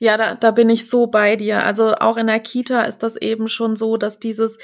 Ja, 0.00 0.16
da, 0.16 0.34
da 0.34 0.50
bin 0.50 0.70
ich 0.70 0.88
so 0.88 1.06
bei 1.06 1.36
dir. 1.36 1.64
Also 1.64 1.94
auch 1.94 2.16
in 2.16 2.26
der 2.26 2.40
Kita 2.40 2.82
ist 2.82 3.02
das 3.02 3.16
eben 3.16 3.48
schon 3.48 3.76
so, 3.76 3.96
dass 3.96 4.18
dieses, 4.18 4.58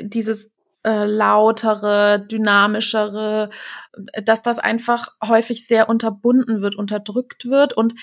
dieses 0.00 0.50
äh, 0.84 1.04
lautere, 1.04 2.24
dynamischere, 2.30 3.50
dass 4.22 4.42
das 4.42 4.58
einfach 4.58 5.06
häufig 5.26 5.66
sehr 5.66 5.88
unterbunden 5.88 6.62
wird, 6.62 6.76
unterdrückt 6.76 7.46
wird 7.46 7.72
und 7.72 7.94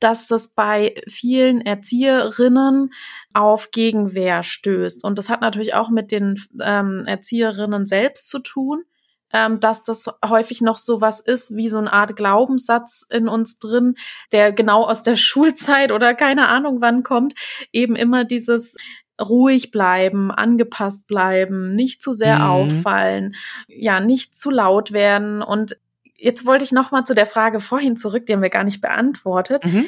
dass 0.00 0.26
das 0.26 0.54
bei 0.54 0.94
vielen 1.06 1.60
Erzieherinnen 1.60 2.90
auf 3.34 3.70
Gegenwehr 3.70 4.42
stößt. 4.42 5.04
Und 5.04 5.18
das 5.18 5.28
hat 5.28 5.42
natürlich 5.42 5.74
auch 5.74 5.90
mit 5.90 6.10
den 6.10 6.36
ähm, 6.62 7.04
Erzieherinnen 7.06 7.84
selbst 7.84 8.30
zu 8.30 8.38
tun, 8.38 8.84
ähm, 9.32 9.60
dass 9.60 9.82
das 9.82 10.06
häufig 10.26 10.60
noch 10.60 10.78
so 10.78 11.00
was 11.00 11.20
ist 11.20 11.54
wie 11.54 11.68
so 11.68 11.78
eine 11.78 11.92
Art 11.92 12.16
Glaubenssatz 12.16 13.06
in 13.10 13.28
uns 13.28 13.58
drin, 13.58 13.94
der 14.32 14.52
genau 14.52 14.84
aus 14.84 15.02
der 15.02 15.16
Schulzeit 15.16 15.92
oder 15.92 16.14
keine 16.14 16.48
Ahnung 16.48 16.80
wann 16.80 17.02
kommt, 17.02 17.34
eben 17.72 17.96
immer 17.96 18.24
dieses 18.24 18.76
ruhig 19.20 19.70
bleiben, 19.70 20.30
angepasst 20.30 21.06
bleiben, 21.06 21.74
nicht 21.74 22.02
zu 22.02 22.14
sehr 22.14 22.38
Mhm. 22.38 22.44
auffallen, 22.44 23.34
ja, 23.68 24.00
nicht 24.00 24.40
zu 24.40 24.50
laut 24.50 24.92
werden. 24.92 25.42
Und 25.42 25.76
jetzt 26.16 26.46
wollte 26.46 26.64
ich 26.64 26.72
noch 26.72 26.90
mal 26.90 27.04
zu 27.04 27.14
der 27.14 27.26
Frage 27.26 27.60
vorhin 27.60 27.96
zurück, 27.96 28.26
die 28.26 28.32
haben 28.32 28.42
wir 28.42 28.48
gar 28.50 28.64
nicht 28.64 28.80
beantwortet. 28.80 29.64
Mhm. 29.64 29.86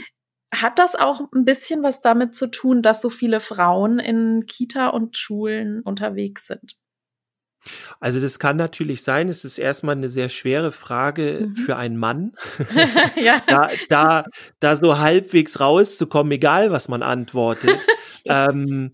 Hat 0.55 0.79
das 0.79 0.95
auch 0.97 1.23
ein 1.35 1.47
bisschen 1.47 1.83
was 1.83 2.03
damit 2.03 2.35
zu 2.35 2.47
tun, 2.47 2.83
dass 2.83 3.01
so 3.01 3.09
viele 3.09 3.41
Frauen 3.41 3.99
in 3.99 4.45
Kita 4.47 4.89
und 4.89 5.17
Schulen 5.17 5.81
unterwegs 5.81 6.47
sind? 6.47 6.77
Also 8.01 8.21
das 8.21 8.39
kann 8.39 8.57
natürlich 8.57 9.03
sein. 9.03 9.29
Es 9.29 9.45
ist 9.45 9.59
erstmal 9.59 9.97
eine 9.97 10.09
sehr 10.09 10.29
schwere 10.29 10.73
Frage 10.73 11.47
Mhm. 11.49 11.57
für 11.57 11.77
einen 11.77 11.97
Mann, 11.97 12.33
ja. 13.23 13.43
da, 13.47 13.71
da, 13.89 14.25
da 14.61 14.77
so 14.77 14.99
halbwegs 14.99 15.61
rauszukommen, 15.61 16.33
egal 16.33 16.71
was 16.73 16.89
man 16.89 17.03
antwortet. 17.03 17.79
ähm, 18.27 18.93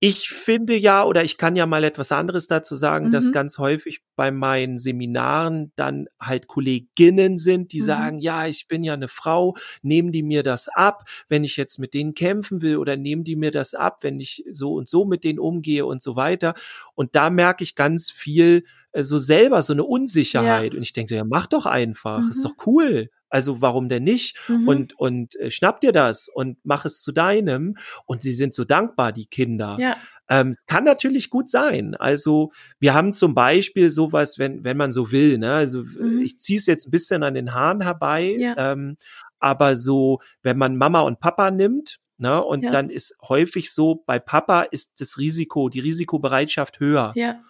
ich 0.00 0.28
finde 0.30 0.76
ja, 0.76 1.02
oder 1.04 1.24
ich 1.24 1.38
kann 1.38 1.56
ja 1.56 1.66
mal 1.66 1.82
etwas 1.82 2.12
anderes 2.12 2.46
dazu 2.46 2.76
sagen, 2.76 3.10
dass 3.10 3.26
Mhm. 3.28 3.32
ganz 3.32 3.58
häufig 3.58 4.00
bei 4.14 4.30
meinen 4.30 4.78
Seminaren 4.78 5.72
dann 5.74 6.06
halt 6.20 6.46
Kolleginnen 6.46 7.36
sind, 7.36 7.72
die 7.72 7.80
Mhm. 7.80 7.84
sagen, 7.84 8.18
ja, 8.20 8.46
ich 8.46 8.68
bin 8.68 8.84
ja 8.84 8.94
eine 8.94 9.08
Frau, 9.08 9.56
nehmen 9.82 10.12
die 10.12 10.22
mir 10.22 10.44
das 10.44 10.68
ab, 10.68 11.02
wenn 11.28 11.42
ich 11.42 11.56
jetzt 11.56 11.78
mit 11.78 11.94
denen 11.94 12.14
kämpfen 12.14 12.62
will 12.62 12.76
oder 12.76 12.96
nehmen 12.96 13.24
die 13.24 13.34
mir 13.36 13.50
das 13.50 13.74
ab, 13.74 13.98
wenn 14.02 14.20
ich 14.20 14.44
so 14.52 14.74
und 14.74 14.88
so 14.88 15.04
mit 15.04 15.24
denen 15.24 15.40
umgehe 15.40 15.84
und 15.84 16.00
so 16.00 16.14
weiter. 16.14 16.54
Und 16.94 17.16
da 17.16 17.28
merke 17.30 17.64
ich 17.64 17.74
ganz 17.74 18.10
viel 18.10 18.64
äh, 18.92 19.02
so 19.02 19.18
selber 19.18 19.62
so 19.62 19.72
eine 19.72 19.84
Unsicherheit. 19.84 20.74
Und 20.74 20.82
ich 20.82 20.92
denke, 20.92 21.10
so, 21.10 21.14
ja, 21.16 21.24
mach 21.24 21.46
doch 21.48 21.66
einfach, 21.66 22.30
ist 22.30 22.44
Mhm. 22.44 22.48
doch 22.48 22.66
cool. 22.66 23.10
Also 23.30 23.60
warum 23.60 23.88
denn 23.88 24.04
nicht? 24.04 24.36
Mhm. 24.48 24.68
Und, 24.68 24.98
und 24.98 25.36
äh, 25.36 25.50
schnapp 25.50 25.80
dir 25.80 25.92
das 25.92 26.28
und 26.28 26.58
mach 26.64 26.84
es 26.84 27.02
zu 27.02 27.12
deinem. 27.12 27.76
Und 28.06 28.22
sie 28.22 28.32
sind 28.32 28.54
so 28.54 28.64
dankbar, 28.64 29.12
die 29.12 29.26
Kinder. 29.26 29.76
ja. 29.80 29.96
Ähm, 30.30 30.52
kann 30.66 30.84
natürlich 30.84 31.30
gut 31.30 31.48
sein. 31.48 31.94
Also 31.94 32.52
wir 32.78 32.92
haben 32.92 33.14
zum 33.14 33.34
Beispiel 33.34 33.88
sowas, 33.88 34.38
wenn, 34.38 34.62
wenn 34.62 34.76
man 34.76 34.92
so 34.92 35.10
will, 35.10 35.38
ne? 35.38 35.54
Also 35.54 35.82
Mhm. 35.84 36.20
ich 36.22 36.38
ziehe 36.38 36.58
es 36.58 36.66
jetzt 36.66 36.86
ein 36.86 36.90
bisschen 36.90 37.22
an 37.22 37.32
den 37.32 37.54
Haaren 37.54 37.80
herbei, 37.80 38.36
Ja. 38.38 38.54
ähm, 38.72 38.98
aber 39.38 39.74
so, 39.74 40.18
wenn 40.42 40.58
man 40.58 40.76
Mama 40.76 41.00
und 41.00 41.18
Papa 41.20 41.50
nimmt, 41.50 41.96
ne, 42.18 42.44
und 42.44 42.62
Ja. 42.64 42.70
dann 42.70 42.90
ist 42.90 43.16
häufig 43.26 43.72
so, 43.72 44.02
bei 44.06 44.18
Papa 44.18 44.62
ist 44.62 45.00
das 45.00 45.16
Risiko, 45.16 45.70
die 45.70 45.80
Risikobereitschaft 45.80 46.78
höher. 46.78 47.12
Ja. 47.14 47.40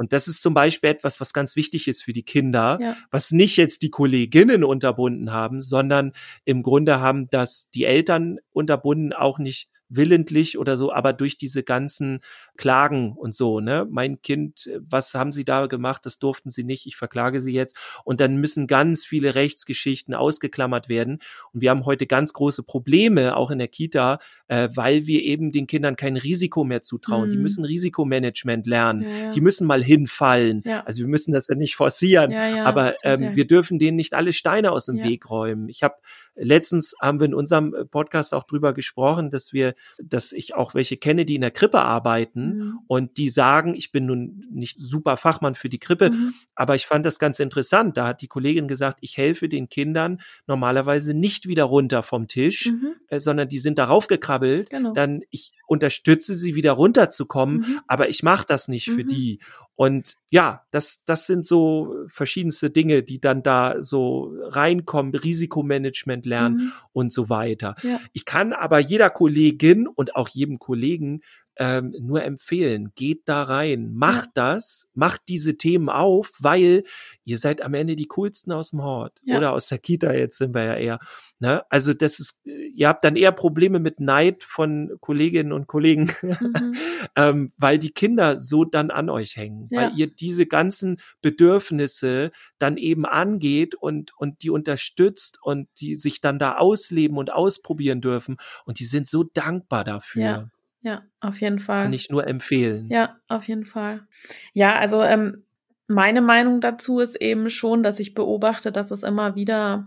Und 0.00 0.14
das 0.14 0.28
ist 0.28 0.40
zum 0.40 0.54
Beispiel 0.54 0.88
etwas, 0.88 1.20
was 1.20 1.34
ganz 1.34 1.56
wichtig 1.56 1.86
ist 1.86 2.02
für 2.02 2.14
die 2.14 2.22
Kinder, 2.22 2.78
Ja. 2.80 2.96
was 3.10 3.32
nicht 3.32 3.58
jetzt 3.58 3.82
die 3.82 3.90
Kolleginnen 3.90 4.64
unterbunden 4.64 5.30
haben, 5.30 5.60
sondern 5.60 6.12
im 6.46 6.62
Grunde 6.62 7.00
haben 7.00 7.28
das 7.28 7.68
die 7.74 7.84
Eltern 7.84 8.38
unterbunden, 8.50 9.12
auch 9.12 9.38
nicht 9.38 9.68
willentlich 9.90 10.56
oder 10.56 10.76
so, 10.76 10.92
aber 10.92 11.12
durch 11.12 11.36
diese 11.36 11.62
ganzen 11.64 12.20
Klagen 12.56 13.12
und 13.12 13.34
so, 13.34 13.58
ne? 13.60 13.86
Mein 13.90 14.22
Kind, 14.22 14.70
was 14.78 15.14
haben 15.14 15.32
Sie 15.32 15.44
da 15.44 15.66
gemacht? 15.66 16.06
Das 16.06 16.20
durften 16.20 16.48
Sie 16.48 16.62
nicht. 16.62 16.86
Ich 16.86 16.96
verklage 16.96 17.40
Sie 17.40 17.52
jetzt. 17.52 17.76
Und 18.04 18.20
dann 18.20 18.36
müssen 18.36 18.68
ganz 18.68 19.04
viele 19.04 19.34
Rechtsgeschichten 19.34 20.14
ausgeklammert 20.14 20.88
werden. 20.88 21.18
Und 21.52 21.60
wir 21.60 21.70
haben 21.70 21.84
heute 21.86 22.06
ganz 22.06 22.32
große 22.32 22.62
Probleme, 22.62 23.36
auch 23.36 23.50
in 23.50 23.58
der 23.58 23.66
Kita, 23.68 24.20
äh, 24.46 24.68
weil 24.74 25.08
wir 25.08 25.22
eben 25.24 25.50
den 25.50 25.66
Kindern 25.66 25.96
kein 25.96 26.16
Risiko 26.16 26.62
mehr 26.62 26.82
zutrauen. 26.82 27.30
Die 27.30 27.36
Mhm. 27.36 27.42
müssen 27.42 27.64
Risikomanagement 27.64 28.66
lernen. 28.68 29.02
Ja, 29.02 29.08
ja. 29.08 29.30
Die 29.30 29.40
müssen 29.40 29.66
mal 29.66 29.82
hinfallen. 29.82 30.62
Ja. 30.64 30.84
Also 30.84 31.00
wir 31.00 31.08
müssen 31.08 31.32
das 31.32 31.48
ja 31.48 31.56
nicht 31.56 31.74
forcieren. 31.74 32.32
Aber 32.32 32.94
ähm, 33.02 33.22
ja. 33.22 33.36
wir 33.36 33.46
dürfen 33.48 33.80
denen 33.80 33.96
nicht 33.96 34.14
alle 34.14 34.32
Steine 34.32 34.70
aus 34.70 34.86
dem. 34.86 35.00
Weg 35.00 35.30
räumen. 35.30 35.68
Ich 35.68 35.82
habe 35.82 35.94
letztens 36.34 36.94
haben 37.00 37.20
wir 37.20 37.24
in 37.24 37.34
unserem 37.34 37.74
äh, 37.74 37.84
Podcast 37.84 38.34
auch 38.34 38.44
drüber 38.44 38.74
gesprochen, 38.74 39.30
dass 39.30 39.52
wir, 39.52 39.74
dass 40.02 40.32
ich 40.32 40.54
auch 40.54 40.74
welche 40.74 40.96
kenne, 40.96 41.24
die 41.24 41.34
in 41.34 41.40
der 41.40 41.50
Krippe 41.50 41.80
arbeiten 41.80 42.56
Mhm. 42.58 42.78
und 42.86 43.16
die 43.16 43.30
sagen, 43.30 43.74
ich 43.74 43.92
bin 43.92 44.06
nun 44.06 44.44
nicht 44.50 44.76
super 44.80 45.16
Fachmann 45.16 45.54
für 45.54 45.68
die 45.68 45.78
Krippe, 45.78 46.10
Mhm. 46.10 46.34
aber 46.54 46.74
ich 46.74 46.86
fand 46.86 47.04
das 47.06 47.18
ganz 47.18 47.38
interessant. 47.40 47.96
Da 47.96 48.06
hat 48.06 48.22
die 48.22 48.28
Kollegin 48.28 48.68
gesagt, 48.68 48.98
ich 49.02 49.16
helfe 49.16 49.48
den 49.48 49.68
Kindern 49.68 50.20
normalerweise 50.46 51.14
nicht 51.14 51.46
wieder 51.48 51.64
runter 51.64 52.02
vom 52.02 52.26
Tisch, 52.26 52.66
Mhm. 52.66 52.94
äh, 53.08 53.18
sondern 53.20 53.48
die 53.48 53.58
sind 53.58 53.78
darauf 53.78 54.06
gekrabbelt. 54.06 54.70
Genau. 54.70 54.92
Dann 54.92 55.22
ich 55.30 55.52
unterstütze 55.66 56.34
sie 56.34 56.54
wieder 56.54 56.72
runterzukommen, 56.72 57.58
Mhm. 57.58 57.80
aber 57.86 58.08
ich 58.08 58.22
mache 58.22 58.46
das 58.46 58.68
nicht 58.68 58.86
für 58.90 59.04
Mhm. 59.04 59.08
die. 59.08 59.40
Und 59.80 60.16
ja, 60.30 60.66
das, 60.72 61.04
das 61.06 61.26
sind 61.26 61.46
so 61.46 61.94
verschiedenste 62.06 62.68
Dinge, 62.68 63.02
die 63.02 63.18
dann 63.18 63.42
da 63.42 63.76
so 63.80 64.30
reinkommen, 64.42 65.14
Risikomanagement 65.14 66.26
lernen 66.26 66.56
Mhm. 66.56 66.72
und 66.92 67.12
so 67.14 67.30
weiter. 67.30 67.76
Ja. 67.82 67.98
Ich 68.12 68.26
kann 68.26 68.52
aber 68.52 68.78
jeder 68.78 69.08
Kollegin 69.08 69.86
und 69.86 70.16
auch 70.16 70.28
jedem 70.28 70.58
Kollegen 70.58 71.22
ähm, 71.56 71.94
nur 71.98 72.22
empfehlen, 72.22 72.92
geht 72.94 73.22
da 73.24 73.42
rein, 73.42 73.90
macht 73.94 74.28
das, 74.34 74.90
macht 74.92 75.22
diese 75.28 75.56
Themen 75.56 75.88
auf, 75.88 76.30
weil 76.40 76.84
ihr 77.24 77.38
seid 77.38 77.62
am 77.62 77.72
Ende 77.72 77.96
die 77.96 78.06
coolsten 78.06 78.52
aus 78.52 78.70
dem 78.70 78.82
Hort 78.82 79.18
Ja. 79.24 79.38
oder 79.38 79.52
aus 79.52 79.68
der 79.68 79.78
Kita, 79.78 80.12
jetzt 80.12 80.36
sind 80.36 80.54
wir 80.54 80.64
ja 80.64 80.74
eher. 80.74 80.98
Ne? 81.42 81.64
Also 81.70 81.94
das 81.94 82.20
ist, 82.20 82.38
ihr 82.44 82.86
habt 82.86 83.02
dann 83.02 83.16
eher 83.16 83.32
Probleme 83.32 83.78
mit 83.80 83.98
Neid 83.98 84.42
von 84.44 84.92
Kolleginnen 85.00 85.52
und 85.52 85.66
Kollegen, 85.66 86.12
Mhm. 86.22 86.74
ähm, 87.16 87.52
weil 87.56 87.78
die 87.78 87.90
Kinder 87.92 88.36
so 88.36 88.64
dann 88.66 88.90
an 88.90 89.08
euch 89.08 89.36
hängen, 89.36 89.66
Ja. 89.70 89.80
weil 89.82 89.98
ihr 89.98 90.06
diese 90.08 90.44
ganzen 90.46 91.00
Bedürfnisse 91.22 92.30
dann 92.58 92.76
eben 92.76 93.06
angeht 93.06 93.74
und, 93.74 94.12
und 94.16 94.42
die 94.42 94.50
unterstützt 94.50 95.38
und 95.42 95.68
die 95.80 95.94
sich 95.96 96.20
dann 96.20 96.38
da 96.38 96.56
ausleben 96.56 97.16
und 97.16 97.32
ausprobieren 97.32 98.00
dürfen. 98.00 98.36
Und 98.66 98.78
die 98.78 98.84
sind 98.84 99.06
so 99.06 99.24
dankbar 99.24 99.84
dafür. 99.84 100.22
Ja. 100.22 100.48
Ja, 100.82 101.02
auf 101.20 101.40
jeden 101.42 101.58
Fall. 101.58 101.82
Kann 101.82 101.92
ich 101.92 102.08
nur 102.08 102.26
empfehlen. 102.26 102.88
Ja, 102.90 103.18
auf 103.28 103.48
jeden 103.48 103.66
Fall. 103.66 104.06
Ja, 104.54 104.76
also 104.76 105.02
ähm, 105.02 105.44
meine 105.88 106.22
Meinung 106.22 106.62
dazu 106.62 107.00
ist 107.00 107.16
eben 107.16 107.50
schon, 107.50 107.82
dass 107.82 107.98
ich 108.00 108.14
beobachte, 108.14 108.72
dass 108.72 108.90
es 108.90 109.02
immer 109.02 109.34
wieder 109.34 109.86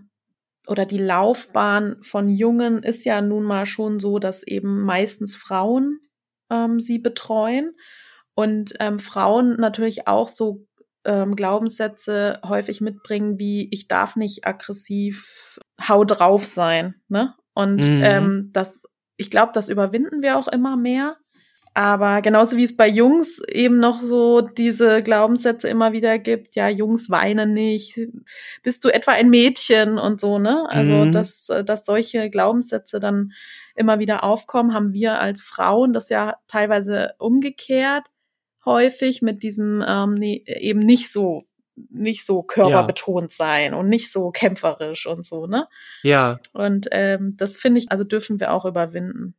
oder 0.68 0.86
die 0.86 0.98
Laufbahn 0.98 1.98
von 2.02 2.30
Jungen 2.30 2.84
ist 2.84 3.06
ja 3.06 3.22
nun 3.22 3.44
mal 3.44 3.66
schon 3.66 4.00
so, 4.00 4.20
dass 4.20 4.44
eben 4.44 4.82
meistens 4.82 5.36
Frauen 5.36 6.00
ähm, 6.50 6.80
sie 6.80 7.00
betreuen 7.00 7.76
und 8.36 8.74
ähm, 8.80 9.00
Frauen 9.00 9.58
natürlich 9.58 10.08
auch 10.08 10.28
so 10.28 10.66
ähm, 11.06 11.36
Glaubenssätze 11.36 12.40
häufig 12.46 12.82
mitbringen, 12.82 13.40
wie 13.40 13.68
ich 13.72 13.88
darf 13.88 14.16
nicht 14.16 14.46
aggressiv 14.48 15.60
hau 15.82 16.06
drauf 16.06 16.46
sein, 16.46 16.96
ne? 17.10 17.36
Und 17.54 17.88
mhm. 17.88 18.02
ähm, 18.04 18.50
das, 18.52 18.84
ich 19.18 19.30
glaube, 19.30 19.52
das 19.54 19.70
überwinden 19.70 20.24
wir 20.24 20.38
auch 20.38 20.48
immer 20.48 20.76
mehr. 20.76 21.18
Aber 21.76 22.22
genauso 22.22 22.56
wie 22.56 22.64
es 22.64 22.78
bei 22.78 22.88
Jungs 22.88 23.42
eben 23.48 23.80
noch 23.80 24.00
so 24.00 24.42
diese 24.42 25.02
Glaubenssätze 25.02 25.68
immer 25.68 25.92
wieder 25.92 26.20
gibt, 26.20 26.56
ja, 26.56 26.70
Jungs 26.70 27.10
weinen 27.10 27.54
nicht, 27.54 28.00
bist 28.62 28.86
du 28.86 28.90
etwa 28.90 29.14
ein 29.14 29.32
Mädchen 29.32 29.98
und 29.98 30.20
so, 30.20 30.38
ne? 30.38 30.66
Also, 30.70 30.94
mhm. 30.94 31.12
dass, 31.12 31.48
dass 31.66 31.86
solche 31.86 32.30
Glaubenssätze 32.30 33.00
dann 33.00 33.32
immer 33.76 33.98
wieder 33.98 34.24
aufkommen, 34.24 34.76
haben 34.76 34.94
wir 34.94 35.20
als 35.20 35.42
Frauen 35.42 35.94
das 35.94 36.10
ja 36.10 36.36
teilweise 36.48 37.16
umgekehrt 37.18 38.06
häufig 38.66 39.22
mit 39.22 39.44
diesem 39.44 39.84
ähm, 39.86 40.14
nee, 40.14 40.44
eben 40.46 40.80
nicht 40.80 41.12
so 41.12 41.44
nicht 41.90 42.24
so 42.24 42.44
körperbetont 42.44 43.32
ja. 43.32 43.36
sein 43.36 43.74
und 43.74 43.90
nicht 43.90 44.12
so 44.12 44.30
kämpferisch 44.30 45.08
und 45.08 45.26
so, 45.26 45.48
ne? 45.48 45.68
Ja. 46.04 46.40
Und 46.54 46.88
ähm, 46.92 47.34
das 47.36 47.58
finde 47.58 47.80
ich, 47.80 47.92
also 47.92 48.04
dürfen 48.04 48.40
wir 48.40 48.54
auch 48.54 48.66
überwinden. 48.66 49.34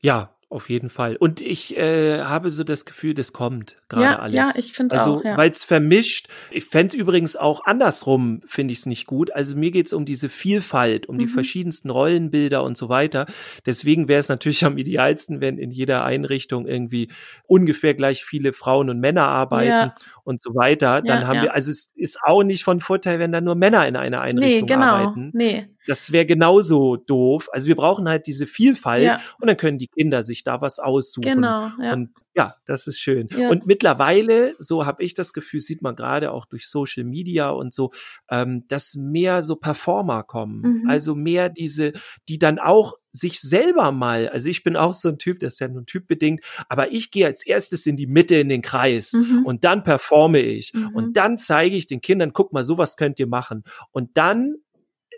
Ja, 0.00 0.36
auf 0.50 0.68
jeden 0.68 0.88
Fall. 0.88 1.16
Und 1.16 1.40
ich 1.40 1.76
äh, 1.76 2.22
habe 2.22 2.50
so 2.50 2.64
das 2.64 2.84
Gefühl, 2.84 3.14
das 3.14 3.32
kommt 3.32 3.76
gerade 3.88 4.04
ja, 4.04 4.18
alles. 4.18 4.36
Ja, 4.36 4.52
ich 4.56 4.72
finde 4.72 4.96
also, 4.96 5.18
auch. 5.18 5.24
Ja. 5.24 5.36
Weil 5.36 5.50
es 5.50 5.62
vermischt. 5.62 6.26
Ich 6.50 6.64
fände 6.64 6.96
übrigens 6.96 7.36
auch 7.36 7.64
andersrum, 7.64 8.40
finde 8.46 8.72
ich 8.72 8.80
es 8.80 8.86
nicht 8.86 9.06
gut. 9.06 9.32
Also 9.32 9.56
mir 9.56 9.70
geht 9.70 9.86
es 9.86 9.92
um 9.92 10.04
diese 10.04 10.28
Vielfalt, 10.28 11.06
um 11.06 11.14
mhm. 11.14 11.20
die 11.20 11.26
verschiedensten 11.28 11.88
Rollenbilder 11.88 12.64
und 12.64 12.76
so 12.76 12.88
weiter. 12.88 13.26
Deswegen 13.64 14.08
wäre 14.08 14.18
es 14.18 14.28
natürlich 14.28 14.64
am 14.64 14.76
idealsten, 14.76 15.40
wenn 15.40 15.56
in 15.56 15.70
jeder 15.70 16.04
Einrichtung 16.04 16.66
irgendwie 16.66 17.10
ungefähr 17.46 17.94
gleich 17.94 18.24
viele 18.24 18.52
Frauen 18.52 18.90
und 18.90 18.98
Männer 18.98 19.26
arbeiten 19.26 19.68
ja. 19.68 19.94
und 20.24 20.42
so 20.42 20.56
weiter. 20.56 21.00
Dann 21.00 21.28
haben 21.28 21.42
wir, 21.42 21.54
also 21.54 21.70
es 21.70 21.92
ist 21.94 22.18
auch 22.24 22.42
nicht 22.42 22.64
von 22.64 22.80
Vorteil, 22.80 23.20
wenn 23.20 23.30
da 23.30 23.40
nur 23.40 23.54
Männer 23.54 23.86
in 23.86 23.94
einer 23.94 24.20
Einrichtung 24.20 24.62
nee, 24.62 24.66
genau. 24.66 24.86
arbeiten. 24.86 25.30
Nee. 25.32 25.68
Das 25.86 26.12
wäre 26.12 26.26
genauso 26.26 26.96
doof. 26.96 27.48
Also 27.52 27.68
wir 27.68 27.76
brauchen 27.76 28.08
halt 28.08 28.26
diese 28.26 28.46
Vielfalt 28.46 29.04
ja. 29.04 29.20
und 29.40 29.48
dann 29.48 29.56
können 29.56 29.78
die 29.78 29.88
Kinder 29.88 30.22
sich 30.22 30.44
da 30.44 30.60
was 30.60 30.78
aussuchen. 30.78 31.34
Genau. 31.34 31.70
Ja. 31.80 31.92
Und 31.94 32.10
ja, 32.34 32.54
das 32.64 32.86
ist 32.86 33.00
schön. 33.00 33.28
Ja. 33.36 33.50
Und 33.50 33.66
mittlerweile, 33.66 34.54
so 34.58 34.86
habe 34.86 35.02
ich 35.02 35.14
das 35.14 35.32
Gefühl, 35.32 35.60
sieht 35.60 35.82
man 35.82 35.96
gerade 35.96 36.32
auch 36.32 36.46
durch 36.46 36.68
Social 36.68 37.04
Media 37.04 37.50
und 37.50 37.74
so, 37.74 37.90
ähm, 38.30 38.64
dass 38.68 38.94
mehr 38.94 39.42
so 39.42 39.56
Performer 39.56 40.22
kommen. 40.22 40.82
Mhm. 40.82 40.90
Also 40.90 41.14
mehr 41.14 41.48
diese, 41.48 41.92
die 42.28 42.38
dann 42.38 42.58
auch 42.58 42.94
sich 43.12 43.40
selber 43.40 43.90
mal, 43.90 44.28
also 44.28 44.48
ich 44.48 44.62
bin 44.62 44.76
auch 44.76 44.94
so 44.94 45.08
ein 45.08 45.18
Typ, 45.18 45.40
das 45.40 45.54
ist 45.54 45.60
ja 45.60 45.68
nur 45.68 45.84
typbedingt, 45.84 46.44
aber 46.68 46.92
ich 46.92 47.10
gehe 47.10 47.26
als 47.26 47.44
erstes 47.44 47.86
in 47.86 47.96
die 47.96 48.06
Mitte 48.06 48.36
in 48.36 48.48
den 48.48 48.62
Kreis 48.62 49.12
mhm. 49.14 49.44
und 49.44 49.64
dann 49.64 49.82
performe 49.82 50.38
ich 50.38 50.72
mhm. 50.72 50.94
und 50.94 51.16
dann 51.16 51.36
zeige 51.36 51.76
ich 51.76 51.88
den 51.88 52.00
Kindern, 52.00 52.32
guck 52.32 52.52
mal, 52.52 52.62
sowas 52.62 52.96
könnt 52.96 53.18
ihr 53.18 53.26
machen. 53.26 53.64
Und 53.90 54.16
dann 54.16 54.54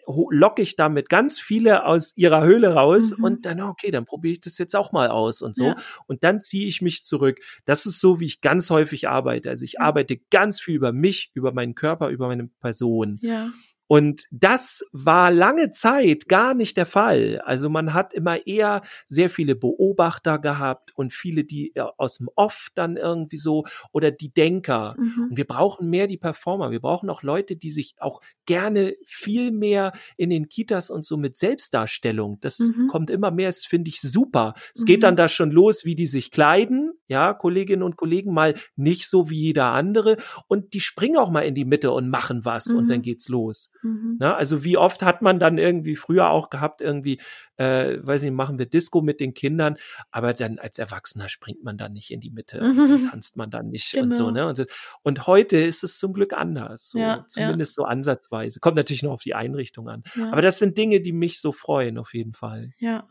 locke 0.07 0.63
ich 0.63 0.77
damit 0.77 1.09
ganz 1.09 1.39
viele 1.39 1.85
aus 1.85 2.17
ihrer 2.17 2.43
Höhle 2.43 2.75
raus 2.75 3.17
mhm. 3.17 3.25
und 3.25 3.47
dann, 3.47 3.61
okay, 3.61 3.91
dann 3.91 4.05
probiere 4.05 4.33
ich 4.33 4.41
das 4.41 4.59
jetzt 4.59 4.75
auch 4.75 4.93
mal 4.93 5.09
aus 5.09 5.43
und 5.43 5.57
so. 5.57 5.67
Ja. 5.67 5.77
Und 6.07 6.25
dann 6.25 6.41
ziehe 6.41 6.67
ich 6.67 6.83
mich 6.83 7.05
zurück. 7.05 7.39
Das 7.65 7.87
ist 7.87 8.01
so, 8.01 8.21
wie 8.21 8.25
ich 8.25 8.41
ganz 8.41 8.71
häufig 8.71 9.09
arbeite. 9.09 9.51
Also 9.51 9.65
ich 9.65 9.81
arbeite 9.81 10.19
ganz 10.31 10.61
viel 10.61 10.75
über 10.75 10.93
mich, 10.93 11.31
über 11.35 11.53
meinen 11.53 11.75
Körper, 11.75 12.09
über 12.09 12.27
meine 12.27 12.49
Person. 12.61 13.19
Ja. 13.23 13.51
Und 13.93 14.25
das 14.31 14.87
war 14.93 15.31
lange 15.31 15.71
Zeit 15.71 16.27
gar 16.27 16.55
nicht 16.55 16.79
der 16.79 16.87
Fall. 16.87 17.43
Also 17.45 17.69
man 17.69 17.93
hat 17.93 18.15
immer 18.15 18.47
eher 18.47 18.81
sehr 19.07 19.29
viele 19.29 19.55
Beobachter 19.55 20.39
gehabt 20.39 20.97
und 20.97 21.13
viele, 21.13 21.45
die 21.45 21.75
aus 21.99 22.17
dem 22.17 22.31
Off 22.35 22.71
dann 22.75 22.97
irgendwie 22.97 23.37
so 23.37 23.67
oder 23.93 24.11
die 24.11 24.33
Denker. 24.33 24.97
Mhm. 24.99 25.27
Und 25.29 25.37
wir 25.37 25.47
brauchen 25.47 25.91
mehr 25.91 26.07
die 26.07 26.17
Performer. 26.17 26.71
Wir 26.71 26.81
brauchen 26.81 27.11
auch 27.11 27.23
Leute, 27.23 27.55
die 27.55 27.69
sich 27.69 27.97
auch 27.99 28.23
gerne 28.47 28.97
viel 29.05 29.53
mehr 29.53 29.93
in 30.17 30.31
den 30.31 30.49
Kitas 30.49 30.89
und 30.89 31.05
so 31.05 31.19
mit 31.19 31.37
Selbstdarstellung. 31.37 32.39
Das 32.41 32.61
mhm. 32.61 32.87
kommt 32.87 33.11
immer 33.11 33.31
mehr. 33.31 33.49
Das 33.49 33.67
finde 33.67 33.91
ich 33.91 34.01
super. 34.01 34.55
Es 34.75 34.81
mhm. 34.81 34.87
geht 34.87 35.03
dann 35.03 35.17
da 35.17 35.29
schon 35.29 35.51
los, 35.51 35.85
wie 35.85 35.97
die 35.97 36.07
sich 36.07 36.31
kleiden. 36.31 36.95
Ja, 37.13 37.35
Kolleginnen 37.35 37.83
und 37.83 37.97
Kollegen 37.97 38.33
mal 38.33 38.55
nicht 38.75 39.07
so 39.07 39.29
wie 39.29 39.39
jeder 39.39 39.67
andere. 39.67 40.17
Und 40.49 40.73
die 40.73 40.81
springen 40.81 41.19
auch 41.19 41.31
mal 41.31 41.43
in 41.43 41.55
die 41.55 41.67
Mitte 41.67 41.93
und 41.93 42.09
machen 42.09 42.47
was 42.47 42.73
und 42.73 42.89
dann 42.89 42.99
mhm. 42.99 43.03
geht's 43.03 43.29
los. 43.29 43.71
Mhm. 43.83 44.17
Na, 44.19 44.35
also 44.35 44.65
wie 44.65 44.79
oft 44.79 45.03
hat 45.03 45.21
man 45.21 45.39
dann 45.39 45.59
irgendwie 45.59 45.95
früher 45.95 46.31
auch 46.31 46.49
gehabt, 46.49 46.81
irgendwie, 46.81 47.21
äh, 47.57 47.99
weiß 48.01 48.23
nicht, 48.23 48.33
machen 48.33 48.59
wir 48.59 48.67
Disco 48.67 49.03
mit 49.03 49.21
den 49.21 49.35
Kindern, 49.35 49.77
aber 50.11 50.33
dann 50.33 50.59
als 50.59 50.79
Erwachsener 50.79 51.29
springt 51.29 51.63
man 51.63 51.77
dann 51.77 51.93
nicht 51.93 52.11
in 52.11 52.21
die 52.21 52.31
Mitte 52.31 52.61
und 52.61 53.11
tanzt 53.11 53.37
man 53.37 53.51
dann 53.51 53.69
nicht 53.69 53.93
genau. 53.93 54.05
und 54.05 54.15
so, 54.15 54.27
genau. 54.27 54.47
ne? 54.47 54.49
Und, 54.49 54.67
und, 55.03 55.27
heute 55.27 55.59
ist 55.59 55.85
es 55.85 55.99
zum 55.99 56.15
Glück 56.15 56.33
anders, 56.33 56.91
so, 56.91 56.99
ja, 56.99 57.25
zumindest 57.29 57.77
ja. 57.77 57.83
so 57.83 57.85
ansatzweise. 57.85 58.61
Kommt 58.61 58.77
natürlich 58.77 59.03
noch 59.03 59.13
auf 59.13 59.23
die 59.23 59.35
Einrichtung 59.35 59.89
an. 59.89 60.03
Ja. 60.17 60.33
Aber 60.33 60.41
das 60.41 60.59
sind 60.59 60.79
Dinge, 60.79 61.01
die 61.01 61.13
mich 61.13 61.41
so 61.41 61.53
freuen, 61.53 61.99
auf 61.99 62.15
jeden 62.15 62.33
Fall. 62.33 62.73
Ja, 62.79 63.07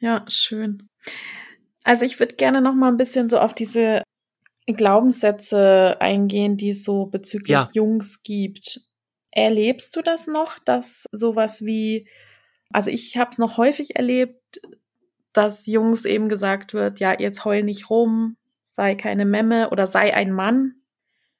ja, 0.00 0.24
schön. 0.28 0.88
Also 1.84 2.04
ich 2.04 2.18
würde 2.18 2.34
gerne 2.34 2.60
noch 2.60 2.74
mal 2.74 2.88
ein 2.88 2.96
bisschen 2.96 3.28
so 3.28 3.38
auf 3.38 3.54
diese 3.54 4.02
Glaubenssätze 4.66 5.96
eingehen, 6.00 6.56
die 6.56 6.70
es 6.70 6.84
so 6.84 7.06
bezüglich 7.06 7.50
ja. 7.50 7.70
Jungs 7.72 8.22
gibt. 8.22 8.82
Erlebst 9.30 9.96
du 9.96 10.02
das 10.02 10.26
noch, 10.26 10.58
dass 10.58 11.04
sowas 11.12 11.64
wie, 11.64 12.08
also 12.70 12.90
ich 12.90 13.16
habe 13.16 13.30
es 13.30 13.38
noch 13.38 13.56
häufig 13.56 13.96
erlebt, 13.96 14.60
dass 15.32 15.66
Jungs 15.66 16.04
eben 16.04 16.28
gesagt 16.28 16.74
wird, 16.74 17.00
ja, 17.00 17.18
jetzt 17.18 17.44
heul 17.44 17.62
nicht 17.62 17.90
rum, 17.90 18.36
sei 18.66 18.94
keine 18.94 19.24
Memme 19.24 19.70
oder 19.70 19.86
sei 19.86 20.14
ein 20.14 20.32
Mann 20.32 20.74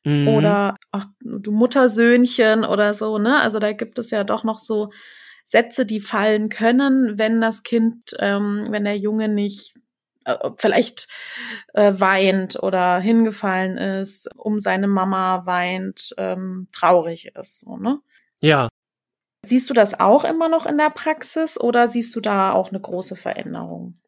mhm. 0.05 0.29
oder 0.29 0.77
ach, 0.91 1.07
du 1.21 1.51
Muttersöhnchen 1.53 2.65
oder 2.65 2.95
so, 2.95 3.19
ne? 3.19 3.41
Also 3.41 3.59
da 3.59 3.73
gibt 3.73 3.99
es 3.99 4.11
ja 4.11 4.25
doch 4.25 4.45
noch 4.45 4.61
so 4.61 4.91
Sätze, 5.45 5.87
die 5.87 6.01
fallen 6.01 6.49
können, 6.51 7.19
wenn 7.19 7.41
das 7.41 7.63
Kind, 7.63 8.15
ähm, 8.19 8.67
wenn 8.71 8.85
der 8.85 8.99
Junge 8.99 9.29
nicht 9.29 9.75
vielleicht 10.57 11.09
äh, 11.75 11.93
weint 11.97 12.63
oder 12.63 12.99
hingefallen 12.99 13.77
ist, 13.77 14.29
um 14.37 14.61
seine 14.61 14.89
Mama 14.89 15.47
weint, 15.47 16.15
ähm, 16.19 16.69
traurig 16.73 17.33
ist, 17.37 17.61
so, 17.61 17.77
ne? 17.77 18.01
Ja. 18.41 18.69
Siehst 19.47 19.71
du 19.71 19.75
das 19.75 19.99
auch 19.99 20.25
immer 20.25 20.49
noch 20.49 20.67
in 20.67 20.79
der 20.79 20.91
Praxis 20.91 21.61
oder 21.61 21.87
siehst 21.89 22.15
du 22.17 22.21
da 22.21 22.53
auch 22.53 22.71
eine 22.71 22.81
große 22.81 23.17
Veränderung? 23.17 23.99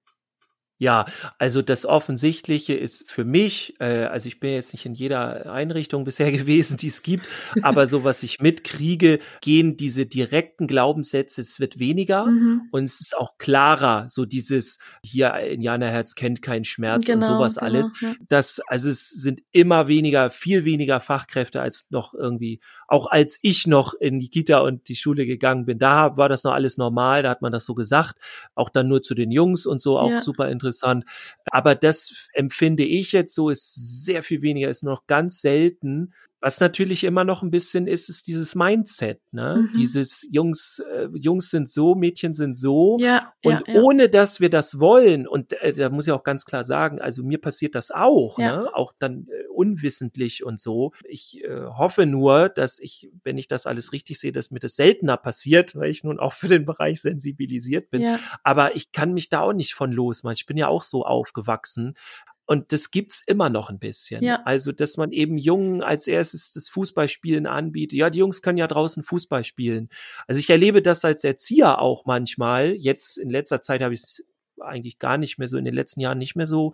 Ja, 0.80 1.04
also 1.38 1.60
das 1.60 1.84
Offensichtliche 1.84 2.72
ist 2.72 3.10
für 3.10 3.26
mich, 3.26 3.74
äh, 3.80 4.04
also 4.04 4.28
ich 4.28 4.40
bin 4.40 4.54
jetzt 4.54 4.72
nicht 4.72 4.86
in 4.86 4.94
jeder 4.94 5.52
Einrichtung 5.52 6.04
bisher 6.10 6.32
gewesen, 6.32 6.78
die 6.78 6.86
es 6.86 7.02
gibt, 7.02 7.26
aber 7.60 7.86
so 7.86 8.02
was 8.02 8.22
ich 8.22 8.40
mitkriege, 8.40 9.18
gehen 9.42 9.76
diese 9.76 10.06
direkten 10.06 10.66
Glaubenssätze, 10.66 11.42
es 11.42 11.60
wird 11.60 11.78
weniger 11.78 12.24
mhm. 12.24 12.62
und 12.72 12.84
es 12.84 13.02
ist 13.02 13.14
auch 13.14 13.36
klarer, 13.36 14.06
so 14.08 14.24
dieses 14.24 14.78
hier 15.02 15.34
Indianerherz 15.34 16.14
kennt 16.14 16.40
keinen 16.40 16.64
Schmerz 16.64 17.04
genau, 17.04 17.18
und 17.18 17.24
sowas 17.26 17.56
genau, 17.56 17.66
alles. 17.66 17.86
Ja. 18.00 18.14
Das, 18.30 18.60
also 18.66 18.88
es 18.88 19.10
sind 19.10 19.42
immer 19.52 19.86
weniger, 19.86 20.30
viel 20.30 20.64
weniger 20.64 20.98
Fachkräfte 21.00 21.60
als 21.60 21.88
noch 21.90 22.14
irgendwie, 22.14 22.58
auch 22.88 23.06
als 23.06 23.38
ich 23.42 23.66
noch 23.66 23.92
in 23.92 24.18
die 24.18 24.30
Kita 24.30 24.60
und 24.60 24.88
die 24.88 24.96
Schule 24.96 25.26
gegangen 25.26 25.66
bin, 25.66 25.78
da 25.78 26.16
war 26.16 26.30
das 26.30 26.42
noch 26.42 26.54
alles 26.54 26.78
normal, 26.78 27.22
da 27.22 27.28
hat 27.28 27.42
man 27.42 27.52
das 27.52 27.66
so 27.66 27.74
gesagt, 27.74 28.18
auch 28.54 28.70
dann 28.70 28.88
nur 28.88 29.02
zu 29.02 29.14
den 29.14 29.30
Jungs 29.30 29.66
und 29.66 29.82
so, 29.82 29.98
auch 29.98 30.10
ja. 30.10 30.22
super 30.22 30.48
interessant 30.48 30.69
interessant. 30.70 31.04
Aber 31.50 31.74
das 31.74 32.28
empfinde 32.34 32.84
ich 32.84 33.12
jetzt 33.12 33.34
so, 33.34 33.50
ist 33.50 34.04
sehr 34.04 34.22
viel 34.22 34.42
weniger, 34.42 34.68
ist 34.70 34.82
noch 34.84 35.06
ganz 35.06 35.40
selten, 35.40 36.14
was 36.40 36.60
natürlich 36.60 37.04
immer 37.04 37.24
noch 37.24 37.42
ein 37.42 37.50
bisschen 37.50 37.86
ist, 37.86 38.08
ist 38.08 38.26
dieses 38.26 38.54
Mindset, 38.54 39.20
ne? 39.30 39.68
Mhm. 39.68 39.78
Dieses 39.78 40.26
Jungs, 40.30 40.82
äh, 40.92 41.08
Jungs 41.14 41.50
sind 41.50 41.68
so, 41.68 41.94
Mädchen 41.94 42.32
sind 42.32 42.56
so. 42.56 42.96
Ja, 42.98 43.32
und 43.44 43.66
ja, 43.66 43.74
ja. 43.74 43.80
ohne 43.80 44.08
dass 44.08 44.40
wir 44.40 44.48
das 44.48 44.80
wollen, 44.80 45.26
und 45.26 45.52
äh, 45.60 45.72
da 45.72 45.90
muss 45.90 46.06
ich 46.06 46.12
auch 46.12 46.22
ganz 46.22 46.44
klar 46.44 46.64
sagen, 46.64 47.00
also 47.00 47.22
mir 47.22 47.38
passiert 47.38 47.74
das 47.74 47.90
auch, 47.90 48.38
ja. 48.38 48.62
ne? 48.62 48.74
Auch 48.74 48.92
dann 48.98 49.26
äh, 49.28 49.46
unwissentlich 49.52 50.42
und 50.42 50.58
so. 50.58 50.92
Ich 51.04 51.44
äh, 51.44 51.66
hoffe 51.66 52.06
nur, 52.06 52.48
dass 52.48 52.78
ich, 52.78 53.10
wenn 53.22 53.36
ich 53.36 53.46
das 53.46 53.66
alles 53.66 53.92
richtig 53.92 54.18
sehe, 54.18 54.32
dass 54.32 54.50
mir 54.50 54.60
das 54.60 54.76
seltener 54.76 55.18
passiert, 55.18 55.74
weil 55.76 55.90
ich 55.90 56.04
nun 56.04 56.18
auch 56.18 56.32
für 56.32 56.48
den 56.48 56.64
Bereich 56.64 57.02
sensibilisiert 57.02 57.90
bin. 57.90 58.18
Aber 58.42 58.74
ich 58.76 58.92
kann 58.92 59.12
mich 59.12 59.28
da 59.28 59.40
auch 59.40 59.52
nicht 59.52 59.74
von 59.74 59.92
losmachen. 59.92 60.36
Ich 60.36 60.46
bin 60.46 60.56
ja 60.56 60.68
auch 60.68 60.82
so 60.82 61.04
aufgewachsen. 61.04 61.94
Und 62.50 62.72
das 62.72 62.90
gibt's 62.90 63.22
immer 63.24 63.48
noch 63.48 63.70
ein 63.70 63.78
bisschen. 63.78 64.24
Ja. 64.24 64.42
Also, 64.44 64.72
dass 64.72 64.96
man 64.96 65.12
eben 65.12 65.38
Jungen 65.38 65.84
als 65.84 66.08
erstes 66.08 66.50
das 66.50 66.68
Fußballspielen 66.68 67.46
anbietet. 67.46 67.96
Ja, 67.96 68.10
die 68.10 68.18
Jungs 68.18 68.42
können 68.42 68.58
ja 68.58 68.66
draußen 68.66 69.04
Fußball 69.04 69.44
spielen. 69.44 69.88
Also 70.26 70.40
ich 70.40 70.50
erlebe 70.50 70.82
das 70.82 71.04
als 71.04 71.22
Erzieher 71.22 71.78
auch 71.78 72.06
manchmal. 72.06 72.72
Jetzt 72.72 73.18
in 73.18 73.30
letzter 73.30 73.62
Zeit 73.62 73.82
habe 73.82 73.94
ich 73.94 74.00
es 74.00 74.24
eigentlich 74.60 74.98
gar 74.98 75.16
nicht 75.16 75.38
mehr 75.38 75.46
so, 75.46 75.58
in 75.58 75.64
den 75.64 75.74
letzten 75.74 76.00
Jahren 76.00 76.18
nicht 76.18 76.34
mehr 76.34 76.46
so 76.46 76.72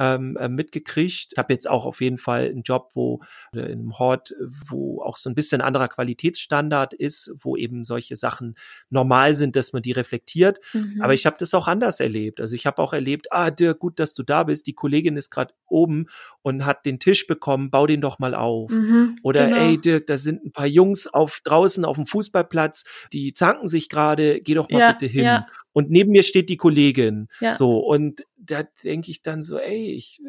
ähm, 0.00 0.36
äh, 0.38 0.48
mitgekriegt. 0.48 1.32
Ich 1.32 1.38
habe 1.38 1.52
jetzt 1.52 1.68
auch 1.68 1.84
auf 1.84 2.00
jeden 2.00 2.16
Fall 2.16 2.46
einen 2.46 2.62
Job, 2.62 2.92
wo 2.94 3.20
äh, 3.52 3.60
in 3.60 3.80
einem 3.80 3.98
Hort, 3.98 4.34
wo 4.66 5.02
auch 5.02 5.18
so 5.18 5.28
ein 5.28 5.34
bisschen 5.34 5.60
anderer 5.60 5.88
Qualitätsstandard 5.88 6.94
ist, 6.94 7.36
wo 7.38 7.54
eben 7.54 7.84
solche 7.84 8.16
Sachen 8.16 8.54
normal 8.88 9.34
sind, 9.34 9.56
dass 9.56 9.74
man 9.74 9.82
die 9.82 9.92
reflektiert. 9.92 10.58
Mhm. 10.72 11.02
Aber 11.02 11.12
ich 11.12 11.26
habe 11.26 11.36
das 11.38 11.52
auch 11.52 11.68
anders 11.68 12.00
erlebt. 12.00 12.40
Also 12.40 12.54
ich 12.54 12.64
habe 12.64 12.82
auch 12.82 12.94
erlebt, 12.94 13.28
ah, 13.30 13.50
Dirk, 13.50 13.78
gut, 13.78 13.98
dass 14.00 14.14
du 14.14 14.22
da 14.22 14.44
bist. 14.44 14.66
Die 14.66 14.72
Kollegin 14.72 15.16
ist 15.16 15.30
gerade 15.30 15.52
oben 15.66 16.06
und 16.40 16.64
hat 16.64 16.86
den 16.86 16.98
Tisch 16.98 17.26
bekommen, 17.26 17.70
bau 17.70 17.86
den 17.86 18.00
doch 18.00 18.18
mal 18.18 18.34
auf. 18.34 18.72
Mhm, 18.72 19.18
Oder 19.22 19.48
genau. 19.48 19.60
ey, 19.60 19.78
Dirk, 19.78 20.06
da 20.06 20.16
sind 20.16 20.46
ein 20.46 20.52
paar 20.52 20.66
Jungs 20.66 21.06
auf 21.06 21.40
draußen 21.44 21.84
auf 21.84 21.96
dem 21.96 22.06
Fußballplatz, 22.06 22.84
die 23.12 23.34
zanken 23.34 23.66
sich 23.66 23.90
gerade, 23.90 24.40
geh 24.40 24.54
doch 24.54 24.70
mal 24.70 24.78
ja, 24.78 24.92
bitte 24.92 25.06
hin. 25.06 25.24
Ja. 25.24 25.46
Und 25.72 25.90
neben 25.90 26.12
mir 26.12 26.22
steht 26.22 26.48
die 26.48 26.56
Kollegin. 26.56 27.28
Ja. 27.40 27.54
So, 27.54 27.78
und 27.78 28.24
da 28.36 28.64
denke 28.84 29.10
ich 29.10 29.22
dann 29.22 29.42
so, 29.42 29.58
ey, 29.58 29.92
ich, 29.92 30.20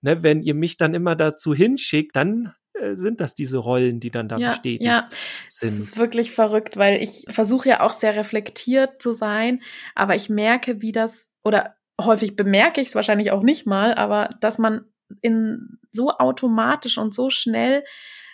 ne, 0.00 0.22
wenn 0.22 0.42
ihr 0.42 0.54
mich 0.54 0.76
dann 0.76 0.94
immer 0.94 1.16
dazu 1.16 1.54
hinschickt, 1.54 2.14
dann 2.16 2.54
äh, 2.74 2.94
sind 2.94 3.20
das 3.20 3.34
diese 3.34 3.58
Rollen, 3.58 4.00
die 4.00 4.10
dann 4.10 4.28
da 4.28 4.38
ja, 4.38 4.50
bestätigt 4.50 4.82
ja. 4.82 5.08
sind. 5.48 5.78
Das 5.78 5.88
ist 5.88 5.96
wirklich 5.96 6.30
verrückt, 6.32 6.76
weil 6.76 7.02
ich 7.02 7.24
versuche 7.28 7.68
ja 7.68 7.80
auch 7.80 7.92
sehr 7.92 8.16
reflektiert 8.16 9.00
zu 9.00 9.12
sein, 9.12 9.62
aber 9.94 10.14
ich 10.16 10.28
merke, 10.28 10.80
wie 10.80 10.92
das, 10.92 11.28
oder 11.44 11.76
häufig 12.00 12.36
bemerke 12.36 12.80
ich 12.80 12.88
es 12.88 12.94
wahrscheinlich 12.94 13.30
auch 13.30 13.42
nicht 13.42 13.66
mal, 13.66 13.94
aber 13.94 14.30
dass 14.40 14.58
man 14.58 14.86
in 15.20 15.78
so 15.92 16.10
automatisch 16.10 16.98
und 16.98 17.14
so 17.14 17.30
schnell 17.30 17.84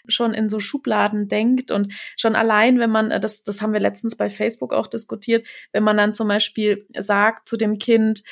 schon 0.09 0.35
in 0.35 0.49
so 0.49 0.61
Schubladen 0.61 1.29
denkt 1.29 1.71
und 1.71 1.93
schon 2.17 2.37
allein, 2.37 2.79
wenn 2.79 2.91
man, 2.91 3.11
äh, 3.11 3.21
das, 3.21 3.45
das 3.45 3.63
haben 3.63 3.73
wir 3.73 3.81
letztens 3.81 4.17
bei 4.17 4.31
Facebook 4.31 4.73
auch 4.73 4.87
diskutiert, 4.87 5.47
wenn 5.73 5.83
man 5.83 5.97
dann 5.97 6.15
zum 6.15 6.29
Beispiel 6.29 6.87
sagt 6.99 7.49
zu 7.49 7.57
dem 7.57 7.79
Kind, 7.79 8.23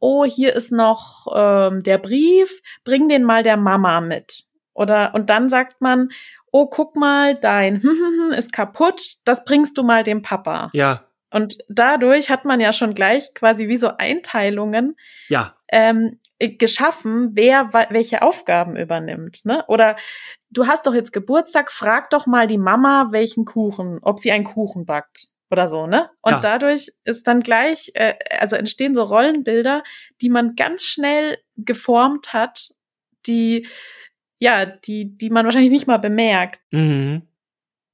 oh, 0.00 0.24
hier 0.24 0.54
ist 0.54 0.70
noch 0.70 1.26
ähm, 1.34 1.82
der 1.82 1.98
Brief, 1.98 2.62
bring 2.84 3.08
den 3.08 3.24
mal 3.24 3.42
der 3.42 3.56
Mama 3.56 4.00
mit. 4.00 4.44
Oder 4.74 5.14
und 5.14 5.28
dann 5.28 5.48
sagt 5.48 5.80
man, 5.80 6.10
oh, 6.52 6.66
guck 6.66 6.96
mal, 6.96 7.34
dein 7.34 7.82
ist 8.36 8.52
kaputt, 8.52 9.16
das 9.24 9.44
bringst 9.44 9.76
du 9.76 9.82
mal 9.82 10.04
dem 10.04 10.22
Papa. 10.22 10.70
Ja. 10.72 11.04
Und 11.30 11.58
dadurch 11.68 12.30
hat 12.30 12.44
man 12.44 12.60
ja 12.60 12.72
schon 12.72 12.94
gleich 12.94 13.34
quasi 13.34 13.68
wie 13.68 13.76
so 13.76 13.90
Einteilungen 13.98 14.96
ja. 15.28 15.54
ähm, 15.70 16.18
geschaffen, 16.38 17.30
wer 17.34 17.72
welche 17.72 18.22
Aufgaben 18.22 18.76
übernimmt. 18.76 19.44
Ne? 19.44 19.64
Oder 19.66 19.96
du 20.50 20.66
hast 20.66 20.86
doch 20.86 20.94
jetzt 20.94 21.12
Geburtstag, 21.12 21.70
frag 21.72 22.10
doch 22.10 22.26
mal 22.26 22.46
die 22.46 22.58
Mama, 22.58 23.08
welchen 23.10 23.44
Kuchen, 23.44 23.98
ob 24.02 24.20
sie 24.20 24.30
einen 24.30 24.44
Kuchen 24.44 24.86
backt 24.86 25.28
oder 25.50 25.68
so, 25.68 25.86
ne? 25.86 26.10
Und 26.20 26.32
ja. 26.32 26.40
dadurch 26.40 26.92
ist 27.04 27.26
dann 27.26 27.40
gleich, 27.40 27.90
äh, 27.94 28.14
also 28.38 28.56
entstehen 28.56 28.94
so 28.94 29.02
Rollenbilder, 29.02 29.82
die 30.20 30.28
man 30.28 30.56
ganz 30.56 30.84
schnell 30.84 31.38
geformt 31.56 32.32
hat, 32.32 32.70
die 33.26 33.66
ja, 34.40 34.66
die, 34.66 35.16
die 35.16 35.30
man 35.30 35.44
wahrscheinlich 35.44 35.72
nicht 35.72 35.86
mal 35.86 35.98
bemerkt. 35.98 36.60
Mhm. 36.70 37.22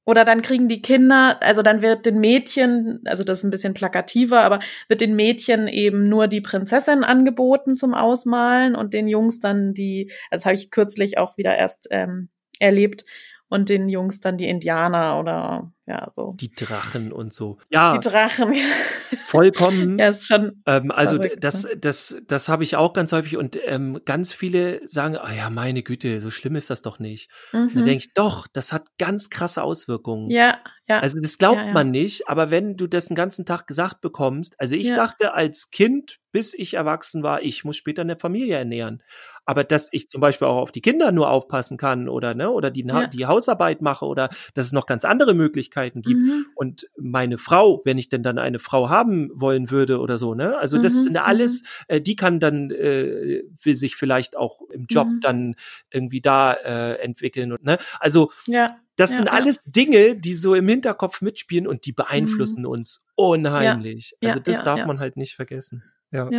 Oder 0.05 0.23
dann 0.23 0.41
kriegen 0.41 0.67
die 0.67 0.81
Kinder, 0.81 1.37
also 1.41 1.63
dann 1.63 1.81
wird 1.81 2.05
den 2.05 2.19
Mädchen, 2.19 3.01
also 3.05 3.23
das 3.23 3.39
ist 3.39 3.43
ein 3.43 3.51
bisschen 3.51 3.73
plakativer, 3.73 4.43
aber 4.43 4.59
wird 4.87 5.01
den 5.01 5.15
Mädchen 5.15 5.67
eben 5.67 6.09
nur 6.09 6.27
die 6.27 6.41
Prinzessin 6.41 7.03
angeboten 7.03 7.75
zum 7.75 7.93
Ausmalen 7.93 8.75
und 8.75 8.93
den 8.93 9.07
Jungs 9.07 9.39
dann 9.39 9.73
die, 9.73 10.11
also 10.29 10.41
das 10.41 10.45
habe 10.45 10.55
ich 10.55 10.69
kürzlich 10.71 11.17
auch 11.17 11.37
wieder 11.37 11.55
erst 11.55 11.87
ähm, 11.91 12.29
erlebt, 12.59 13.05
und 13.49 13.69
den 13.69 13.89
Jungs 13.89 14.19
dann 14.19 14.37
die 14.37 14.49
Indianer 14.49 15.19
oder 15.19 15.71
ja, 15.87 16.11
so. 16.15 16.33
Die 16.39 16.49
Drachen 16.49 17.11
und 17.11 17.31
so. 17.31 17.59
Ja. 17.69 17.97
Die 17.97 18.09
Drachen. 18.09 18.55
Vollkommen. 19.25 19.99
ja, 19.99 20.09
ist 20.09 20.25
schon. 20.27 20.63
Ähm, 20.65 20.89
also 20.89 21.17
verrückt, 21.17 21.43
das, 21.43 21.65
ne? 21.65 21.77
das, 21.77 22.17
das 22.27 22.49
habe 22.49 22.63
ich 22.63 22.75
auch 22.75 22.93
ganz 22.93 23.11
häufig 23.11 23.37
und 23.37 23.59
ähm, 23.65 24.01
ganz 24.03 24.33
viele 24.33 24.81
sagen, 24.87 25.15
ah 25.15 25.31
ja, 25.31 25.51
meine 25.51 25.83
Güte, 25.83 26.19
so 26.21 26.31
schlimm 26.31 26.55
ist 26.55 26.71
das 26.71 26.81
doch 26.81 26.97
nicht. 26.97 27.29
Mhm. 27.51 27.59
Und 27.59 27.75
dann 27.75 27.81
mhm. 27.83 27.85
denke 27.85 28.05
ich, 28.07 28.13
doch, 28.13 28.47
das 28.47 28.73
hat 28.73 28.97
ganz 28.97 29.29
krasse 29.29 29.61
Auswirkungen. 29.61 30.31
Ja, 30.31 30.57
ja. 30.87 30.99
Also 30.99 31.19
das 31.19 31.37
glaubt 31.37 31.57
ja, 31.57 31.67
ja. 31.67 31.73
man 31.73 31.91
nicht, 31.91 32.27
aber 32.27 32.49
wenn 32.49 32.77
du 32.77 32.87
das 32.87 33.07
den 33.07 33.15
ganzen 33.15 33.45
Tag 33.45 33.67
gesagt 33.67 34.01
bekommst, 34.01 34.59
also 34.59 34.75
ich 34.75 34.87
ja. 34.87 34.95
dachte 34.95 35.33
als 35.33 35.69
Kind, 35.69 36.17
bis 36.31 36.53
ich 36.53 36.73
erwachsen 36.73 37.21
war, 37.21 37.43
ich 37.43 37.63
muss 37.63 37.77
später 37.77 38.01
eine 38.01 38.17
Familie 38.17 38.57
ernähren. 38.57 39.01
Aber 39.45 39.63
dass 39.63 39.89
ich 39.91 40.09
zum 40.09 40.21
Beispiel 40.21 40.47
auch 40.47 40.61
auf 40.61 40.71
die 40.71 40.81
Kinder 40.81 41.11
nur 41.11 41.29
aufpassen 41.29 41.77
kann 41.77 42.09
oder 42.09 42.33
ne 42.33 42.49
oder 42.49 42.71
die, 42.71 42.83
ja. 42.85 43.07
die 43.07 43.25
Hausarbeit 43.25 43.81
mache 43.81 44.05
oder 44.05 44.29
dass 44.53 44.65
es 44.65 44.73
noch 44.73 44.85
ganz 44.85 45.05
andere 45.05 45.33
Möglichkeiten 45.33 46.01
gibt 46.01 46.19
mhm. 46.19 46.45
und 46.55 46.87
meine 46.97 47.37
Frau, 47.37 47.81
wenn 47.85 47.97
ich 47.97 48.09
denn 48.09 48.23
dann 48.23 48.37
eine 48.37 48.59
Frau 48.59 48.89
haben 48.89 49.29
wollen 49.33 49.69
würde 49.69 49.99
oder 49.99 50.17
so, 50.17 50.33
ne? 50.33 50.57
Also 50.57 50.81
das 50.81 50.95
mhm. 50.95 51.03
sind 51.03 51.17
alles, 51.17 51.61
mhm. 51.61 51.67
äh, 51.87 52.01
die 52.01 52.15
kann 52.15 52.39
dann 52.39 52.71
äh, 52.71 53.43
will 53.61 53.75
sich 53.75 53.95
vielleicht 53.95 54.35
auch 54.35 54.61
im 54.71 54.85
Job 54.89 55.07
mhm. 55.07 55.19
dann 55.21 55.55
irgendwie 55.91 56.21
da 56.21 56.53
äh, 56.53 56.95
entwickeln 56.95 57.51
und 57.51 57.63
ne? 57.63 57.77
Also 57.99 58.31
ja. 58.47 58.77
Das 58.97 59.09
ja, 59.09 59.17
sind 59.17 59.27
alles 59.27 59.61
Dinge, 59.65 60.15
die 60.15 60.33
so 60.33 60.55
im 60.55 60.69
Hinterkopf 60.69 61.21
mitspielen 61.21 61.67
und 61.67 61.85
die 61.85 61.91
beeinflussen 61.91 62.61
mhm. 62.61 62.69
uns 62.69 63.05
unheimlich. 63.15 64.15
also 64.23 64.39
das 64.39 64.63
darf 64.63 64.85
man 64.85 64.99
halt 64.99 65.17
nicht 65.17 65.35
vergessen. 65.35 65.83
Ja. 66.11 66.29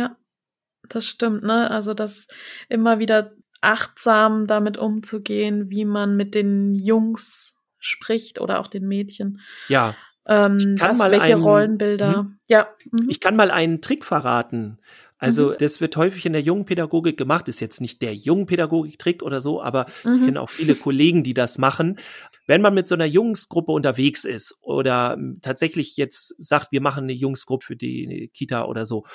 Das 0.89 1.05
stimmt, 1.05 1.43
ne? 1.43 1.69
Also 1.71 1.93
das 1.93 2.27
immer 2.69 2.99
wieder 2.99 3.31
achtsam 3.61 4.47
damit 4.47 4.77
umzugehen, 4.77 5.69
wie 5.69 5.85
man 5.85 6.15
mit 6.15 6.35
den 6.35 6.75
Jungs 6.75 7.53
spricht 7.79 8.39
oder 8.39 8.59
auch 8.59 8.67
den 8.67 8.87
Mädchen. 8.87 9.41
Ja. 9.67 9.95
Ähm, 10.27 10.57
ich 10.57 10.79
kann 10.79 10.97
mal 10.97 11.11
welche 11.11 11.33
einen, 11.33 11.41
Rollenbilder. 11.41 12.17
Hm? 12.17 12.39
Ja. 12.47 12.67
Mhm. 12.91 13.09
Ich 13.09 13.19
kann 13.19 13.35
mal 13.35 13.51
einen 13.51 13.81
Trick 13.81 14.05
verraten. 14.05 14.79
Also 15.19 15.49
mhm. 15.49 15.55
das 15.59 15.81
wird 15.81 15.97
häufig 15.97 16.25
in 16.27 16.33
der 16.33 16.41
jungen 16.41 16.65
Pädagogik 16.65 17.17
gemacht, 17.17 17.47
ist 17.47 17.59
jetzt 17.59 17.81
nicht 17.81 18.03
der 18.03 18.13
jungen 18.13 18.45
Pädagogik-Trick 18.45 19.23
oder 19.23 19.41
so, 19.41 19.61
aber 19.61 19.87
mhm. 20.03 20.13
ich 20.13 20.25
kenne 20.25 20.41
auch 20.41 20.49
viele 20.49 20.75
Kollegen, 20.75 21.23
die 21.23 21.33
das 21.33 21.57
machen. 21.57 21.97
Wenn 22.45 22.61
man 22.61 22.75
mit 22.75 22.87
so 22.87 22.93
einer 22.93 23.05
Jungsgruppe 23.05 23.71
unterwegs 23.71 24.25
ist 24.25 24.59
oder 24.61 25.13
hm, 25.13 25.39
tatsächlich 25.41 25.97
jetzt 25.97 26.35
sagt, 26.37 26.71
wir 26.71 26.81
machen 26.81 27.05
eine 27.05 27.13
Jungsgruppe 27.13 27.65
für 27.65 27.75
die 27.75 28.29
Kita 28.33 28.65
oder 28.65 28.85
so 28.85 29.05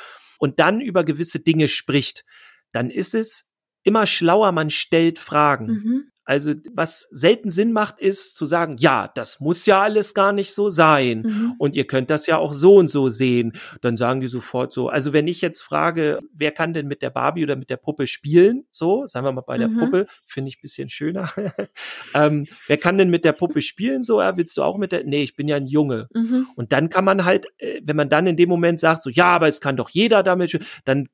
und 0.42 0.58
dann 0.58 0.80
über 0.80 1.04
gewisse 1.04 1.38
Dinge 1.38 1.68
spricht, 1.68 2.24
dann 2.72 2.90
ist 2.90 3.14
es 3.14 3.52
immer 3.84 4.06
schlauer, 4.06 4.50
man 4.50 4.70
stellt 4.70 5.20
Fragen. 5.20 5.66
Mhm. 5.66 6.11
Also 6.24 6.52
was 6.72 7.08
selten 7.10 7.50
Sinn 7.50 7.72
macht, 7.72 7.98
ist 7.98 8.36
zu 8.36 8.46
sagen, 8.46 8.76
ja, 8.78 9.10
das 9.14 9.40
muss 9.40 9.66
ja 9.66 9.82
alles 9.82 10.14
gar 10.14 10.32
nicht 10.32 10.54
so 10.54 10.68
sein 10.68 11.22
mhm. 11.22 11.54
und 11.58 11.74
ihr 11.74 11.86
könnt 11.86 12.10
das 12.10 12.26
ja 12.26 12.38
auch 12.38 12.54
so 12.54 12.76
und 12.76 12.88
so 12.88 13.08
sehen. 13.08 13.52
Dann 13.80 13.96
sagen 13.96 14.20
die 14.20 14.28
sofort 14.28 14.72
so. 14.72 14.88
Also 14.88 15.12
wenn 15.12 15.26
ich 15.26 15.40
jetzt 15.40 15.62
frage, 15.62 16.20
wer 16.32 16.52
kann 16.52 16.72
denn 16.72 16.86
mit 16.86 17.02
der 17.02 17.10
Barbie 17.10 17.42
oder 17.42 17.56
mit 17.56 17.70
der 17.70 17.76
Puppe 17.76 18.06
spielen, 18.06 18.64
so, 18.70 19.06
sagen 19.06 19.26
wir 19.26 19.32
mal 19.32 19.40
bei 19.40 19.58
der 19.58 19.68
mhm. 19.68 19.78
Puppe, 19.78 20.06
finde 20.24 20.48
ich 20.48 20.60
bisschen 20.60 20.88
schöner. 20.88 21.32
ähm, 22.14 22.46
wer 22.68 22.76
kann 22.76 22.98
denn 22.98 23.10
mit 23.10 23.24
der 23.24 23.32
Puppe 23.32 23.60
spielen? 23.60 24.02
So, 24.02 24.20
ja, 24.20 24.36
willst 24.36 24.56
du 24.56 24.62
auch 24.62 24.78
mit 24.78 24.92
der? 24.92 25.04
Nee, 25.04 25.24
ich 25.24 25.34
bin 25.34 25.48
ja 25.48 25.56
ein 25.56 25.66
Junge. 25.66 26.08
Mhm. 26.14 26.46
Und 26.56 26.72
dann 26.72 26.88
kann 26.88 27.04
man 27.04 27.24
halt, 27.24 27.46
äh, 27.58 27.80
wenn 27.82 27.96
man 27.96 28.08
dann 28.08 28.26
in 28.26 28.36
dem 28.36 28.48
Moment 28.48 28.78
sagt, 28.78 29.02
so, 29.02 29.10
ja, 29.10 29.26
aber 29.26 29.48
es 29.48 29.60
kann 29.60 29.76
doch 29.76 29.90
jeder 29.90 30.22
damit, 30.22 30.50
spielen, 30.50 30.66
dann 30.84 31.08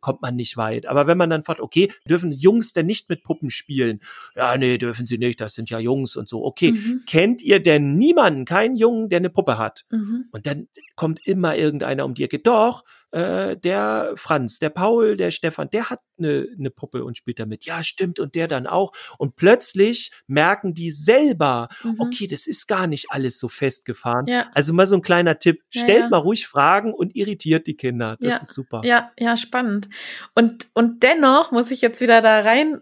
kommt 0.00 0.22
man 0.22 0.36
nicht 0.36 0.56
weit. 0.56 0.86
Aber 0.86 1.06
wenn 1.06 1.18
man 1.18 1.30
dann 1.30 1.44
fragt, 1.44 1.60
okay, 1.60 1.90
dürfen 2.08 2.30
Jungs 2.30 2.72
denn 2.72 2.86
nicht 2.86 3.08
mit 3.08 3.22
Puppen 3.22 3.50
spielen? 3.50 4.00
Ja, 4.36 4.56
nee, 4.56 4.78
dürfen 4.78 5.06
sie 5.06 5.18
nicht, 5.18 5.40
das 5.40 5.54
sind 5.54 5.70
ja 5.70 5.78
Jungs 5.78 6.16
und 6.16 6.28
so. 6.28 6.44
Okay, 6.44 6.72
mhm. 6.72 7.02
kennt 7.06 7.42
ihr 7.42 7.60
denn 7.60 7.94
niemanden, 7.94 8.44
keinen 8.44 8.76
Jungen, 8.76 9.08
der 9.08 9.18
eine 9.18 9.30
Puppe 9.30 9.58
hat? 9.58 9.84
Mhm. 9.90 10.26
Und 10.32 10.46
dann 10.46 10.68
kommt 10.96 11.26
immer 11.26 11.56
irgendeiner 11.56 12.04
um 12.04 12.14
die 12.14 12.24
Ecke. 12.24 12.38
Doch, 12.38 12.84
äh, 13.14 13.56
der 13.56 14.12
Franz, 14.16 14.58
der 14.58 14.70
Paul, 14.70 15.16
der 15.16 15.30
Stefan, 15.30 15.70
der 15.70 15.88
hat 15.88 16.00
eine, 16.18 16.48
eine 16.58 16.70
Puppe 16.70 17.04
und 17.04 17.16
spielt 17.16 17.38
damit. 17.38 17.64
Ja, 17.64 17.84
stimmt, 17.84 18.18
und 18.18 18.34
der 18.34 18.48
dann 18.48 18.66
auch. 18.66 18.90
Und 19.18 19.36
plötzlich 19.36 20.10
merken 20.26 20.74
die 20.74 20.90
selber, 20.90 21.68
mhm. 21.84 22.00
okay, 22.00 22.26
das 22.26 22.48
ist 22.48 22.66
gar 22.66 22.88
nicht 22.88 23.06
alles 23.10 23.38
so 23.38 23.46
festgefahren. 23.46 24.26
Ja. 24.26 24.50
Also 24.52 24.74
mal 24.74 24.86
so 24.86 24.96
ein 24.96 25.02
kleiner 25.02 25.38
Tipp, 25.38 25.62
stellt 25.70 25.88
ja, 25.90 26.04
ja. 26.04 26.08
mal 26.08 26.18
ruhig 26.18 26.48
Fragen 26.48 26.92
und 26.92 27.14
irritiert 27.14 27.68
die 27.68 27.76
Kinder. 27.76 28.16
Das 28.20 28.42
ist 28.42 28.52
super. 28.52 28.82
Ja, 28.84 29.12
ja, 29.16 29.36
spannend. 29.36 29.88
Und, 30.34 30.66
und 30.74 31.04
dennoch 31.04 31.52
muss 31.52 31.70
ich 31.70 31.82
jetzt 31.82 32.00
wieder 32.00 32.20
da 32.20 32.40
rein 32.40 32.80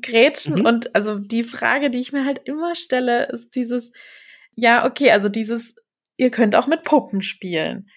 grätschen 0.00 0.60
mhm. 0.60 0.66
und 0.66 0.94
also 0.94 1.18
die 1.18 1.42
Frage, 1.42 1.90
die 1.90 1.98
ich 1.98 2.12
mir 2.12 2.24
halt 2.24 2.42
immer 2.44 2.76
stelle, 2.76 3.26
ist 3.32 3.56
dieses, 3.56 3.90
ja, 4.54 4.86
okay, 4.86 5.10
also 5.10 5.28
dieses, 5.28 5.74
ihr 6.16 6.30
könnt 6.30 6.54
auch 6.54 6.68
mit 6.68 6.84
Puppen 6.84 7.20
spielen. 7.20 7.88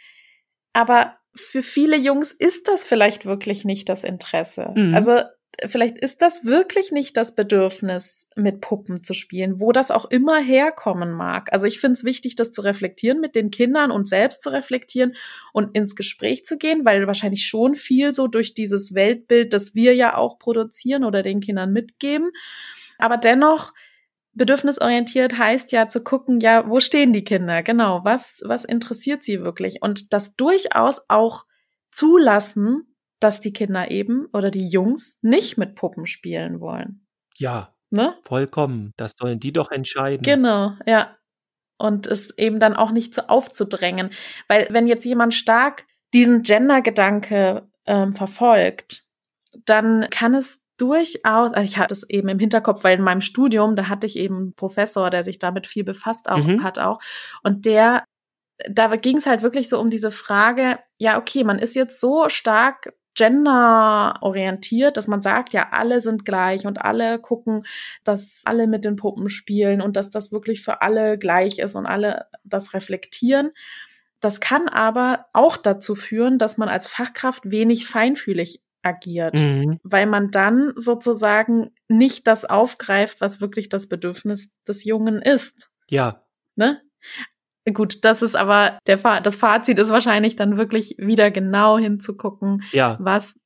Aber 0.74 1.15
für 1.36 1.64
viele 1.64 1.98
Jungs 1.98 2.32
ist 2.32 2.68
das 2.68 2.86
vielleicht 2.86 3.26
wirklich 3.26 3.66
nicht 3.66 3.90
das 3.90 4.04
Interesse. 4.04 4.72
Mhm. 4.76 4.96
Also 4.96 5.22
vielleicht 5.66 5.98
ist 5.98 6.22
das 6.22 6.46
wirklich 6.46 6.92
nicht 6.92 7.16
das 7.18 7.36
Bedürfnis, 7.36 8.28
mit 8.36 8.62
Puppen 8.62 9.04
zu 9.04 9.14
spielen, 9.14 9.60
wo 9.60 9.72
das 9.72 9.92
auch 9.92 10.06
immer 10.06 10.40
herkommen 10.40 11.12
mag. 11.12 11.52
Also 11.52 11.66
ich 11.66 11.80
finde 11.80 11.94
es 11.94 12.04
wichtig, 12.04 12.36
das 12.36 12.52
zu 12.52 12.62
reflektieren 12.62 13.20
mit 13.20 13.36
den 13.36 13.52
Kindern 13.52 13.92
und 13.92 14.08
selbst 14.08 14.42
zu 14.42 14.50
reflektieren 14.50 15.14
und 15.54 15.76
ins 15.76 15.96
Gespräch 15.96 16.46
zu 16.46 16.58
gehen, 16.58 16.86
weil 16.86 17.08
wahrscheinlich 17.08 17.46
schon 17.46 17.76
viel 17.76 18.14
so 18.14 18.28
durch 18.28 18.54
dieses 18.54 18.94
Weltbild, 18.94 19.54
das 19.54 19.76
wir 19.76 19.94
ja 19.96 20.18
auch 20.18 20.40
produzieren 20.40 21.04
oder 21.04 21.24
den 21.24 21.40
Kindern 21.40 21.72
mitgeben. 21.72 22.32
Aber 22.98 23.18
dennoch 23.18 23.74
bedürfnisorientiert 24.36 25.38
heißt 25.38 25.72
ja 25.72 25.90
zu 25.90 26.04
gucken, 26.04 26.40
ja, 26.40 26.70
wo 26.70 26.80
stehen 26.80 27.14
die 27.14 27.24
Kinder? 27.24 27.64
Genau, 27.64 28.02
was, 28.04 28.42
was 28.46 28.66
interessiert 28.66 29.24
sie 29.24 29.42
wirklich? 29.42 29.82
Und 29.82 30.14
das 30.14 30.36
durchaus 30.36 31.02
auch 31.08 31.46
zulassen, 31.90 32.96
dass 33.20 33.42
die 33.42 33.54
Kinder 33.54 33.90
eben 33.90 34.28
oder 34.34 34.52
die 34.52 34.68
Jungs 34.68 35.18
nicht 35.22 35.58
mit 35.58 35.76
Puppen 35.76 36.06
spielen 36.06 36.60
wollen. 36.60 37.08
Ja. 37.38 37.74
Ne? 37.90 38.16
Vollkommen. 38.24 38.94
Das 38.98 39.14
sollen 39.16 39.40
die 39.40 39.54
doch 39.54 39.72
entscheiden. 39.72 40.24
Genau, 40.24 40.74
ja. 40.86 41.18
Und 41.78 42.08
es 42.08 42.38
eben 42.38 42.60
dann 42.60 42.76
auch 42.76 42.92
nicht 42.92 43.14
so 43.14 43.24
aufzudrängen. 43.24 44.10
Weil 44.48 44.68
wenn 44.70 44.88
jetzt 44.88 45.06
jemand 45.06 45.34
stark 45.34 45.86
diesen 46.14 46.42
Gender-Gedanke 46.42 47.70
ähm, 47.86 48.14
verfolgt, 48.14 49.04
dann 49.66 50.08
kann 50.10 50.34
es 50.34 50.60
durchaus, 50.78 51.54
also 51.54 51.62
ich 51.62 51.78
hatte 51.78 51.94
es 51.94 52.08
eben 52.10 52.28
im 52.28 52.40
Hinterkopf, 52.40 52.84
weil 52.84 52.98
in 52.98 53.04
meinem 53.04 53.22
Studium, 53.22 53.76
da 53.76 53.88
hatte 53.88 54.06
ich 54.08 54.18
eben 54.18 54.36
einen 54.36 54.54
Professor, 54.54 55.10
der 55.10 55.24
sich 55.24 55.40
damit 55.40 55.68
viel 55.68 55.84
befasst 55.84 56.30
auch, 56.30 56.46
mhm. 56.46 56.64
hat 56.64 56.80
auch. 56.80 57.00
Und 57.44 57.66
der, 57.66 58.04
da 58.70 58.96
ging 58.96 59.18
es 59.18 59.26
halt 59.26 59.42
wirklich 59.42 59.70
so 59.70 59.80
um 59.80 59.90
diese 59.90 60.12
Frage, 60.12 60.80
ja, 60.98 61.18
okay, 61.18 61.44
man 61.44 61.60
ist 61.60 61.76
jetzt 61.76 62.00
so 62.00 62.30
stark 62.30 62.94
genderorientiert, 63.16 64.98
dass 64.98 65.08
man 65.08 65.22
sagt, 65.22 65.54
ja, 65.54 65.70
alle 65.72 66.02
sind 66.02 66.26
gleich 66.26 66.66
und 66.66 66.82
alle 66.82 67.18
gucken, 67.20 67.66
dass 68.04 68.42
alle 68.44 68.68
mit 68.68 68.84
den 68.84 68.98
Puppen 68.98 69.30
spielen 69.30 69.82
und 69.82 69.96
dass 69.96 70.10
das 70.10 70.32
wirklich 70.32 70.62
für 70.62 70.82
alle 70.82 71.18
gleich 71.18 71.60
ist 71.60 71.76
und 71.76 71.86
alle 71.86 72.26
das 72.44 72.74
reflektieren. 72.74 73.52
Das 74.20 74.42
kann 74.42 74.68
aber 74.68 75.28
auch 75.34 75.56
dazu 75.56 75.96
führen, 75.96 76.38
dass 76.38 76.58
man 76.58 76.68
als 76.68 76.88
Fachkraft 76.88 77.50
wenig 77.50 77.88
feinfühlig 77.88 78.62
agiert, 78.86 79.34
mhm. 79.34 79.80
weil 79.84 80.06
man 80.06 80.32
dann 80.32 80.74
sozusagen 80.76 81.72
nicht 81.88 82.28
das 82.28 82.46
aufgreift, 82.46 83.22
was 83.22 83.42
wirklich 83.42 83.70
das 83.70 83.88
Bedürfnis 83.88 84.50
des 84.68 84.84
Jungen 84.84 85.22
ist. 85.22 85.70
Ja. 85.90 86.24
Ne? 86.56 86.82
Gut, 87.74 88.06
das 88.06 88.22
ist 88.22 88.36
aber 88.36 88.78
der 88.86 88.98
das 89.22 89.36
Fazit 89.36 89.80
ist 89.80 89.90
wahrscheinlich 89.90 90.36
dann 90.36 90.58
wirklich 90.58 90.96
wieder 91.00 91.32
genau 91.32 91.80
hinzugucken, 91.80 92.64
ja. 92.72 92.98
was 93.00 93.40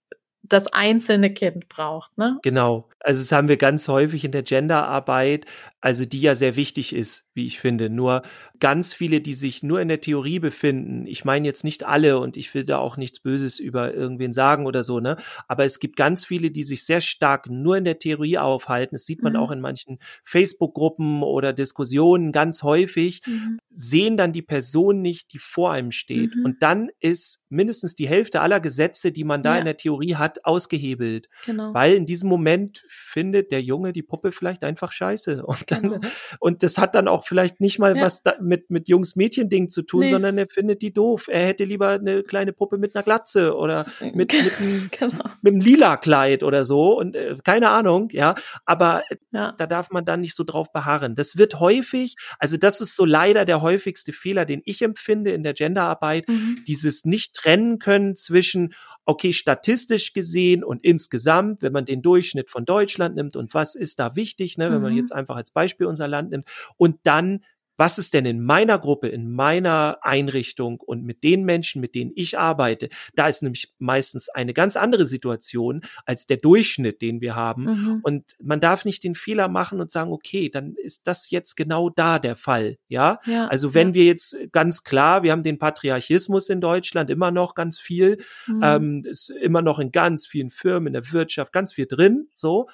das 0.43 0.67
einzelne 0.67 1.33
Kind 1.33 1.69
braucht, 1.69 2.17
ne? 2.17 2.37
Genau. 2.41 2.89
Also 3.01 3.21
das 3.21 3.31
haben 3.31 3.47
wir 3.47 3.57
ganz 3.57 3.87
häufig 3.87 4.25
in 4.25 4.31
der 4.31 4.43
Genderarbeit, 4.43 5.45
also 5.79 6.03
die 6.03 6.19
ja 6.19 6.35
sehr 6.35 6.57
wichtig 6.57 6.93
ist, 6.93 7.29
wie 7.33 7.45
ich 7.45 7.59
finde. 7.59 7.89
Nur 7.89 8.23
ganz 8.59 8.93
viele, 8.93 9.21
die 9.21 9.33
sich 9.33 9.63
nur 9.63 9.79
in 9.79 9.87
der 9.87 10.01
Theorie 10.01 10.39
befinden, 10.39 11.07
ich 11.07 11.23
meine 11.23 11.47
jetzt 11.47 11.63
nicht 11.63 11.87
alle 11.87 12.19
und 12.19 12.35
ich 12.35 12.53
will 12.53 12.65
da 12.65 12.77
auch 12.79 12.97
nichts 12.97 13.21
Böses 13.21 13.59
über 13.59 13.93
irgendwen 13.93 14.33
sagen 14.33 14.65
oder 14.65 14.83
so, 14.83 14.99
ne? 14.99 15.15
Aber 15.47 15.63
es 15.63 15.79
gibt 15.79 15.95
ganz 15.95 16.25
viele, 16.25 16.51
die 16.51 16.63
sich 16.63 16.83
sehr 16.83 16.99
stark 16.99 17.49
nur 17.49 17.77
in 17.77 17.85
der 17.85 17.99
Theorie 17.99 18.37
aufhalten. 18.37 18.95
Das 18.95 19.05
sieht 19.05 19.23
man 19.23 19.33
mhm. 19.33 19.39
auch 19.39 19.51
in 19.51 19.61
manchen 19.61 19.99
Facebook-Gruppen 20.23 21.23
oder 21.23 21.53
Diskussionen 21.53 22.33
ganz 22.33 22.63
häufig, 22.63 23.21
mhm. 23.25 23.59
sehen 23.71 24.17
dann 24.17 24.33
die 24.33 24.41
Person 24.41 25.01
nicht, 25.01 25.31
die 25.31 25.39
vor 25.39 25.71
einem 25.71 25.91
steht. 25.91 26.35
Mhm. 26.35 26.45
Und 26.45 26.61
dann 26.61 26.89
ist 26.99 27.45
mindestens 27.47 27.95
die 27.95 28.09
Hälfte 28.09 28.41
aller 28.41 28.59
Gesetze, 28.59 29.13
die 29.13 29.23
man 29.23 29.41
da 29.41 29.53
ja. 29.53 29.59
in 29.59 29.65
der 29.65 29.77
Theorie 29.77 30.15
hat, 30.15 30.43
ausgehebelt. 30.43 31.29
Genau. 31.45 31.73
Weil 31.73 31.93
in 31.93 32.05
diesem 32.05 32.27
Moment 32.27 32.83
findet 32.89 33.51
der 33.51 33.61
Junge 33.61 33.93
die 33.93 34.03
Puppe 34.03 34.31
vielleicht 34.31 34.63
einfach 34.63 34.91
scheiße. 34.91 35.45
Und 35.49 35.71
dann, 35.71 35.81
genau. 35.81 35.99
und 36.39 36.63
das 36.63 36.77
hat 36.77 36.95
dann 36.95 37.07
auch 37.07 37.25
vielleicht 37.25 37.59
nicht 37.59 37.79
mal 37.79 37.95
ja. 37.95 38.03
was 38.03 38.23
mit, 38.39 38.69
mit 38.69 38.87
Jungs-Mädchen-Ding 38.87 39.69
zu 39.69 39.81
tun, 39.81 40.01
nee. 40.01 40.07
sondern 40.07 40.37
er 40.37 40.47
findet 40.47 40.81
die 40.81 40.93
doof. 40.93 41.27
Er 41.27 41.47
hätte 41.47 41.63
lieber 41.63 41.89
eine 41.89 42.23
kleine 42.23 42.53
Puppe 42.53 42.77
mit 42.77 42.95
einer 42.95 43.03
Glatze 43.03 43.55
oder 43.55 43.85
mit, 44.01 44.15
mit, 44.15 44.31
einem, 44.59 44.89
genau. 44.91 45.23
mit 45.41 45.53
einem 45.53 45.61
lila 45.61 45.97
Kleid 45.97 46.43
oder 46.43 46.63
so. 46.63 46.97
Und 46.99 47.15
äh, 47.15 47.35
keine 47.43 47.69
Ahnung, 47.69 48.09
ja. 48.11 48.35
Aber 48.65 49.03
ja. 49.31 49.53
da 49.53 49.65
darf 49.65 49.91
man 49.91 50.05
dann 50.05 50.21
nicht 50.21 50.35
so 50.35 50.43
drauf 50.43 50.71
beharren. 50.71 51.15
Das 51.15 51.37
wird 51.37 51.59
häufig, 51.59 52.15
also 52.37 52.57
das 52.57 52.81
ist 52.81 52.95
so 52.95 53.05
leider 53.05 53.45
der 53.45 53.61
häufigste 53.61 54.13
Fehler, 54.13 54.45
den 54.45 54.61
ich 54.65 54.81
empfinde 54.81 55.31
in 55.31 55.43
der 55.43 55.53
Genderarbeit, 55.53 56.27
mhm. 56.27 56.63
dieses 56.67 57.05
nicht 57.05 57.35
trennen 57.35 57.79
können 57.79 58.15
zwischen, 58.15 58.73
okay, 59.09 59.33
statistisch 59.33 60.13
gesehen 60.13 60.63
und 60.63 60.83
insgesamt, 60.83 61.63
wenn 61.63 61.73
man 61.73 61.83
den 61.83 62.03
Durchschnitt 62.03 62.51
von 62.51 62.63
Deutschland 62.63 63.15
nimmt 63.15 63.35
und 63.35 63.55
was 63.55 63.73
ist 63.73 63.99
da 63.99 64.15
wichtig, 64.15 64.59
ne, 64.59 64.71
wenn 64.71 64.83
man 64.83 64.91
mhm. 64.91 64.99
jetzt 64.99 65.15
einfach 65.15 65.35
als 65.35 65.49
Beispiel 65.49 65.87
unser 65.87 66.07
Land 66.07 66.29
nimmt 66.29 66.47
und 66.77 66.99
dann 67.01 67.43
was 67.79 67.97
ist 67.97 68.13
denn 68.13 68.25
in 68.25 68.43
meiner 68.43 68.77
Gruppe, 68.77 69.07
in 69.07 69.31
meiner 69.31 69.99
Einrichtung 70.01 70.81
und 70.81 71.05
mit 71.05 71.23
den 71.23 71.45
Menschen, 71.45 71.79
mit 71.79 71.95
denen 71.95 72.11
ich 72.13 72.37
arbeite? 72.37 72.89
Da 73.15 73.29
ist 73.29 73.41
nämlich 73.41 73.73
meistens 73.79 74.27
eine 74.27 74.53
ganz 74.53 74.75
andere 74.75 75.05
Situation 75.05 75.81
als 76.05 76.27
der 76.27 76.35
Durchschnitt, 76.35 77.01
den 77.01 77.21
wir 77.21 77.35
haben. 77.35 77.63
Mhm. 77.63 77.99
Und 78.03 78.35
man 78.41 78.59
darf 78.59 78.83
nicht 78.83 79.05
den 79.05 79.15
Fehler 79.15 79.47
machen 79.47 79.79
und 79.79 79.91
sagen, 79.91 80.11
okay, 80.11 80.49
dann 80.49 80.75
ist 80.75 81.07
das 81.07 81.29
jetzt 81.29 81.55
genau 81.55 81.89
da 81.89 82.19
der 82.19 82.35
Fall. 82.35 82.77
Ja, 82.89 83.19
ja 83.25 83.47
also 83.47 83.73
wenn 83.73 83.89
ja. 83.89 83.93
wir 83.93 84.05
jetzt 84.05 84.35
ganz 84.51 84.83
klar, 84.83 85.23
wir 85.23 85.31
haben 85.31 85.43
den 85.43 85.57
Patriarchismus 85.57 86.49
in 86.49 86.59
Deutschland 86.59 87.09
immer 87.09 87.31
noch 87.31 87.55
ganz 87.55 87.79
viel, 87.79 88.17
mhm. 88.45 88.59
ähm, 88.61 89.03
ist 89.05 89.29
immer 89.29 89.61
noch 89.61 89.79
in 89.79 89.93
ganz 89.93 90.27
vielen 90.27 90.49
Firmen, 90.49 90.87
in 90.87 90.93
der 90.93 91.13
Wirtschaft 91.13 91.53
ganz 91.53 91.71
viel 91.71 91.85
drin, 91.85 92.27
so. 92.33 92.67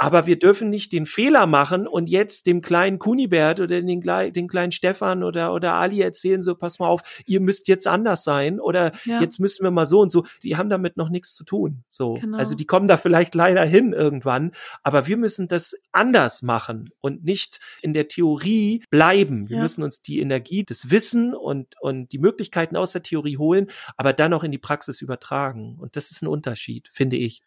Aber 0.00 0.26
wir 0.26 0.38
dürfen 0.38 0.70
nicht 0.70 0.92
den 0.92 1.06
Fehler 1.06 1.46
machen 1.46 1.88
und 1.88 2.08
jetzt 2.08 2.46
dem 2.46 2.60
kleinen 2.60 3.00
Kunibert 3.00 3.58
oder 3.58 3.82
den, 3.82 4.00
den 4.00 4.48
kleinen 4.48 4.72
Stefan 4.72 5.24
oder, 5.24 5.52
oder 5.52 5.74
Ali 5.74 6.00
erzählen, 6.00 6.40
so, 6.40 6.54
pass 6.54 6.78
mal 6.78 6.86
auf, 6.86 7.02
ihr 7.26 7.40
müsst 7.40 7.66
jetzt 7.66 7.88
anders 7.88 8.22
sein 8.22 8.60
oder 8.60 8.92
ja. 9.04 9.20
jetzt 9.20 9.40
müssen 9.40 9.64
wir 9.64 9.72
mal 9.72 9.86
so 9.86 10.00
und 10.00 10.10
so. 10.10 10.24
Die 10.44 10.56
haben 10.56 10.68
damit 10.68 10.96
noch 10.96 11.08
nichts 11.08 11.34
zu 11.34 11.44
tun. 11.44 11.82
So. 11.88 12.14
Genau. 12.14 12.38
Also 12.38 12.54
die 12.54 12.64
kommen 12.64 12.86
da 12.86 12.96
vielleicht 12.96 13.34
leider 13.34 13.64
hin 13.64 13.92
irgendwann, 13.92 14.52
aber 14.84 15.08
wir 15.08 15.16
müssen 15.16 15.48
das 15.48 15.74
anders 15.90 16.42
machen 16.42 16.90
und 17.00 17.24
nicht 17.24 17.58
in 17.82 17.92
der 17.92 18.06
Theorie 18.06 18.84
bleiben. 18.90 19.48
Wir 19.48 19.56
ja. 19.56 19.62
müssen 19.62 19.82
uns 19.82 20.00
die 20.00 20.20
Energie, 20.20 20.64
das 20.64 20.90
Wissen 20.90 21.34
und, 21.34 21.74
und 21.80 22.12
die 22.12 22.18
Möglichkeiten 22.18 22.76
aus 22.76 22.92
der 22.92 23.02
Theorie 23.02 23.36
holen, 23.36 23.66
aber 23.96 24.12
dann 24.12 24.32
auch 24.32 24.44
in 24.44 24.52
die 24.52 24.58
Praxis 24.58 25.00
übertragen. 25.00 25.76
Und 25.80 25.96
das 25.96 26.12
ist 26.12 26.22
ein 26.22 26.28
Unterschied, 26.28 26.88
finde 26.92 27.16
ich. 27.16 27.42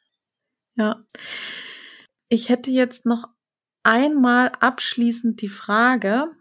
Ja. 0.76 1.02
Ich 2.34 2.48
hätte 2.48 2.72
jetzt 2.72 3.06
noch 3.06 3.28
einmal 3.84 4.54
abschließend 4.62 5.42
die 5.42 5.50
Frage, 5.50 6.32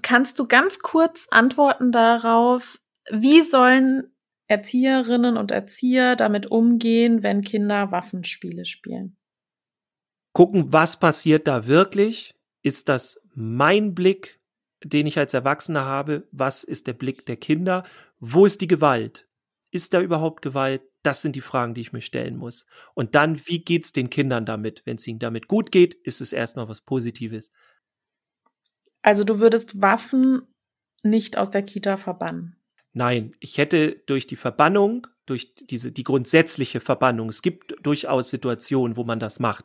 kannst 0.00 0.38
du 0.38 0.46
ganz 0.46 0.78
kurz 0.78 1.26
antworten 1.32 1.90
darauf, 1.90 2.78
wie 3.10 3.42
sollen 3.42 4.14
Erzieherinnen 4.46 5.36
und 5.36 5.50
Erzieher 5.50 6.14
damit 6.14 6.52
umgehen, 6.52 7.24
wenn 7.24 7.42
Kinder 7.42 7.90
Waffenspiele 7.90 8.64
spielen? 8.64 9.16
Gucken, 10.34 10.72
was 10.72 11.00
passiert 11.00 11.48
da 11.48 11.66
wirklich? 11.66 12.36
Ist 12.62 12.88
das 12.88 13.26
mein 13.34 13.92
Blick, 13.92 14.40
den 14.84 15.08
ich 15.08 15.18
als 15.18 15.34
Erwachsener 15.34 15.84
habe? 15.84 16.28
Was 16.30 16.62
ist 16.62 16.86
der 16.86 16.92
Blick 16.92 17.26
der 17.26 17.36
Kinder? 17.36 17.82
Wo 18.20 18.46
ist 18.46 18.60
die 18.60 18.68
Gewalt? 18.68 19.26
Ist 19.72 19.94
da 19.94 20.00
überhaupt 20.00 20.42
Gewalt? 20.42 20.82
Das 21.02 21.22
sind 21.22 21.36
die 21.36 21.40
Fragen, 21.40 21.74
die 21.74 21.80
ich 21.80 21.92
mir 21.92 22.02
stellen 22.02 22.36
muss. 22.36 22.66
Und 22.94 23.14
dann, 23.14 23.46
wie 23.46 23.64
geht's 23.64 23.92
den 23.92 24.10
Kindern 24.10 24.44
damit? 24.44 24.82
Wenn 24.84 24.96
es 24.96 25.06
ihnen 25.06 25.18
damit 25.18 25.48
gut 25.48 25.72
geht, 25.72 25.94
ist 25.94 26.20
es 26.20 26.32
erstmal 26.32 26.68
was 26.68 26.82
Positives. 26.82 27.52
Also 29.02 29.24
du 29.24 29.40
würdest 29.40 29.80
Waffen 29.80 30.42
nicht 31.02 31.38
aus 31.38 31.50
der 31.50 31.62
Kita 31.62 31.96
verbannen? 31.96 32.56
Nein, 32.92 33.32
ich 33.40 33.56
hätte 33.58 34.02
durch 34.06 34.26
die 34.26 34.36
Verbannung, 34.36 35.06
durch 35.24 35.54
diese 35.54 35.92
die 35.92 36.02
grundsätzliche 36.02 36.80
Verbannung, 36.80 37.28
es 37.28 37.40
gibt 37.40 37.74
durchaus 37.82 38.30
Situationen, 38.30 38.96
wo 38.96 39.04
man 39.04 39.20
das 39.20 39.38
macht, 39.38 39.64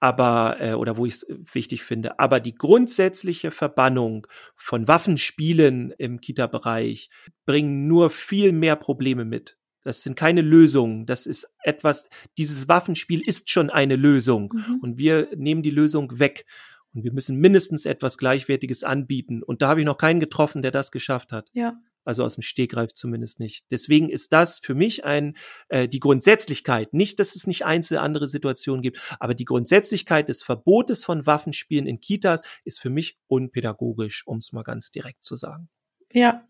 aber 0.00 0.58
äh, 0.60 0.74
oder 0.74 0.96
wo 0.96 1.06
ich 1.06 1.14
es 1.14 1.26
wichtig 1.28 1.82
finde, 1.82 2.18
aber 2.18 2.40
die 2.40 2.54
grundsätzliche 2.54 3.50
Verbannung 3.50 4.26
von 4.54 4.86
Waffenspielen 4.86 5.92
im 5.92 6.20
Kita-Bereich 6.20 7.08
bringen 7.46 7.86
nur 7.88 8.10
viel 8.10 8.52
mehr 8.52 8.76
Probleme 8.76 9.24
mit. 9.24 9.57
Das 9.88 10.02
sind 10.02 10.16
keine 10.16 10.42
Lösungen. 10.42 11.06
Das 11.06 11.24
ist 11.24 11.50
etwas, 11.62 12.10
dieses 12.36 12.68
Waffenspiel 12.68 13.26
ist 13.26 13.48
schon 13.48 13.70
eine 13.70 13.96
Lösung. 13.96 14.52
Mhm. 14.52 14.80
Und 14.82 14.98
wir 14.98 15.30
nehmen 15.34 15.62
die 15.62 15.70
Lösung 15.70 16.18
weg. 16.18 16.44
Und 16.92 17.04
wir 17.04 17.12
müssen 17.14 17.38
mindestens 17.38 17.86
etwas 17.86 18.18
Gleichwertiges 18.18 18.84
anbieten. 18.84 19.42
Und 19.42 19.62
da 19.62 19.68
habe 19.68 19.80
ich 19.80 19.86
noch 19.86 19.96
keinen 19.96 20.20
getroffen, 20.20 20.60
der 20.60 20.72
das 20.72 20.92
geschafft 20.92 21.32
hat. 21.32 21.48
Ja. 21.54 21.80
Also 22.04 22.22
aus 22.22 22.34
dem 22.34 22.42
Stegreif 22.42 22.92
zumindest 22.92 23.40
nicht. 23.40 23.64
Deswegen 23.70 24.10
ist 24.10 24.34
das 24.34 24.58
für 24.58 24.74
mich 24.74 25.06
ein 25.06 25.38
äh, 25.70 25.88
die 25.88 26.00
Grundsätzlichkeit. 26.00 26.92
Nicht, 26.92 27.18
dass 27.18 27.34
es 27.34 27.46
nicht 27.46 27.64
einzelne 27.64 28.02
andere 28.02 28.26
Situationen 28.26 28.82
gibt, 28.82 29.00
aber 29.18 29.32
die 29.32 29.46
Grundsätzlichkeit 29.46 30.28
des 30.28 30.42
Verbotes 30.42 31.02
von 31.02 31.24
Waffenspielen 31.24 31.86
in 31.86 32.00
Kitas 32.00 32.42
ist 32.62 32.78
für 32.78 32.90
mich 32.90 33.18
unpädagogisch, 33.26 34.26
um 34.26 34.36
es 34.36 34.52
mal 34.52 34.64
ganz 34.64 34.90
direkt 34.90 35.24
zu 35.24 35.34
sagen. 35.34 35.70
Ja, 36.12 36.46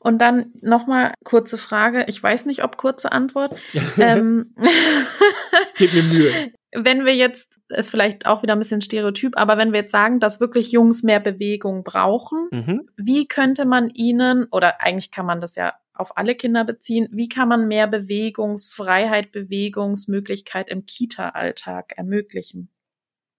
und 0.00 0.18
dann 0.18 0.52
nochmal 0.62 1.12
kurze 1.24 1.58
Frage. 1.58 2.06
Ich 2.08 2.20
weiß 2.20 2.46
nicht, 2.46 2.64
ob 2.64 2.76
kurze 2.76 3.12
Antwort. 3.12 3.54
ähm, 3.98 4.54
Gib 5.76 5.92
mir 5.92 6.02
Mühe. 6.02 6.52
Wenn 6.72 7.04
wir 7.04 7.14
jetzt, 7.14 7.52
ist 7.68 7.90
vielleicht 7.90 8.26
auch 8.26 8.42
wieder 8.42 8.54
ein 8.54 8.60
bisschen 8.60 8.80
stereotyp, 8.80 9.36
aber 9.36 9.58
wenn 9.58 9.72
wir 9.72 9.80
jetzt 9.80 9.90
sagen, 9.90 10.20
dass 10.20 10.38
wirklich 10.38 10.70
Jungs 10.70 11.02
mehr 11.02 11.18
Bewegung 11.18 11.82
brauchen, 11.82 12.46
mhm. 12.52 12.88
wie 12.96 13.26
könnte 13.26 13.64
man 13.64 13.90
ihnen, 13.90 14.46
oder 14.52 14.80
eigentlich 14.80 15.10
kann 15.10 15.26
man 15.26 15.40
das 15.40 15.56
ja 15.56 15.74
auf 15.92 16.16
alle 16.16 16.36
Kinder 16.36 16.64
beziehen, 16.64 17.08
wie 17.10 17.28
kann 17.28 17.48
man 17.48 17.66
mehr 17.66 17.88
Bewegungsfreiheit, 17.88 19.32
Bewegungsmöglichkeit 19.32 20.68
im 20.68 20.86
Kita-Alltag 20.86 21.94
ermöglichen? 21.96 22.70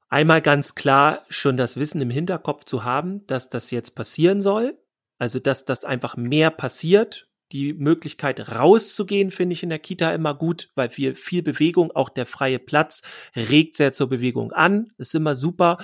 Einmal 0.10 0.42
ganz 0.42 0.76
klar 0.76 1.24
schon 1.30 1.56
das 1.56 1.78
Wissen 1.78 2.02
im 2.02 2.10
Hinterkopf 2.10 2.66
zu 2.66 2.84
haben, 2.84 3.26
dass 3.28 3.50
das 3.50 3.72
jetzt 3.72 3.96
passieren 3.96 4.42
soll 4.42 4.78
also, 5.22 5.38
dass 5.38 5.66
das 5.66 5.86
einfach 5.86 6.18
mehr 6.18 6.50
passiert, 6.50 7.28
Die 7.52 7.74
Möglichkeit 7.74 8.52
rauszugehen 8.56 9.30
finde 9.30 9.54
ich 9.54 9.64
in 9.64 9.70
der 9.70 9.80
Kita 9.80 10.14
immer 10.14 10.34
gut, 10.34 10.70
weil 10.76 10.96
wir 10.96 11.16
viel 11.16 11.44
Bewegung, 11.44 11.92
auch 11.92 12.10
der 12.10 12.26
freie 12.26 12.60
Platz 12.60 13.02
regt 13.36 13.76
sehr 13.76 13.92
zur 13.92 14.08
Bewegung 14.08 14.54
an. 14.54 14.92
Ist 14.98 15.16
immer 15.16 15.36
super. 15.36 15.78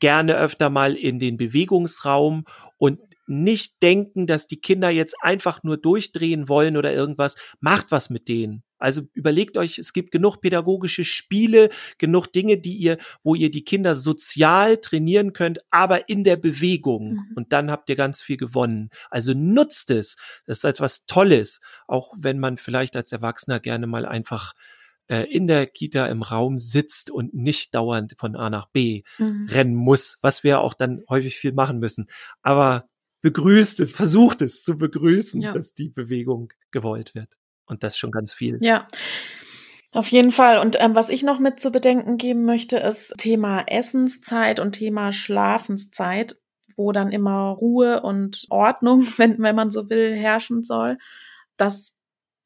Gerne 0.00 0.36
öfter 0.36 0.68
mal 0.68 0.96
in 0.96 1.18
den 1.18 1.36
Bewegungsraum 1.38 2.44
und 2.76 3.00
nicht 3.26 3.82
denken, 3.82 4.26
dass 4.26 4.46
die 4.46 4.60
Kinder 4.60 4.90
jetzt 4.90 5.16
einfach 5.22 5.62
nur 5.62 5.78
durchdrehen 5.78 6.46
wollen 6.48 6.76
oder 6.76 6.92
irgendwas. 6.92 7.36
Macht 7.58 7.90
was 7.90 8.10
mit 8.10 8.28
denen. 8.28 8.62
Also 8.84 9.02
überlegt 9.14 9.56
euch, 9.56 9.78
es 9.78 9.94
gibt 9.94 10.10
genug 10.10 10.42
pädagogische 10.42 11.04
Spiele, 11.04 11.70
genug 11.96 12.26
Dinge, 12.26 12.58
die 12.58 12.76
ihr, 12.76 12.98
wo 13.22 13.34
ihr 13.34 13.50
die 13.50 13.64
Kinder 13.64 13.94
sozial 13.94 14.76
trainieren 14.76 15.32
könnt, 15.32 15.60
aber 15.70 16.10
in 16.10 16.22
der 16.22 16.36
Bewegung. 16.36 17.14
Mhm. 17.14 17.32
Und 17.34 17.52
dann 17.54 17.70
habt 17.70 17.88
ihr 17.88 17.96
ganz 17.96 18.20
viel 18.20 18.36
gewonnen. 18.36 18.90
Also 19.08 19.32
nutzt 19.32 19.90
es. 19.90 20.16
Das 20.44 20.58
ist 20.58 20.64
etwas 20.64 21.06
Tolles. 21.06 21.60
Auch 21.88 22.12
wenn 22.14 22.38
man 22.38 22.58
vielleicht 22.58 22.94
als 22.94 23.10
Erwachsener 23.10 23.58
gerne 23.58 23.86
mal 23.86 24.04
einfach 24.04 24.52
äh, 25.08 25.22
in 25.32 25.46
der 25.46 25.66
Kita 25.66 26.04
im 26.06 26.20
Raum 26.20 26.58
sitzt 26.58 27.10
und 27.10 27.32
nicht 27.32 27.74
dauernd 27.74 28.14
von 28.18 28.36
A 28.36 28.50
nach 28.50 28.68
B 28.68 29.02
mhm. 29.16 29.48
rennen 29.50 29.74
muss, 29.74 30.18
was 30.20 30.44
wir 30.44 30.60
auch 30.60 30.74
dann 30.74 31.02
häufig 31.08 31.36
viel 31.36 31.52
machen 31.52 31.78
müssen. 31.78 32.06
Aber 32.42 32.86
begrüßt 33.22 33.80
es, 33.80 33.92
versucht 33.92 34.42
es 34.42 34.62
zu 34.62 34.76
begrüßen, 34.76 35.40
ja. 35.40 35.52
dass 35.52 35.72
die 35.72 35.88
Bewegung 35.88 36.52
gewollt 36.70 37.14
wird. 37.14 37.38
Und 37.66 37.82
das 37.82 37.96
schon 37.96 38.10
ganz 38.10 38.34
viel. 38.34 38.58
Ja. 38.60 38.86
Auf 39.94 40.08
jeden 40.08 40.32
Fall. 40.32 40.58
Und 40.58 40.76
ähm, 40.80 40.96
was 40.96 41.08
ich 41.08 41.22
noch 41.22 41.38
mit 41.38 41.60
zu 41.60 41.70
bedenken 41.70 42.16
geben 42.18 42.44
möchte, 42.44 42.78
ist 42.78 43.14
Thema 43.16 43.62
Essenszeit 43.68 44.58
und 44.58 44.72
Thema 44.72 45.12
Schlafenszeit, 45.12 46.36
wo 46.76 46.90
dann 46.90 47.12
immer 47.12 47.50
Ruhe 47.50 48.02
und 48.02 48.44
Ordnung, 48.50 49.02
wenn, 49.18 49.40
wenn 49.40 49.54
man 49.54 49.70
so 49.70 49.88
will, 49.88 50.12
herrschen 50.12 50.64
soll, 50.64 50.98
dass 51.56 51.94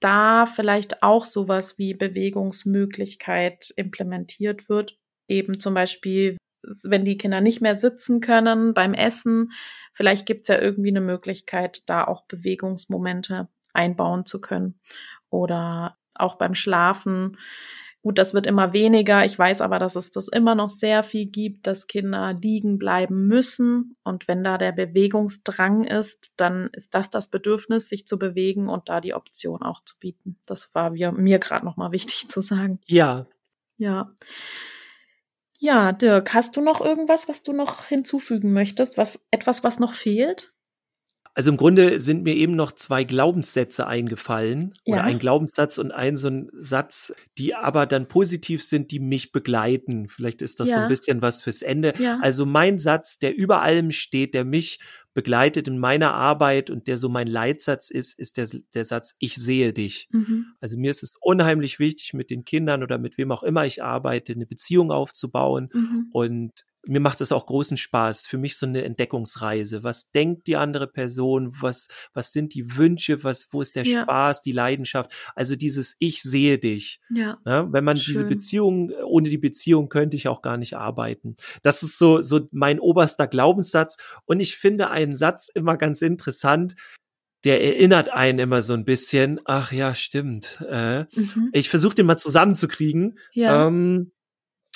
da 0.01 0.47
vielleicht 0.47 1.03
auch 1.03 1.25
sowas 1.25 1.79
wie 1.79 1.95
Bewegungsmöglichkeit 1.95 3.73
implementiert 3.77 4.69
wird. 4.69 4.99
Eben 5.27 5.59
zum 5.59 5.73
Beispiel, 5.73 6.37
wenn 6.83 7.07
die 7.07 7.17
Kinder 7.17 7.41
nicht 7.41 7.63
mehr 7.63 7.77
sitzen 7.77 8.21
können 8.21 8.75
beim 8.75 8.93
Essen, 8.95 9.53
vielleicht 9.95 10.27
gibt's 10.27 10.49
ja 10.49 10.61
irgendwie 10.61 10.91
eine 10.91 11.01
Möglichkeit, 11.01 11.83
da 11.87 12.05
auch 12.05 12.27
Bewegungsmomente 12.27 13.49
einbauen 13.79 14.27
zu 14.27 14.41
können. 14.41 14.79
Oder 15.31 15.97
auch 16.15 16.35
beim 16.35 16.55
Schlafen. 16.55 17.39
Gut, 18.03 18.19
das 18.19 18.33
wird 18.33 18.47
immer 18.47 18.73
weniger. 18.73 19.25
Ich 19.25 19.39
weiß 19.39 19.61
aber, 19.61 19.79
dass 19.79 19.97
es 19.97 20.11
das 20.11 20.29
immer 20.29 20.55
noch 20.55 20.71
sehr 20.71 21.03
viel 21.03 21.27
gibt, 21.27 21.67
dass 21.67 21.89
Kinder 21.89 22.33
liegen 22.33 22.79
bleiben 22.79 23.27
müssen. 23.27 23.97
Und 24.05 24.29
wenn 24.29 24.45
da 24.45 24.57
der 24.57 24.73
Bewegungsdrang 24.73 25.85
ist, 25.85 26.33
dann 26.37 26.71
ist 26.73 26.95
das 26.95 27.11
das 27.11 27.29
Bedürfnis, 27.29 27.89
sich 27.89 28.07
zu 28.07 28.19
bewegen 28.19 28.69
und 28.69 28.89
da 28.89 29.01
die 29.01 29.15
Option 29.15 29.63
auch 29.63 29.83
zu 29.85 29.99
bieten. 29.99 30.39
Das 30.47 30.75
war 30.75 30.91
mir, 30.91 31.13
mir 31.13 31.39
gerade 31.39 31.65
nochmal 31.65 31.93
wichtig 31.93 32.29
zu 32.29 32.41
sagen. 32.41 32.81
Ja. 32.87 33.27
Ja. 33.79 34.15
Ja, 35.61 35.91
Dirk, 35.91 36.35
hast 36.35 36.57
du 36.57 36.61
noch 36.61 36.81
irgendwas, 36.81 37.29
was 37.29 37.43
du 37.43 37.53
noch 37.53 37.85
hinzufügen 37.87 38.53
möchtest? 38.53 38.97
Was, 38.97 39.19
etwas, 39.33 39.65
was 39.65 39.81
noch 39.81 39.95
fehlt? 39.95 40.53
Also 41.35 41.51
im 41.51 41.57
Grunde 41.57 42.01
sind 42.01 42.25
mir 42.25 42.35
eben 42.35 42.57
noch 42.57 42.73
zwei 42.73 43.05
Glaubenssätze 43.05 43.87
eingefallen 43.87 44.75
ja. 44.85 44.95
oder 44.95 45.05
ein 45.05 45.19
Glaubenssatz 45.19 45.79
und 45.79 45.93
ein 45.93 46.17
so 46.17 46.29
ein 46.29 46.51
Satz, 46.59 47.15
die 47.39 47.55
aber 47.55 47.87
dann 47.87 48.09
positiv 48.09 48.63
sind, 48.63 48.91
die 48.91 49.01
mich 49.01 49.33
begleiten. 49.33 50.09
Vielleicht 50.09 50.43
ist 50.43 50.61
das 50.61 50.71
ja. 50.71 50.75
so 50.75 50.81
ein 50.81 50.89
bisschen 50.89 51.23
was 51.23 51.43
fürs 51.43 51.63
Ende. 51.63 51.95
Ja. 51.99 52.19
Also 52.23 52.45
mein 52.45 52.79
Satz, 52.79 53.19
der 53.19 53.37
über 53.37 53.63
allem 53.63 53.93
steht, 53.93 54.35
der 54.35 54.45
mich 54.45 54.81
begleitet 55.19 55.67
in 55.67 55.79
meiner 55.79 56.15
Arbeit 56.15 56.71
und 56.71 56.87
der 56.87 56.97
so 56.97 57.09
mein 57.09 57.27
Leitsatz 57.27 57.91
ist, 57.91 58.19
ist 58.21 58.37
der, 58.37 58.49
der 58.73 58.85
Satz, 58.85 59.17
ich 59.19 59.35
sehe 59.35 59.73
dich. 59.73 60.09
Mhm. 60.13 60.47
Also 60.61 60.77
mir 60.77 60.93
ist 60.93 61.03
es 61.03 61.17
unheimlich 61.21 61.81
wichtig, 61.81 62.15
mit 62.15 62.31
den 62.31 62.45
Kindern 62.45 62.85
oder 62.85 62.99
mit 62.99 63.19
wem 63.19 63.33
auch 63.33 63.43
immer 63.43 63.67
ich 63.67 63.83
arbeite, 63.83 64.33
eine 64.33 64.47
Beziehung 64.47 64.93
aufzubauen 64.93 65.71
mhm. 65.73 66.09
und 66.13 66.53
mir 66.87 67.01
macht 67.01 67.21
es 67.21 67.33
auch 67.33 67.47
großen 67.47 67.77
Spaß. 67.77 68.27
Für 68.27 68.39
mich 68.39 68.57
so 68.57 68.67
eine 68.67 68.85
Entdeckungsreise. 68.85 69.83
Was 69.83 70.11
denkt 70.11 70.47
die 70.47 70.57
andere 70.57 70.87
Person? 70.87 71.51
Was, 71.61 71.89
was 72.13 72.33
sind 72.33 72.55
die 72.55 72.77
Wünsche? 72.77 73.25
Was, 73.25 73.49
wo 73.51 73.61
ist 73.61 73.77
der 73.77 73.85
ja. 73.85 74.03
Spaß, 74.03 74.43
die 74.43 74.53
Leidenschaft? 74.53 75.13
Also 75.35 75.57
dieses 75.57 75.97
Ich 75.99 76.23
sehe 76.23 76.59
dich. 76.59 77.01
Ja. 77.11 77.39
ja 77.45 77.63
ne? 77.63 77.69
wenn 77.73 77.85
man 77.85 77.97
Schön. 77.97 78.13
diese 78.13 78.25
Beziehung, 78.25 78.91
ohne 79.05 79.29
die 79.29 79.39
Beziehung 79.39 79.89
könnte 79.89 80.17
ich 80.17 80.29
auch 80.29 80.43
gar 80.43 80.57
nicht 80.57 80.77
arbeiten. 80.77 81.37
Das 81.63 81.83
ist 81.83 81.99
so, 81.99 82.23
so 82.23 82.47
mein 82.53 82.81
oberster 82.81 83.27
Glaubenssatz. 83.27 83.97
Und 84.25 84.41
ich 84.41 84.57
finde 84.57 84.91
einen 84.91 85.15
Satz 85.15 85.49
immer 85.53 85.77
ganz 85.77 86.03
interessant 86.03 86.75
der 87.45 87.63
erinnert 87.63 88.09
einen 88.09 88.41
immer 88.41 88.63
so 88.63 88.73
ein 88.73 88.85
bisschen, 88.85 89.41
ach 89.45 89.71
ja, 89.71 89.95
stimmt. 89.95 90.65
Äh, 90.69 91.03
mhm. 91.15 91.51
Ich 91.53 91.71
versuche 91.71 91.95
den 91.95 92.07
mal 92.07 92.17
zusammenzukriegen. 92.17 93.19
Ja. 93.33 93.69
Ähm, 93.69 94.11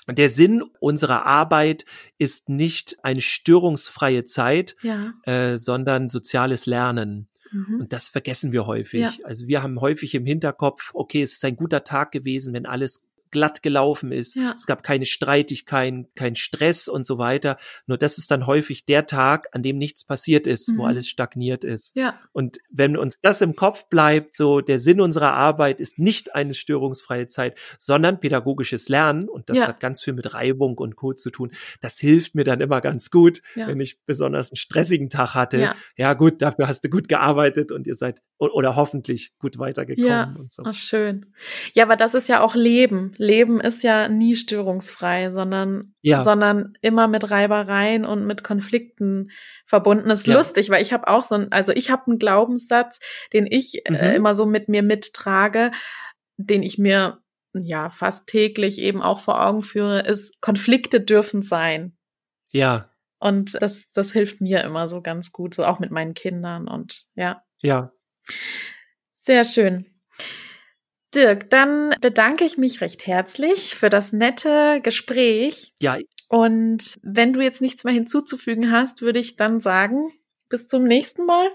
der 0.08 0.30
Sinn 0.30 0.62
unserer 0.80 1.26
Arbeit 1.26 1.84
ist 2.18 2.48
nicht 2.48 2.96
eine 3.04 3.20
störungsfreie 3.20 4.24
Zeit, 4.24 4.76
ja. 4.82 5.14
äh, 5.24 5.56
sondern 5.56 6.08
soziales 6.08 6.66
Lernen. 6.66 7.28
Mhm. 7.52 7.80
Und 7.80 7.92
das 7.92 8.08
vergessen 8.08 8.52
wir 8.52 8.66
häufig. 8.66 9.00
Ja. 9.00 9.12
Also 9.24 9.46
wir 9.46 9.62
haben 9.62 9.80
häufig 9.80 10.14
im 10.14 10.26
Hinterkopf, 10.26 10.90
okay, 10.94 11.22
es 11.22 11.34
ist 11.34 11.44
ein 11.44 11.56
guter 11.56 11.84
Tag 11.84 12.10
gewesen, 12.10 12.52
wenn 12.54 12.66
alles 12.66 13.06
glatt 13.32 13.62
gelaufen 13.62 14.12
ist. 14.12 14.36
Ja. 14.36 14.52
Es 14.54 14.66
gab 14.66 14.82
keine 14.82 15.06
Streitigkeiten, 15.06 16.08
kein 16.14 16.36
Stress 16.36 16.86
und 16.86 17.04
so 17.04 17.18
weiter. 17.18 17.56
Nur 17.86 17.98
das 17.98 18.18
ist 18.18 18.30
dann 18.30 18.46
häufig 18.46 18.84
der 18.84 19.06
Tag, 19.06 19.48
an 19.52 19.62
dem 19.62 19.78
nichts 19.78 20.04
passiert 20.04 20.46
ist, 20.46 20.68
mhm. 20.68 20.78
wo 20.78 20.84
alles 20.84 21.08
stagniert 21.08 21.64
ist. 21.64 21.96
Ja. 21.96 22.20
Und 22.32 22.58
wenn 22.70 22.96
uns 22.96 23.18
das 23.20 23.40
im 23.40 23.56
Kopf 23.56 23.88
bleibt, 23.88 24.36
so 24.36 24.60
der 24.60 24.78
Sinn 24.78 25.00
unserer 25.00 25.32
Arbeit 25.32 25.80
ist 25.80 25.98
nicht 25.98 26.34
eine 26.34 26.54
störungsfreie 26.54 27.26
Zeit, 27.26 27.58
sondern 27.78 28.20
pädagogisches 28.20 28.88
Lernen. 28.88 29.28
Und 29.28 29.48
das 29.50 29.58
ja. 29.58 29.68
hat 29.68 29.80
ganz 29.80 30.02
viel 30.02 30.14
mit 30.14 30.34
Reibung 30.34 30.78
und 30.78 30.94
Co. 30.94 31.12
zu 31.12 31.30
tun. 31.30 31.50
Das 31.80 31.98
hilft 31.98 32.34
mir 32.34 32.44
dann 32.44 32.60
immer 32.60 32.80
ganz 32.80 33.10
gut, 33.10 33.42
ja. 33.56 33.66
wenn 33.66 33.80
ich 33.80 34.04
besonders 34.04 34.50
einen 34.50 34.56
stressigen 34.56 35.08
Tag 35.08 35.34
hatte. 35.34 35.58
Ja. 35.58 35.74
ja, 35.96 36.12
gut, 36.14 36.42
dafür 36.42 36.68
hast 36.68 36.84
du 36.84 36.90
gut 36.90 37.08
gearbeitet 37.08 37.72
und 37.72 37.86
ihr 37.86 37.96
seid 37.96 38.20
oder 38.38 38.76
hoffentlich 38.76 39.32
gut 39.38 39.58
weitergekommen 39.58 40.08
ja. 40.08 40.34
und 40.38 40.52
so. 40.52 40.64
Ach, 40.66 40.74
schön. 40.74 41.26
Ja, 41.74 41.84
aber 41.84 41.96
das 41.96 42.14
ist 42.14 42.28
ja 42.28 42.40
auch 42.40 42.54
Leben. 42.54 43.14
Leben 43.22 43.60
ist 43.60 43.84
ja 43.84 44.08
nie 44.08 44.34
störungsfrei, 44.34 45.30
sondern, 45.30 45.94
ja. 46.00 46.24
sondern 46.24 46.76
immer 46.80 47.06
mit 47.06 47.30
Reibereien 47.30 48.04
und 48.04 48.26
mit 48.26 48.42
Konflikten 48.42 49.30
verbunden. 49.64 50.10
ist 50.10 50.26
ja. 50.26 50.34
lustig, 50.34 50.70
weil 50.70 50.82
ich 50.82 50.92
habe 50.92 51.06
auch 51.06 51.22
so 51.22 51.36
ein, 51.36 51.52
also 51.52 51.72
ich 51.72 51.88
habe 51.88 52.08
einen 52.08 52.18
Glaubenssatz, 52.18 52.98
den 53.32 53.46
ich 53.46 53.86
äh, 53.86 53.90
mhm. 53.90 53.96
äh, 53.96 54.16
immer 54.16 54.34
so 54.34 54.44
mit 54.44 54.68
mir 54.68 54.82
mittrage, 54.82 55.70
den 56.36 56.64
ich 56.64 56.78
mir 56.78 57.20
ja 57.54 57.90
fast 57.90 58.26
täglich 58.26 58.80
eben 58.80 59.00
auch 59.00 59.20
vor 59.20 59.40
Augen 59.40 59.62
führe, 59.62 60.00
ist 60.00 60.40
Konflikte 60.40 61.00
dürfen 61.00 61.42
sein. 61.42 61.96
Ja. 62.50 62.90
Und 63.20 63.54
das, 63.62 63.88
das 63.92 64.10
hilft 64.10 64.40
mir 64.40 64.64
immer 64.64 64.88
so 64.88 65.00
ganz 65.00 65.30
gut, 65.30 65.54
so 65.54 65.64
auch 65.64 65.78
mit 65.78 65.92
meinen 65.92 66.14
Kindern 66.14 66.66
und 66.66 67.04
ja. 67.14 67.44
Ja. 67.60 67.92
Sehr 69.20 69.44
schön. 69.44 69.91
Dirk, 71.14 71.50
dann 71.50 71.94
bedanke 72.00 72.44
ich 72.44 72.58
mich 72.58 72.80
recht 72.80 73.06
herzlich 73.06 73.74
für 73.74 73.90
das 73.90 74.12
nette 74.12 74.80
Gespräch. 74.82 75.74
Ja. 75.80 75.98
Und 76.28 76.98
wenn 77.02 77.32
du 77.32 77.40
jetzt 77.40 77.60
nichts 77.60 77.84
mehr 77.84 77.92
hinzuzufügen 77.92 78.72
hast, 78.72 79.02
würde 79.02 79.18
ich 79.18 79.36
dann 79.36 79.60
sagen, 79.60 80.10
bis 80.48 80.66
zum 80.66 80.84
nächsten 80.84 81.26
Mal. 81.26 81.50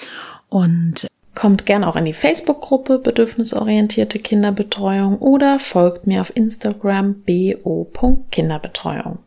Und 0.48 1.06
kommt 1.36 1.66
gern 1.66 1.84
auch 1.84 1.94
in 1.94 2.04
die 2.04 2.12
Facebook-Gruppe 2.12 2.98
Bedürfnisorientierte 2.98 4.18
Kinderbetreuung 4.18 5.18
oder 5.18 5.60
folgt 5.60 6.08
mir 6.08 6.20
auf 6.20 6.34
Instagram 6.34 7.22
bo.kinderbetreuung. 7.22 9.18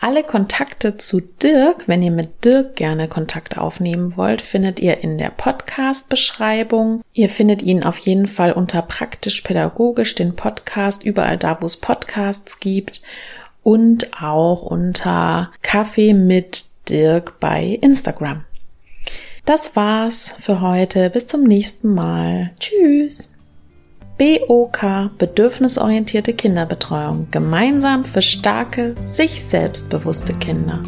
Alle 0.00 0.22
Kontakte 0.22 0.96
zu 0.96 1.20
Dirk, 1.20 1.88
wenn 1.88 2.02
ihr 2.02 2.12
mit 2.12 2.44
Dirk 2.44 2.76
gerne 2.76 3.08
Kontakt 3.08 3.58
aufnehmen 3.58 4.16
wollt, 4.16 4.42
findet 4.42 4.78
ihr 4.78 5.02
in 5.02 5.18
der 5.18 5.30
Podcast-Beschreibung. 5.30 7.02
Ihr 7.14 7.28
findet 7.28 7.62
ihn 7.62 7.82
auf 7.82 7.98
jeden 7.98 8.28
Fall 8.28 8.52
unter 8.52 8.80
praktisch 8.82 9.40
pädagogisch, 9.40 10.14
den 10.14 10.36
Podcast, 10.36 11.02
überall 11.02 11.36
da, 11.36 11.60
wo 11.60 11.66
es 11.66 11.76
Podcasts 11.76 12.60
gibt 12.60 13.02
und 13.64 14.22
auch 14.22 14.62
unter 14.62 15.50
Kaffee 15.62 16.14
mit 16.14 16.66
Dirk 16.88 17.40
bei 17.40 17.78
Instagram. 17.80 18.44
Das 19.48 19.74
war's 19.76 20.34
für 20.38 20.60
heute. 20.60 21.08
Bis 21.08 21.26
zum 21.26 21.42
nächsten 21.42 21.94
Mal. 21.94 22.50
Tschüss. 22.60 23.30
BOK 24.18 25.16
Bedürfnisorientierte 25.16 26.34
Kinderbetreuung 26.34 27.28
gemeinsam 27.30 28.04
für 28.04 28.20
starke, 28.20 28.94
sich 29.02 29.42
selbstbewusste 29.42 30.34
Kinder. 30.34 30.82